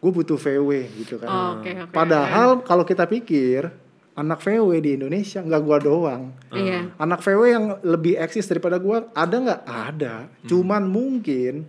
gue 0.00 0.10
butuh 0.10 0.40
VW 0.40 0.88
gitu 1.04 1.20
kan. 1.20 1.28
Oh, 1.28 1.48
oke, 1.60 1.68
oke. 1.68 1.92
Padahal 1.92 2.64
kalau 2.64 2.88
kita 2.88 3.04
pikir 3.04 3.68
anak 4.14 4.40
VW 4.46 4.78
di 4.78 4.94
Indonesia 4.94 5.42
nggak 5.42 5.62
gua 5.66 5.78
doang. 5.82 6.30
Iya. 6.54 6.94
Anak 7.02 7.20
VW 7.20 7.40
yang 7.50 7.64
lebih 7.82 8.14
eksis 8.14 8.46
daripada 8.46 8.78
gua 8.78 9.10
ada 9.10 9.36
nggak? 9.36 9.60
Ada. 9.66 10.14
Cuman 10.46 10.86
mungkin 10.86 11.66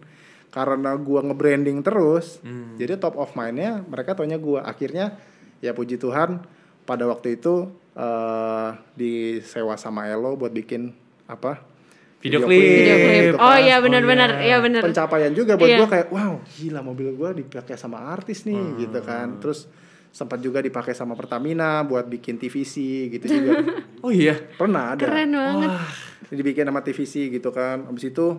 karena 0.53 0.95
gua 0.95 1.25
nge-branding 1.25 1.83
terus, 1.83 2.39
jadi 2.79 2.95
top 2.95 3.19
of 3.19 3.33
mind-nya 3.35 3.83
mereka 3.89 4.15
taunya 4.15 4.37
gua. 4.37 4.63
Akhirnya 4.63 5.17
ya 5.59 5.73
puji 5.73 5.97
Tuhan 5.97 6.45
pada 6.85 7.09
waktu 7.09 7.41
itu 7.41 7.67
eh 7.97 8.69
disewa 8.93 9.73
sama 9.79 10.05
Elo 10.05 10.37
buat 10.37 10.53
bikin 10.53 10.93
apa? 11.25 11.65
Video 12.25 12.39
klip. 12.41 12.57
Video 12.57 12.95
klip. 12.97 13.21
gitu 13.23 13.37
Oh 13.37 13.53
iya 13.55 13.77
benar-benar, 13.77 14.29
iya 14.41 14.57
benar. 14.57 14.81
Pencapaian 14.81 15.29
juga 15.29 15.53
buat 15.53 15.69
Iya. 15.69 15.77
gua 15.77 15.87
kayak 15.87 16.07
wow, 16.09 16.33
gila 16.51 16.81
mobil 16.81 17.13
gua 17.13 17.29
dipakai 17.31 17.77
sama 17.77 18.01
artis 18.03 18.43
nih 18.43 18.57
gitu 18.81 18.99
kan. 18.99 19.37
Terus 19.37 19.69
sempat 20.09 20.39
juga 20.39 20.57
dipakai 20.59 20.91
sama 20.91 21.13
Pertamina 21.13 21.83
buat 21.83 22.03
bikin 22.03 22.35
TVC 22.35 22.73
gitu 23.11 23.25
juga. 23.29 23.53
Oh 24.05 24.09
iya. 24.09 24.37
Pernah 24.37 24.93
ada. 24.93 25.05
Keren 25.05 25.31
banget. 25.31 25.69
Dibikin 26.27 26.65
sama 26.65 26.81
TVC 26.81 27.29
gitu 27.31 27.49
kan. 27.49 27.85
Habis 27.85 28.09
itu 28.09 28.37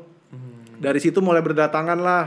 dari 0.77 0.99
situ 0.99 1.19
mulai 1.19 1.41
berdatangan 1.41 1.97
lah. 1.97 2.27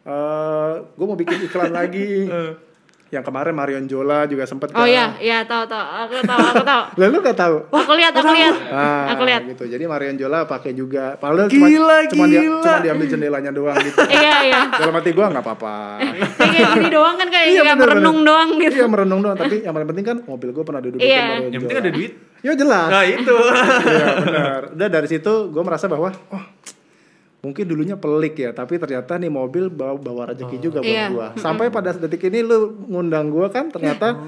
eh 0.00 0.72
gue 0.88 1.04
mau 1.04 1.14
bikin 1.14 1.46
iklan 1.46 1.70
lagi. 1.70 2.26
Yang 3.08 3.24
kemarin 3.24 3.52
Marion 3.52 3.84
Jola 3.84 4.28
juga 4.28 4.44
sempet 4.44 4.68
Oh 4.70 4.84
iya, 4.84 5.16
iya 5.16 5.40
tahu 5.42 5.64
tahu. 5.64 5.80
Aku 5.80 6.20
tahu, 6.20 6.40
aku 6.44 6.60
tahu. 6.62 6.82
Lalu 7.00 7.16
gak 7.24 7.38
tahu? 7.38 7.56
Aku 7.66 7.92
lihat, 7.94 8.12
aku 8.12 8.30
lihat. 8.30 8.54
Ah, 8.68 9.16
Aku 9.16 9.22
lihat. 9.24 9.42
gitu. 9.48 9.64
Jadi 9.64 9.84
Marion 9.84 10.14
Jola 10.14 10.44
pakai 10.44 10.72
juga. 10.72 11.16
Padahal 11.16 11.48
Gila, 11.48 11.64
cuma, 12.04 12.04
cuma 12.06 12.24
dia 12.26 12.40
cuma 12.44 12.78
diambil 12.78 13.06
jendelanya 13.08 13.48
doang 13.48 13.80
gitu. 13.80 13.96
Iya, 14.12 14.34
iya. 14.44 14.60
Dalam 14.70 14.92
hati 14.92 15.10
gue 15.10 15.24
nggak 15.24 15.40
apa-apa. 15.40 15.76
Kayak 16.52 16.68
gini 16.74 16.88
doang 16.90 17.16
kan 17.16 17.28
kayak 17.28 17.46
Iya, 17.48 17.62
bener, 17.66 17.76
merenung 17.80 18.18
bener. 18.18 18.28
doang 18.28 18.48
gitu. 18.58 18.74
Iya 18.74 18.86
merenung 18.86 19.20
doang. 19.22 19.36
Tapi 19.36 19.56
yang 19.62 19.72
paling 19.72 19.88
penting 19.88 20.04
kan 20.04 20.16
mobil 20.22 20.48
gue 20.50 20.62
pernah 20.62 20.80
duduk 20.80 20.98
Iya. 21.00 21.24
Marion 21.32 21.48
Yang 21.48 21.62
penting 21.64 21.80
ada 21.80 21.90
duit. 21.90 22.12
Ya 22.38 22.52
jelas. 22.54 22.88
Nah 22.88 23.04
itu. 23.04 23.36
Iya 23.88 24.06
benar. 24.20 24.60
Udah 24.70 24.88
dari 24.90 25.08
situ 25.08 25.32
gue 25.48 25.62
merasa 25.62 25.88
bahwa 25.88 26.12
oh 26.12 26.44
mungkin 27.38 27.64
dulunya 27.64 27.94
pelik 27.94 28.34
ya, 28.36 28.50
tapi 28.50 28.76
ternyata 28.76 29.14
nih 29.14 29.28
mobil 29.28 29.68
bawa 29.68 29.94
bawa 29.94 30.22
rezeki 30.28 30.56
juga 30.58 30.78
buat 30.80 30.90
Iya. 30.90 31.06
gua. 31.08 31.26
Sampai 31.34 31.68
pada 31.68 31.92
detik 31.92 32.24
ini 32.24 32.40
lu 32.40 32.58
ngundang 32.84 33.28
gua 33.28 33.46
kan 33.46 33.68
ternyata 33.68 34.18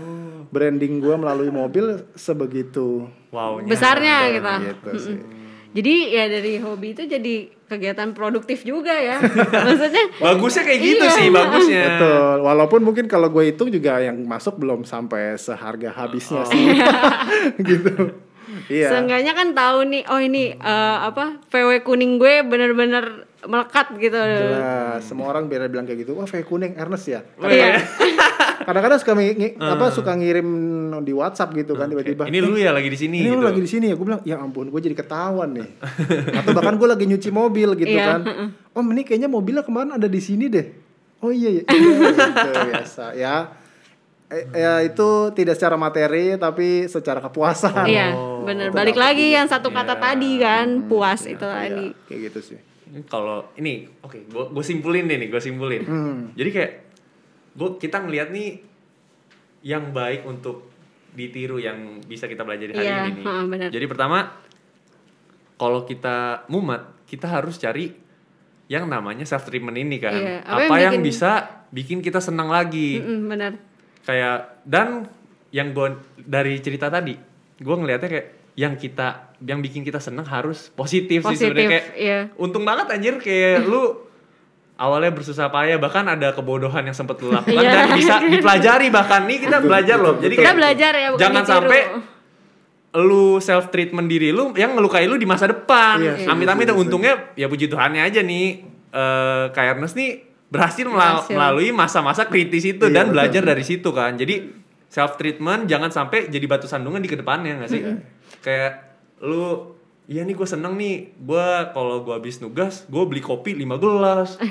branding 0.47 0.99
gua 0.99 1.15
melalui 1.17 1.49
mobil 1.49 2.07
sebegitu 2.15 3.07
Wow. 3.31 3.63
Besarnya 3.63 4.31
gitu. 4.33 4.51
gitu 4.65 4.91
sih. 4.99 5.19
Jadi 5.71 5.95
ya 6.11 6.27
dari 6.27 6.59
hobi 6.59 6.91
itu 6.91 7.07
jadi 7.07 7.35
kegiatan 7.67 8.11
produktif 8.11 8.63
juga 8.63 8.91
ya. 8.91 9.23
Maksudnya 9.71 10.05
Bagusnya 10.19 10.67
kayak 10.67 10.81
gitu 10.81 11.05
Iya. 11.05 11.15
sih, 11.15 11.27
bagusnya. 11.31 11.83
Betul. 11.95 12.37
Walaupun 12.43 12.81
mungkin 12.83 13.07
kalau 13.07 13.31
gue 13.31 13.47
hitung 13.47 13.71
juga 13.71 14.03
yang 14.03 14.19
masuk 14.21 14.59
belum 14.59 14.83
sampai 14.83 15.39
seharga 15.39 15.95
habisnya 15.95 16.43
sih. 16.45 16.75
gitu. 17.71 18.19
Iya. 18.71 18.89
seenggaknya 18.89 19.35
kan 19.35 19.51
tahu 19.51 19.83
nih, 19.85 20.03
oh 20.07 20.17
ini 20.17 20.43
eh, 20.53 20.97
apa 21.03 21.43
VW 21.45 21.83
kuning 21.83 22.17
gue 22.17 22.41
bener-bener 22.41 23.05
melekat 23.43 23.97
gitu. 23.97 24.15
Jelas, 24.15 25.03
semua 25.03 25.29
orang 25.29 25.45
biar 25.45 25.67
bilang 25.67 25.85
kayak 25.85 26.05
gitu. 26.05 26.15
Wah, 26.15 26.25
VW 26.25 26.45
kuning 26.45 26.73
Ernest 26.75 27.07
ya. 27.07 27.21
Iya. 27.37 27.83
Kadang-kadang 28.61 28.99
suka 28.99 29.13
ngi- 29.15 29.35
ngi- 29.35 29.55
apa 29.57 29.89
suka 29.91 30.13
ngirim 30.15 30.49
di 31.01 31.11
WhatsApp 31.11 31.51
gitu 31.55 31.73
kan 31.75 31.89
tiba-tiba. 31.89 32.29
Ini 32.29 32.39
lu 32.39 32.55
ya 32.55 32.71
lagi 32.71 32.87
di 32.87 32.99
sini 32.99 33.17
ini 33.19 33.27
gitu. 33.27 33.35
lu 33.35 33.43
lagi 33.43 33.59
di 33.59 33.67
sini 33.67 33.85
ya 33.89 33.97
gue 33.97 34.05
bilang 34.05 34.23
ya 34.23 34.37
ampun 34.37 34.69
gue 34.69 34.81
jadi 34.81 34.93
ketahuan 34.93 35.57
nih 35.57 35.69
atau 36.31 36.53
bahkan 36.53 36.77
gue 36.77 36.85
lagi 36.87 37.05
nyuci 37.05 37.31
mobil 37.31 37.73
gitu 37.75 37.89
Iya, 37.91 38.05
kan 38.07 38.21
oh 38.71 38.85
ini 38.85 39.03
kayaknya 39.03 39.27
mobilnya 39.27 39.65
kemarin 39.65 39.97
ada 39.97 40.05
di 40.05 40.21
sini 40.21 40.47
deh 40.47 40.67
oh 41.19 41.33
iya 41.33 41.51
iya, 41.51 41.63
iya 41.73 41.89
gitu, 42.13 42.51
biasa 42.69 43.05
ya 43.17 43.35
Eh, 44.31 44.47
ya 44.55 44.79
itu 44.81 45.09
tidak 45.33 45.55
secara 45.55 45.75
materi 45.75 46.39
tapi 46.39 46.87
secara 46.87 47.19
kepuasan 47.21 47.83
Iya, 47.85 48.15
bener. 48.41 48.71
Balik 48.71 48.95
lagi 48.95 49.35
yang 49.35 49.45
satu 49.45 49.69
kata 49.69 49.99
tadi 49.99 50.39
kan, 50.39 50.87
puas 50.87 51.27
itu 51.27 51.43
Iya, 51.43 51.67
tadi. 51.67 51.87
kayak 52.07 52.21
gitu 52.31 52.41
sih 52.45 52.59
Kalau 53.07 53.51
ini, 53.55 53.87
oke, 54.01 54.27
gua 54.27 54.47
gue 54.49 54.63
simpulin 54.63 55.05
deh 55.05 55.15
nih, 55.17 55.29
gue 55.29 55.39
simpulin. 55.39 55.83
Hmm. 55.83 56.19
Jadi 56.33 56.51
kayak, 56.51 56.73
gua 57.53 57.75
kita 57.75 58.01
ngelihat 58.01 58.31
nih 58.31 58.59
yang 59.63 59.91
baik 59.91 60.23
untuk 60.25 60.71
ditiru 61.11 61.59
yang 61.59 61.79
bisa 62.01 62.27
kita 62.27 62.41
pelajari 62.41 62.71
hari 62.73 62.87
Iya, 62.87 62.99
ini 63.05 63.13
nih. 63.17 63.25
benar. 63.47 63.69
Jadi 63.69 63.87
pertama, 63.87 64.19
kalau 65.55 65.83
kita 65.83 66.17
mumet, 66.47 66.81
kita 67.05 67.27
harus 67.29 67.55
cari 67.57 67.93
yang 68.67 68.87
namanya 68.87 69.23
self 69.23 69.43
treatment 69.45 69.75
ini 69.77 69.99
kan. 69.99 70.15
Iya, 70.15 70.37
apa 70.41 70.59
Apa, 70.61 70.75
yang 70.77 70.83
yang, 70.89 70.95
bikin- 70.97 71.05
bisa 71.05 71.31
bikin 71.69 71.99
kita 72.01 72.19
senang 72.19 72.49
lagi. 72.49 72.99
Mm-mm, 72.99 73.27
bener. 73.29 73.53
Kayak 74.11 74.39
dan 74.67 75.07
yang 75.51 75.71
gue 75.71 75.95
dari 76.19 76.59
cerita 76.59 76.91
tadi, 76.91 77.15
gue 77.57 77.77
ngelihatnya 77.79 78.11
kayak 78.11 78.27
yang 78.59 78.75
kita 78.75 79.31
yang 79.41 79.63
bikin 79.63 79.87
kita 79.87 80.03
senang 80.03 80.27
harus 80.27 80.69
positif, 80.71 81.23
sih 81.23 81.39
Positif, 81.39 81.55
sebenarnya 81.55 81.71
kayak 81.71 81.87
iya. 81.95 82.19
untung 82.37 82.67
banget 82.67 82.91
anjir 82.91 83.15
kayak 83.17 83.63
lu 83.63 84.11
awalnya 84.75 85.13
bersusah 85.13 85.49
payah 85.49 85.79
bahkan 85.79 86.03
ada 86.05 86.33
kebodohan 86.33 86.83
yang 86.83 86.93
sempat 86.93 87.21
lu 87.21 87.31
lakukan 87.31 87.57
Iya. 87.57 87.71
dan 87.71 87.89
bisa 87.95 88.15
dipelajari 88.19 88.89
bahkan 88.91 89.25
nih 89.25 89.39
kita 89.45 89.63
belajar 89.63 89.97
loh 89.97 90.19
jadi 90.19 90.35
Kita 90.35 90.43
kayak 90.43 90.57
belajar 90.57 90.93
ya, 90.93 91.09
bukan 91.15 91.21
jangan 91.23 91.45
sampai 91.47 91.81
lu 92.91 93.39
self 93.39 93.71
treatment 93.71 94.11
diri 94.11 94.35
lu 94.35 94.51
yang 94.53 94.75
ngelukai 94.75 95.07
lu 95.07 95.15
di 95.15 95.25
masa 95.25 95.47
depan 95.47 96.03
Iya, 96.03 96.27
amit-amit 96.27 96.67
setuju, 96.67 96.75
setuju. 96.75 96.83
untungnya 96.83 97.15
ya 97.39 97.47
puji 97.47 97.67
Tuhannya 97.71 98.03
aja 98.03 98.21
nih 98.21 98.47
eh 98.91 99.45
kayak 99.55 99.79
Ernest 99.79 99.95
nih 99.95 100.11
berhasil, 100.51 100.83
Berhasil. 100.85 101.31
melalui 101.31 101.71
masa-masa 101.71 102.27
kritis 102.27 102.67
itu 102.69 102.83
Iya, 102.83 102.93
dan 102.93 103.05
betul. 103.07 103.15
belajar 103.15 103.43
dari 103.47 103.63
situ 103.63 103.89
kan 103.89 104.13
jadi 104.13 104.51
self 104.85 105.15
treatment 105.15 105.65
jangan 105.65 105.89
sampai 105.89 106.27
jadi 106.27 106.43
batu 106.45 106.67
sandungan 106.67 106.99
di 106.99 107.07
ke 107.07 107.15
depannya 107.15 107.57
nggak 107.57 107.71
sih 107.71 107.83
kayak 108.39 108.73
lu 109.21 109.79
Iya 110.05 110.27
nih 110.27 110.35
gue 110.35 110.43
seneng 110.45 110.75
nih 110.75 111.15
gue 111.17 111.47
kalau 111.71 112.03
gue 112.03 112.11
habis 112.11 112.43
nugas 112.43 112.83
gue 112.85 112.99
beli 113.05 113.23
kopi 113.23 113.55
5 113.55 113.79
gelas 113.79 114.43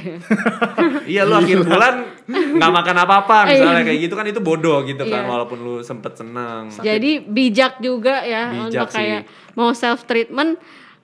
iya 1.06 1.24
lu 1.24 1.36
akhir 1.36 1.64
bulan 1.64 2.08
nggak 2.30 2.72
makan 2.72 2.98
apa-apa 2.98 3.38
misalnya 3.50 3.84
kayak 3.84 4.00
gitu 4.00 4.14
kan 4.14 4.24
itu 4.26 4.40
bodoh 4.40 4.80
gitu 4.84 5.04
kan 5.04 5.20
Iya. 5.20 5.28
walaupun 5.28 5.58
lu 5.60 5.76
sempet 5.82 6.16
seneng 6.16 6.72
Jadi 6.72 7.20
bijak 7.22 7.80
juga 7.80 8.24
ya 8.24 8.48
Bijak 8.50 8.64
untuk 8.64 8.88
sih. 8.88 8.96
kayak 8.96 9.22
mau 9.54 9.72
self 9.74 10.06
treatment 10.06 10.56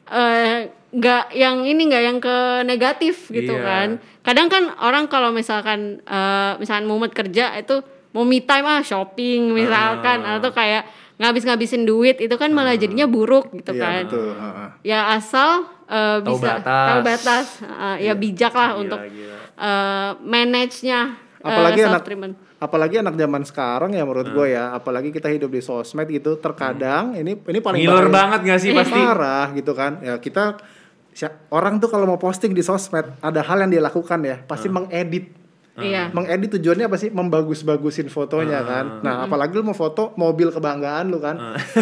eh, 0.08 0.71
nggak 0.95 1.34
yang 1.34 1.62
ini 1.62 1.81
nggak 1.86 2.03
yang 2.03 2.17
ke 2.17 2.38
negatif 2.63 3.27
gitu 3.29 3.53
Iya. 3.53 3.62
kan. 3.62 3.88
Kadang 4.21 4.47
kan 4.47 4.63
orang 4.79 5.05
kalau 5.05 5.29
misalkan 5.29 5.79
eh, 6.01 6.51
misalkan 6.55 6.86
mumet 6.86 7.12
kerja 7.12 7.51
itu 7.53 7.84
mau 8.10 8.23
me 8.23 8.39
time 8.39 8.63
ah 8.63 8.79
shopping 8.79 9.51
misalkan 9.51 10.19
Ah. 10.19 10.39
atau 10.39 10.49
kayak 10.49 10.88
ngabis-ngabisin 11.15 11.84
duit 11.84 12.15
itu 12.17 12.31
kan 12.34 12.47
malah 12.49 12.73
jadinya 12.73 13.05
buruk 13.05 13.51
gitu 13.53 13.71
iya 13.71 13.81
kan. 13.81 14.03
betul 14.05 14.29
ha-ha. 14.34 14.65
Ya 14.81 14.99
asal 15.12 15.49
eh, 15.86 16.17
Tahu 16.17 16.31
bisa 16.34 16.47
batas. 16.55 16.86
tahu 16.86 16.99
batas, 17.01 17.45
Eh, 17.62 17.97
ya 18.01 18.13
bijak 18.13 18.51
lah 18.51 18.71
Gila, 18.71 18.81
untuk 18.81 18.99
gila. 19.01 19.38
eh, 19.58 20.10
manage-nya 20.21 20.99
apalagi 21.39 21.79
anak 21.81 22.01
self-treatment. 22.01 22.34
apalagi 22.58 22.95
anak 22.97 23.15
zaman 23.15 23.43
sekarang 23.43 23.91
ya 23.91 24.01
menurut 24.01 24.27
gue 24.27 24.47
ya 24.49 24.73
apalagi 24.73 25.10
kita 25.10 25.29
hidup 25.29 25.47
di 25.47 25.60
sosmed 25.60 26.08
gitu 26.10 26.36
terkadang 26.36 27.13
ini 27.13 27.38
ini 27.38 27.60
paling 27.60 27.77
ngiler 27.77 28.08
banget 28.10 28.39
gak 28.43 28.60
sih 28.60 28.71
pasti 28.71 28.97
parah 28.97 29.51
gitu 29.51 29.71
kan 29.71 30.01
ya 30.01 30.17
kita 30.17 30.58
orang 31.49 31.80
tuh 31.80 31.88
kalau 31.88 32.06
mau 32.06 32.19
posting 32.19 32.51
di 32.51 32.60
sosmed 32.60 33.08
ada 33.23 33.39
hal 33.39 33.63
yang 33.63 33.71
dia 33.71 33.84
lakukan 33.84 34.19
ya 34.21 34.43
pasti 34.43 34.67
mengedit. 34.67 35.47
Iya. 35.75 36.08
mengedit 36.15 36.56
tujuannya 36.56 36.88
apa 36.88 36.95
sih 36.95 37.12
membagus-bagusin 37.12 38.08
fotonya 38.08 38.63
kan. 38.63 39.04
Nah 39.04 39.28
apalagi 39.28 39.60
lu 39.60 39.67
mau 39.67 39.75
foto 39.75 40.15
mobil 40.15 40.47
kebanggaan 40.47 41.12
lu 41.12 41.19
kan. 41.19 41.36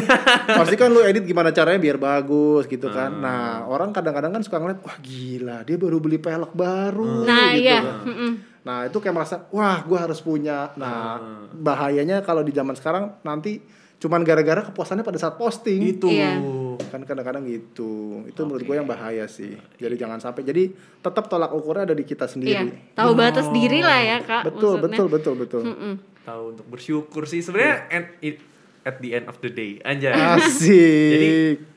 Pasti 0.57 0.73
kan 0.73 0.89
lu 0.89 1.05
edit 1.05 1.29
gimana 1.29 1.53
caranya 1.53 1.77
biar 1.77 2.01
bagus 2.01 2.65
gitu 2.65 2.89
kan. 2.89 3.21
Nah 3.21 3.69
orang 3.69 3.93
kadang-kadang 3.93 4.33
kan 4.33 4.41
suka 4.41 4.57
ngeliat 4.57 4.81
wah 4.81 4.97
gila 4.97 5.61
dia 5.61 5.77
baru 5.77 6.01
beli 6.01 6.17
pelek 6.17 6.57
baru 6.57 7.21
Nah, 7.21 7.53
gitu 7.53 7.69
iya. 7.69 7.79
kan. 7.85 8.33
Nah 8.65 8.77
itu 8.89 8.97
kayak 8.97 9.13
merasa 9.13 9.45
wah 9.53 9.85
gue 9.85 9.97
harus 10.01 10.25
punya. 10.25 10.73
Nah 10.73 11.21
bahayanya 11.53 12.25
kalau 12.25 12.41
di 12.41 12.49
zaman 12.49 12.73
sekarang 12.73 13.21
nanti 13.21 13.61
cuman 14.01 14.25
gara-gara 14.25 14.65
kepuasannya 14.73 15.05
pada 15.05 15.21
saat 15.21 15.37
posting. 15.37 15.85
itu. 15.85 16.09
Iya. 16.09 16.41
Kan 16.89 17.03
kadang-kadang 17.03 17.43
gitu. 17.43 18.23
Itu 18.23 18.43
menurut 18.43 18.63
gue 18.63 18.75
yang 18.75 18.85
bahaya 18.85 19.25
sih. 19.25 19.53
Jadi 19.75 19.95
jangan 19.95 20.17
sampai. 20.17 20.41
Jadi 20.41 20.69
tetap 20.99 21.25
tolak 21.25 21.51
ukurnya 21.51 21.83
ada 21.83 21.93
di 21.93 22.01
kita 22.01 22.23
Iya, 22.23 22.31
sendiri. 22.31 22.67
tahu 22.93 23.11
batas 23.13 23.47
diri 23.49 23.79
lah 23.79 23.99
ya 23.99 24.17
kak. 24.19 24.43
Betul 24.47 24.77
maksudnya. 24.77 24.85
betul 24.89 25.07
betul 25.09 25.33
betul. 25.35 25.63
Mm-mm. 25.65 25.93
tahu 26.23 26.43
untuk 26.51 26.67
bersyukur 26.67 27.23
sih 27.23 27.39
sebenarnya 27.39 27.75
Iya. 27.81 27.91
and 27.91 28.05
it, 28.19 28.35
at 28.81 28.95
the 28.97 29.11
end 29.11 29.25
of 29.25 29.35
the 29.39 29.47
day 29.47 29.79
aja 29.81 30.11
Asik. 30.35 31.11
Jadi 31.11 31.29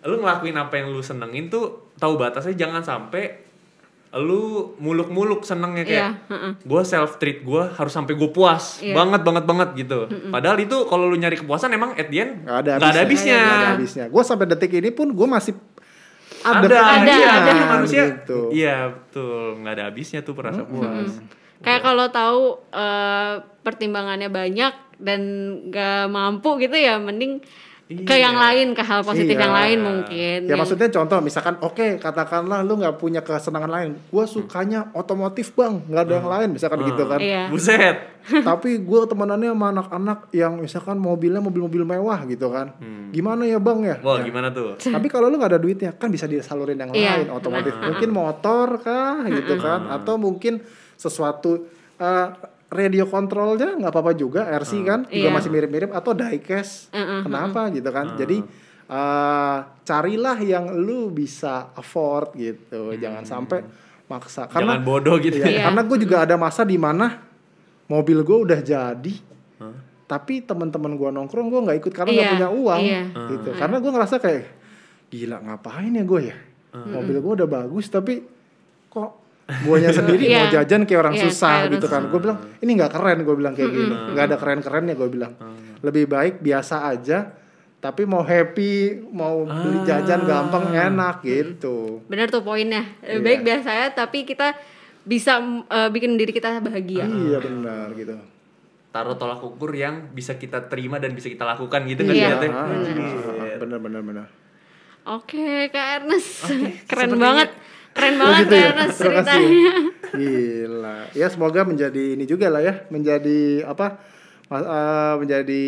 lu 0.04 0.18
ngelakuin 0.18 0.54
apa 0.54 0.74
yang 0.76 0.90
lu 0.90 1.00
senengin 1.00 1.46
tuh 1.46 1.90
tahu 1.94 2.14
batasnya 2.14 2.54
jangan 2.56 2.78
sampai 2.78 3.45
lu 4.12 4.40
muluk-muluk 4.76 5.42
senengnya 5.42 5.82
kayak 5.82 5.98
Iya, 5.98 6.10
heeh. 6.28 6.52
gue 6.62 6.82
self 6.82 7.16
treat 7.16 7.40
gue 7.40 7.62
harus 7.68 7.90
sampai 7.90 8.12
gue 8.12 8.28
puas 8.28 8.78
Iya. 8.78 8.94
banget 8.94 9.20
banget 9.22 9.44
banget 9.44 9.68
gitu 9.76 9.98
padahal 10.28 10.56
itu 10.56 10.76
kalau 10.84 11.04
lu 11.04 11.14
nyari 11.14 11.34
kepuasan 11.34 11.70
emang 11.70 11.92
at 11.92 12.06
the 12.06 12.18
end 12.18 12.32
Nggak 12.42 12.58
ada 12.58 12.70
nggak 12.76 12.90
ada 12.90 13.00
habisnya 13.02 13.36
Nggak 13.36 13.56
ada 13.56 13.68
habisnya. 13.72 14.04
Gue 14.06 14.22
sampai 14.22 14.46
detik 14.46 14.72
ini 14.72 14.90
pun 14.90 15.10
gue 15.10 15.26
masih 15.26 15.52
ada 16.38 16.62
ada, 16.62 16.78
Ada, 16.96 17.10
iya, 17.10 17.30
ada. 17.34 17.52
manusia 17.72 18.02
Gitu. 18.08 18.40
iya 18.52 18.76
betul 18.88 19.58
nggak 19.58 19.74
ada 19.74 19.84
habisnya 19.84 20.20
tuh 20.22 20.32
perasa 20.32 20.62
puas 20.62 21.10
Kayak 21.56 21.82
kalau 21.82 22.06
tahu 22.06 22.42
eh, 22.70 23.34
pertimbangannya 23.60 24.28
banyak 24.28 24.72
dan 24.96 25.20
gak 25.66 26.06
mampu 26.06 26.56
gitu 26.58 26.72
ya 26.72 26.96
mending 26.96 27.40
ke 27.86 28.18
yang 28.18 28.34
lain 28.34 28.74
ke 28.74 28.82
hal 28.82 29.06
positif 29.06 29.30
Iya. 29.30 29.46
yang 29.46 29.54
lain 29.54 29.78
mungkin. 29.78 30.38
Ya 30.42 30.50
Yang- 30.50 30.58
maksudnya 30.58 30.88
contoh 30.90 31.22
misalkan 31.22 31.54
oke 31.60 31.86
katakanlah 31.96 32.60
lu 32.60 32.74
nggak 32.76 32.96
punya 32.96 33.22
kesenangan 33.22 33.70
lain, 33.70 33.90
gue 34.02 34.24
sukanya 34.26 34.90
otomotif 34.90 35.54
bang, 35.54 35.86
nggak 35.86 36.02
ada 36.02 36.14
yang 36.16 36.26
lain 36.28 36.48
misalkan 36.50 36.82
gitu 36.82 37.06
kan. 37.06 37.22
Iya. 37.22 37.46
buset 37.46 37.96
Tapi 38.42 38.82
gue 38.82 39.00
temenannya 39.06 39.54
sama 39.54 39.66
anak-anak 39.70 40.18
yang 40.32 40.58
misalkan 40.58 40.98
mobilnya 40.98 41.38
mobil-mobil 41.38 41.86
mewah 41.86 42.26
gitu 42.26 42.50
kan. 42.50 42.74
Gimana 43.14 43.46
ya 43.46 43.62
bang 43.62 43.78
ya? 43.80 43.96
wah 44.02 44.18
Ya. 44.18 44.26
gimana 44.26 44.50
tuh 44.50 44.74
Tapi 44.98 45.06
kalau 45.06 45.30
lu 45.30 45.38
nggak 45.38 45.54
ada 45.54 45.62
duitnya 45.62 45.94
kan 45.94 46.10
bisa 46.10 46.26
disalurin 46.26 46.74
yang 46.74 46.90
Iya. 46.90 47.22
lain, 47.22 47.28
otomotif. 47.30 47.70
Mungkin 47.72 48.10
motor 48.10 48.82
kah 48.82 49.22
gitu 49.24 49.54
kan, 49.56 49.86
atau 49.92 50.18
mungkin 50.18 50.58
sesuatu 50.96 51.70
eh, 51.96 52.28
radio 52.76 53.04
kontrolnya 53.04 53.74
nggak 53.74 53.90
apa-apa 53.90 54.12
juga, 54.12 54.46
RC 54.52 54.72
kan 54.82 55.00
juga 55.04 55.28
Iya. 55.28 55.34
masih 55.34 55.50
mirip-mirip 55.50 55.90
atau 55.90 56.12
diecast. 56.12 56.92
Mm-mm, 56.92 57.24
Kenapa 57.24 57.68
gitu 57.70 57.88
kan? 57.88 58.14
Jadi 58.14 58.38
eh, 58.86 59.56
carilah 59.82 60.38
yang 60.38 60.70
lu 60.72 61.10
bisa 61.10 61.74
afford 61.74 62.36
gitu, 62.36 62.94
jangan 62.94 63.24
sampai 63.24 63.66
maksa. 64.06 64.46
Karena 64.46 64.78
jangan 64.78 64.86
bodoh 64.86 65.18
gitu 65.18 65.36
Iya, 65.36 65.50
Iya. 65.50 65.62
karena 65.66 65.82
gue 65.82 65.98
juga 65.98 66.16
ada 66.22 66.36
masa 66.36 66.62
di 66.62 66.78
mana 66.78 67.18
mobil 67.86 68.22
gue 68.22 68.38
udah 68.46 68.60
jadi, 68.60 69.14
tapi 70.06 70.38
teman-teman 70.40 70.94
gue 70.94 71.10
nongkrong 71.10 71.50
gue 71.50 71.60
nggak 71.66 71.78
ikut 71.80 71.92
karena 71.92 72.10
nggak 72.12 72.26
Iya, 72.26 72.34
punya 72.38 72.48
uang, 72.52 72.80
iya. 72.80 73.02
gitu. 73.26 73.50
Karena 73.52 73.76
gue 73.82 73.90
ngerasa 73.90 74.16
kayak 74.16 74.42
gila 75.06 75.36
ngapain 75.40 75.90
ya 75.90 76.04
gue 76.04 76.20
ya, 76.22 76.36
mobil 76.86 77.18
gue 77.18 77.32
udah 77.42 77.48
bagus 77.48 77.86
tapi 77.86 78.22
kok 78.86 79.25
guanya 79.46 79.90
sendiri 79.96 80.26
mau 80.26 80.44
Iya. 80.44 80.62
jajan 80.62 80.82
kayak 80.82 81.00
orang 81.00 81.14
Iya, 81.14 81.22
susah 81.24 81.56
gitu 81.68 81.86
kan. 81.86 82.06
Gue 82.06 82.18
bilang 82.18 82.38
ini 82.58 82.70
nggak 82.72 82.90
keren, 82.90 83.18
gue 83.22 83.34
bilang 83.34 83.54
kayak 83.54 83.70
gini, 83.70 83.86
nggak 84.10 84.24
ada 84.24 84.36
keren-kerennya 84.36 84.94
gue 84.94 85.08
bilang. 85.08 85.32
Lebih 85.78 86.04
baik 86.06 86.34
biasa 86.40 86.82
aja, 86.84 87.30
tapi 87.76 88.02
mau 88.02 88.20
happy, 88.20 88.74
mau 89.06 89.44
beli 89.44 89.84
jajan 89.84 90.22
gampang 90.22 90.66
enak 90.68 91.22
gitu. 91.22 92.02
Bener 92.04 92.26
tuh 92.26 92.42
poinnya. 92.42 92.82
Iya. 93.00 93.16
Lebih 93.16 93.22
Baik 93.22 93.40
biasanya 93.44 93.86
tapi 93.92 94.18
kita 94.22 94.58
bisa 95.02 95.38
eh, 95.64 95.88
bikin 95.88 96.14
diri 96.14 96.30
kita 96.30 96.58
bahagia. 96.58 97.06
Iya 97.06 97.38
benar 97.38 97.94
gitu. 97.94 98.18
taruh 98.86 99.12
tolak 99.14 99.44
ukur 99.44 99.70
yang 99.70 100.08
bisa 100.10 100.34
kita 100.34 100.66
terima 100.66 100.96
dan 100.96 101.12
bisa 101.12 101.28
kita 101.28 101.44
lakukan 101.44 101.84
gitu 101.84 102.00
kan 102.00 102.10
Iya, 102.10 102.40
lihatnya? 102.40 102.50
Ah, 102.50 103.56
benar 103.60 103.76
benar 103.76 104.00
benar. 104.00 104.26
Oke, 105.06 105.68
Kak 105.68 105.86
Ernest. 106.00 106.48
Keren 106.88 107.12
sepertinya- 107.12 107.20
banget. 107.20 107.50
Keren 107.96 108.14
Oh 108.14 108.20
banget 108.22 108.40
gitu 108.44 108.54
ya? 108.54 108.66
Ernest 108.68 108.96
Terima 108.96 109.12
kasih 109.16 109.32
ya. 109.32 109.40
ceritanya. 109.40 109.72
Gila. 110.12 110.96
Ya 111.12 111.26
semoga 111.26 111.60
menjadi 111.64 112.04
ini 112.12 112.24
juga 112.24 112.46
lah 112.46 112.60
ya, 112.60 112.74
menjadi 112.88 113.40
apa? 113.64 113.86
eh, 114.46 115.14
menjadi 115.18 115.64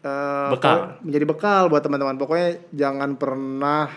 eh, 0.00 0.48
Bekal. 0.48 0.76
menjadi 1.02 1.24
bekal 1.26 1.62
buat 1.66 1.82
teman-teman. 1.82 2.16
Pokoknya 2.16 2.48
jangan 2.70 3.10
pernah 3.14 3.90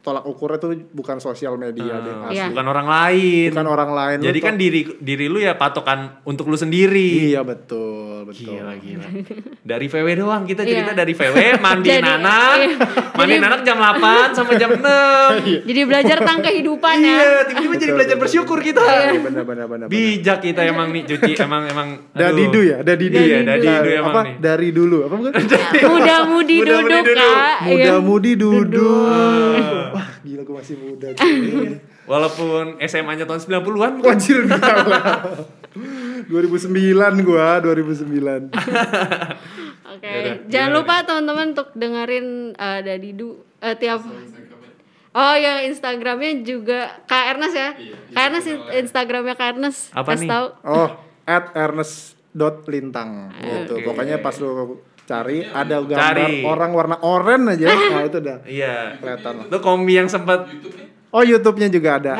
tolak 0.00 0.24
ukur 0.24 0.56
itu 0.56 0.88
bukan 0.90 1.20
sosial 1.20 1.54
media 1.56 2.00
deh, 2.00 2.14
asli. 2.24 2.32
Iya. 2.34 2.46
bukan 2.48 2.66
orang 2.66 2.88
lain 2.88 3.48
Bukan 3.52 3.68
orang 3.68 3.90
lain. 3.92 4.18
Jadi 4.24 4.38
kan 4.40 4.54
diri 4.56 4.80
diri 4.96 5.28
lu 5.28 5.36
ya 5.38 5.52
patokan 5.54 6.24
untuk 6.24 6.48
lu 6.48 6.56
sendiri 6.56 7.36
Iya 7.36 7.44
betul, 7.44 8.09
betul. 8.22 8.52
Gila 8.52 8.74
gila. 8.76 9.06
Dari 9.70 9.86
VW 9.86 10.08
doang 10.14 10.42
kita 10.42 10.62
cerita 10.62 10.90
Iya. 10.92 10.98
dari 10.98 11.12
VW 11.12 11.36
mandi 11.56 11.88
Jadi, 11.88 12.02
anak, 12.02 12.54
iya. 12.58 12.76
mandi 13.12 13.34
anak 13.36 13.60
jam 13.62 13.76
8 13.76 14.32
sampai 14.32 14.54
jam 14.56 14.70
6. 14.78 15.64
Jadi 15.64 15.80
belajar 15.84 16.16
tentang 16.18 16.40
kehidupan 16.40 16.94
ya. 16.96 17.16
iya, 17.16 17.40
tiba-tiba 17.44 17.74
jadi 17.76 17.92
belajar 17.92 18.16
bersyukur 18.16 18.58
kita. 18.58 18.80
Iya, 18.80 19.20
benar 19.20 19.44
benar 19.44 19.66
benar. 19.66 19.66
benar. 19.68 19.86
Bijak 19.86 20.38
kita 20.40 20.60
emang 20.62 20.90
nih 20.90 21.02
cuci 21.06 21.32
emang 21.36 21.62
emang 21.66 21.88
Dari 22.10 22.42
aduh. 22.42 22.50
du 22.50 22.60
ya, 22.60 22.78
dari 22.80 23.06
du. 23.06 23.16
Iya, 23.16 23.38
dari 23.42 23.62
du 23.62 23.90
emang 23.94 24.10
apa? 24.10 24.20
nih. 24.22 24.34
Dari 24.38 24.68
dulu. 24.70 24.98
Apa 25.04 25.14
bukan? 25.16 25.32
Muda-mudi 25.86 26.56
Muda-mudi 26.58 26.98
duduk. 26.98 27.16
Kak. 27.16 27.56
Iya. 27.60 27.70
Muda-mudi 27.70 28.32
duduk. 28.34 29.60
Wah, 29.90 30.08
gila 30.20 30.42
gue 30.42 30.54
masih 30.56 30.76
muda. 30.76 31.08
cuy. 31.12 31.78
Walaupun 32.04 32.64
SMA-nya 32.82 33.22
tahun 33.22 33.38
90-an 33.38 33.92
Wajir 34.00 34.38
gila. 34.44 34.98
2009 36.30 37.26
gua, 37.26 37.58
2009. 37.58 38.54
Oke, 39.90 40.14
jangan 40.46 40.70
lupa 40.70 41.02
teman-teman 41.02 41.50
untuk 41.50 41.74
dengerin 41.74 42.54
uh, 42.54 42.78
Dadidu 42.80 43.42
eh, 43.58 43.74
tiap 43.74 44.06
Oh 45.10 45.34
ya 45.34 45.66
Instagramnya 45.66 46.46
juga 46.46 47.02
Kak 47.02 47.34
Ernest 47.34 47.56
ya. 47.58 47.74
Kak 48.14 48.24
Ernest 48.30 48.46
Instagramnya 48.70 49.34
Kak 49.34 49.58
Ernest. 49.58 49.90
Apa 49.90 50.14
Kasih 50.14 50.22
nih? 50.22 50.30
tahu. 50.30 50.46
Oh, 50.62 50.88
at 51.26 51.50
ernest.lintang 51.50 53.34
gitu. 53.34 53.74
Oke. 53.74 53.90
Pokoknya 53.90 54.22
pas 54.22 54.38
lu 54.38 54.78
cari 55.02 55.42
ada 55.42 55.82
gambar 55.82 55.98
Cari. 56.14 56.46
orang 56.46 56.70
warna 56.70 56.96
oranye 57.02 57.58
aja. 57.58 57.66
Nah, 57.90 58.06
itu 58.06 58.22
udah 58.22 58.38
Iya. 58.46 59.02
kelihatan 59.02 59.32
lah. 59.34 59.46
Itu 59.50 59.58
kombi 59.58 59.98
yang 59.98 60.06
sempat 60.06 60.46
Oh, 61.10 61.26
YouTube-nya 61.26 61.66
juga 61.66 61.98
ada. 61.98 62.14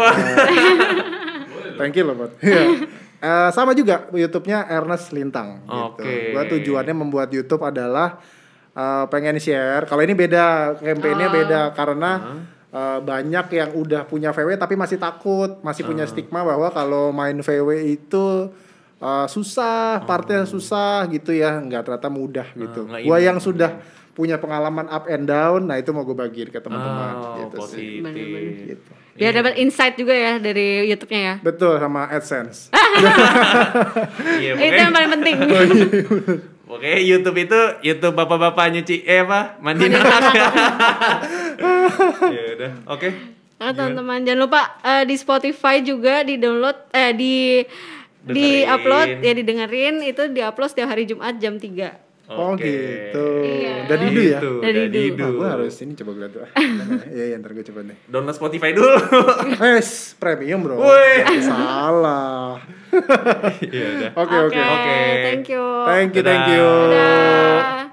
Thank 1.79 1.95
you 1.95 2.11
loh, 2.11 2.19
Bot. 2.19 2.35
Eh, 3.21 3.51
sama 3.53 3.73
juga 3.73 4.09
YouTube-nya 4.09 4.64
Ernest 4.66 5.12
Lintang 5.12 5.61
gitu. 5.62 6.01
Oke. 6.01 6.33
Gua 6.33 6.45
tujuannya 6.49 6.95
membuat 6.97 7.29
YouTube 7.29 7.61
adalah 7.61 8.16
eh, 8.71 9.05
pengen 9.07 9.37
share. 9.37 9.85
Kalau 9.85 10.01
ini 10.01 10.14
beda, 10.14 10.79
campaign-nya 10.79 11.29
Oh. 11.29 11.35
beda 11.35 11.61
karena 11.71 12.11
eh, 12.71 12.99
banyak 12.99 13.47
yang 13.51 13.71
udah 13.75 14.03
punya 14.05 14.31
VW 14.31 14.57
tapi 14.57 14.73
masih 14.73 14.97
takut, 14.97 15.61
masih 15.61 15.85
punya 15.85 16.07
stigma 16.07 16.41
bahwa 16.41 16.71
kalau 16.71 17.11
main 17.11 17.37
VW 17.37 17.68
itu 17.93 18.49
eh, 18.97 19.27
susah, 19.27 20.01
partnya 20.03 20.45
susah 20.45 21.05
gitu 21.07 21.31
ya. 21.31 21.57
Enggak 21.57 21.85
ternyata 21.85 22.09
mudah 22.09 22.49
gitu. 22.53 22.89
nggak 22.89 23.05
Gua 23.05 23.18
yang 23.18 23.37
sudah 23.37 23.85
punya 24.11 24.37
pengalaman 24.37 24.85
up 24.87 25.05
and 25.07 25.25
down, 25.25 25.64
nah 25.64 25.77
itu 25.77 25.93
mau 25.93 26.03
gue 26.03 26.12
bagiin 26.12 26.49
ke 26.49 26.59
teman-teman 26.59 27.14
Oh, 27.14 27.35
gitu 27.39 27.57
sih. 27.68 28.01
positif. 28.01 28.01
Bener-bener. 28.03 28.77
Gitu. 28.77 28.93
Biar 29.15 29.33
dapat 29.35 29.59
insight 29.59 29.95
juga 29.95 30.15
ya 30.15 30.39
dari 30.39 30.87
YouTube-nya 30.87 31.21
ya. 31.21 31.35
Betul 31.43 31.79
sama 31.79 32.07
AdSense. 32.09 32.71
Iya, 34.41 34.57
Itu 34.57 34.81
yang 34.81 34.93
paling 34.93 35.11
penting. 35.15 35.37
pokoknya 36.71 36.99
YouTube 37.03 37.37
itu 37.37 37.61
YouTube 37.83 38.15
bapak-bapak 38.15 38.67
nyuci 38.71 39.03
eh 39.03 39.21
apa? 39.21 39.59
Mandi 39.59 39.91
ya 42.31 42.43
udah, 42.57 42.73
oke. 42.89 43.09
Nah, 43.61 43.77
teman-teman 43.77 44.25
jangan 44.25 44.41
lupa 44.41 44.61
eh, 44.81 45.05
di 45.05 45.15
Spotify 45.15 45.85
juga 45.85 46.25
di 46.25 46.41
download 46.41 46.89
eh 46.91 47.13
di 47.13 47.35
di 48.21 48.65
Dengerin. 48.65 48.73
upload 48.73 49.09
ya 49.21 49.33
didengerin 49.33 49.95
itu 50.03 50.23
di 50.29 50.41
upload 50.41 50.71
setiap 50.73 50.93
hari 50.93 51.05
Jumat 51.05 51.37
jam 51.37 51.57
3 51.57 52.10
Oh 52.31 52.55
Oke. 52.55 52.62
gitu. 52.62 53.26
Iya. 53.43 53.91
Dari 53.91 54.05
dulu 54.07 54.20
ya. 54.22 54.39
Gitu, 54.39 54.53
Dari. 54.62 54.78
Nah, 54.87 55.18
dulu. 55.18 55.39
gue 55.43 55.49
harus 55.51 55.74
ini 55.83 55.93
coba 55.99 56.11
gue 56.14 56.28
tuh. 56.31 56.43
Iya, 57.11 57.24
iya, 57.35 57.37
ntar 57.43 57.51
gue 57.59 57.64
coba 57.66 57.81
deh. 57.83 57.99
Download 58.07 58.37
Spotify 58.39 58.70
dulu. 58.70 58.87
Es, 59.74 60.14
premium 60.14 60.62
bro. 60.62 60.78
Woi. 60.78 61.26
Salah. 61.43 62.62
Iya 63.59 63.85
udah. 63.99 64.11
Oke, 64.14 64.37
oke. 64.47 64.62
Oke. 64.62 64.97
thank 65.26 65.47
you 65.51 65.64
Thank 65.91 66.11
you, 66.14 66.22
thank 66.22 66.47
you. 66.55 66.66
Dadah. 66.95 67.89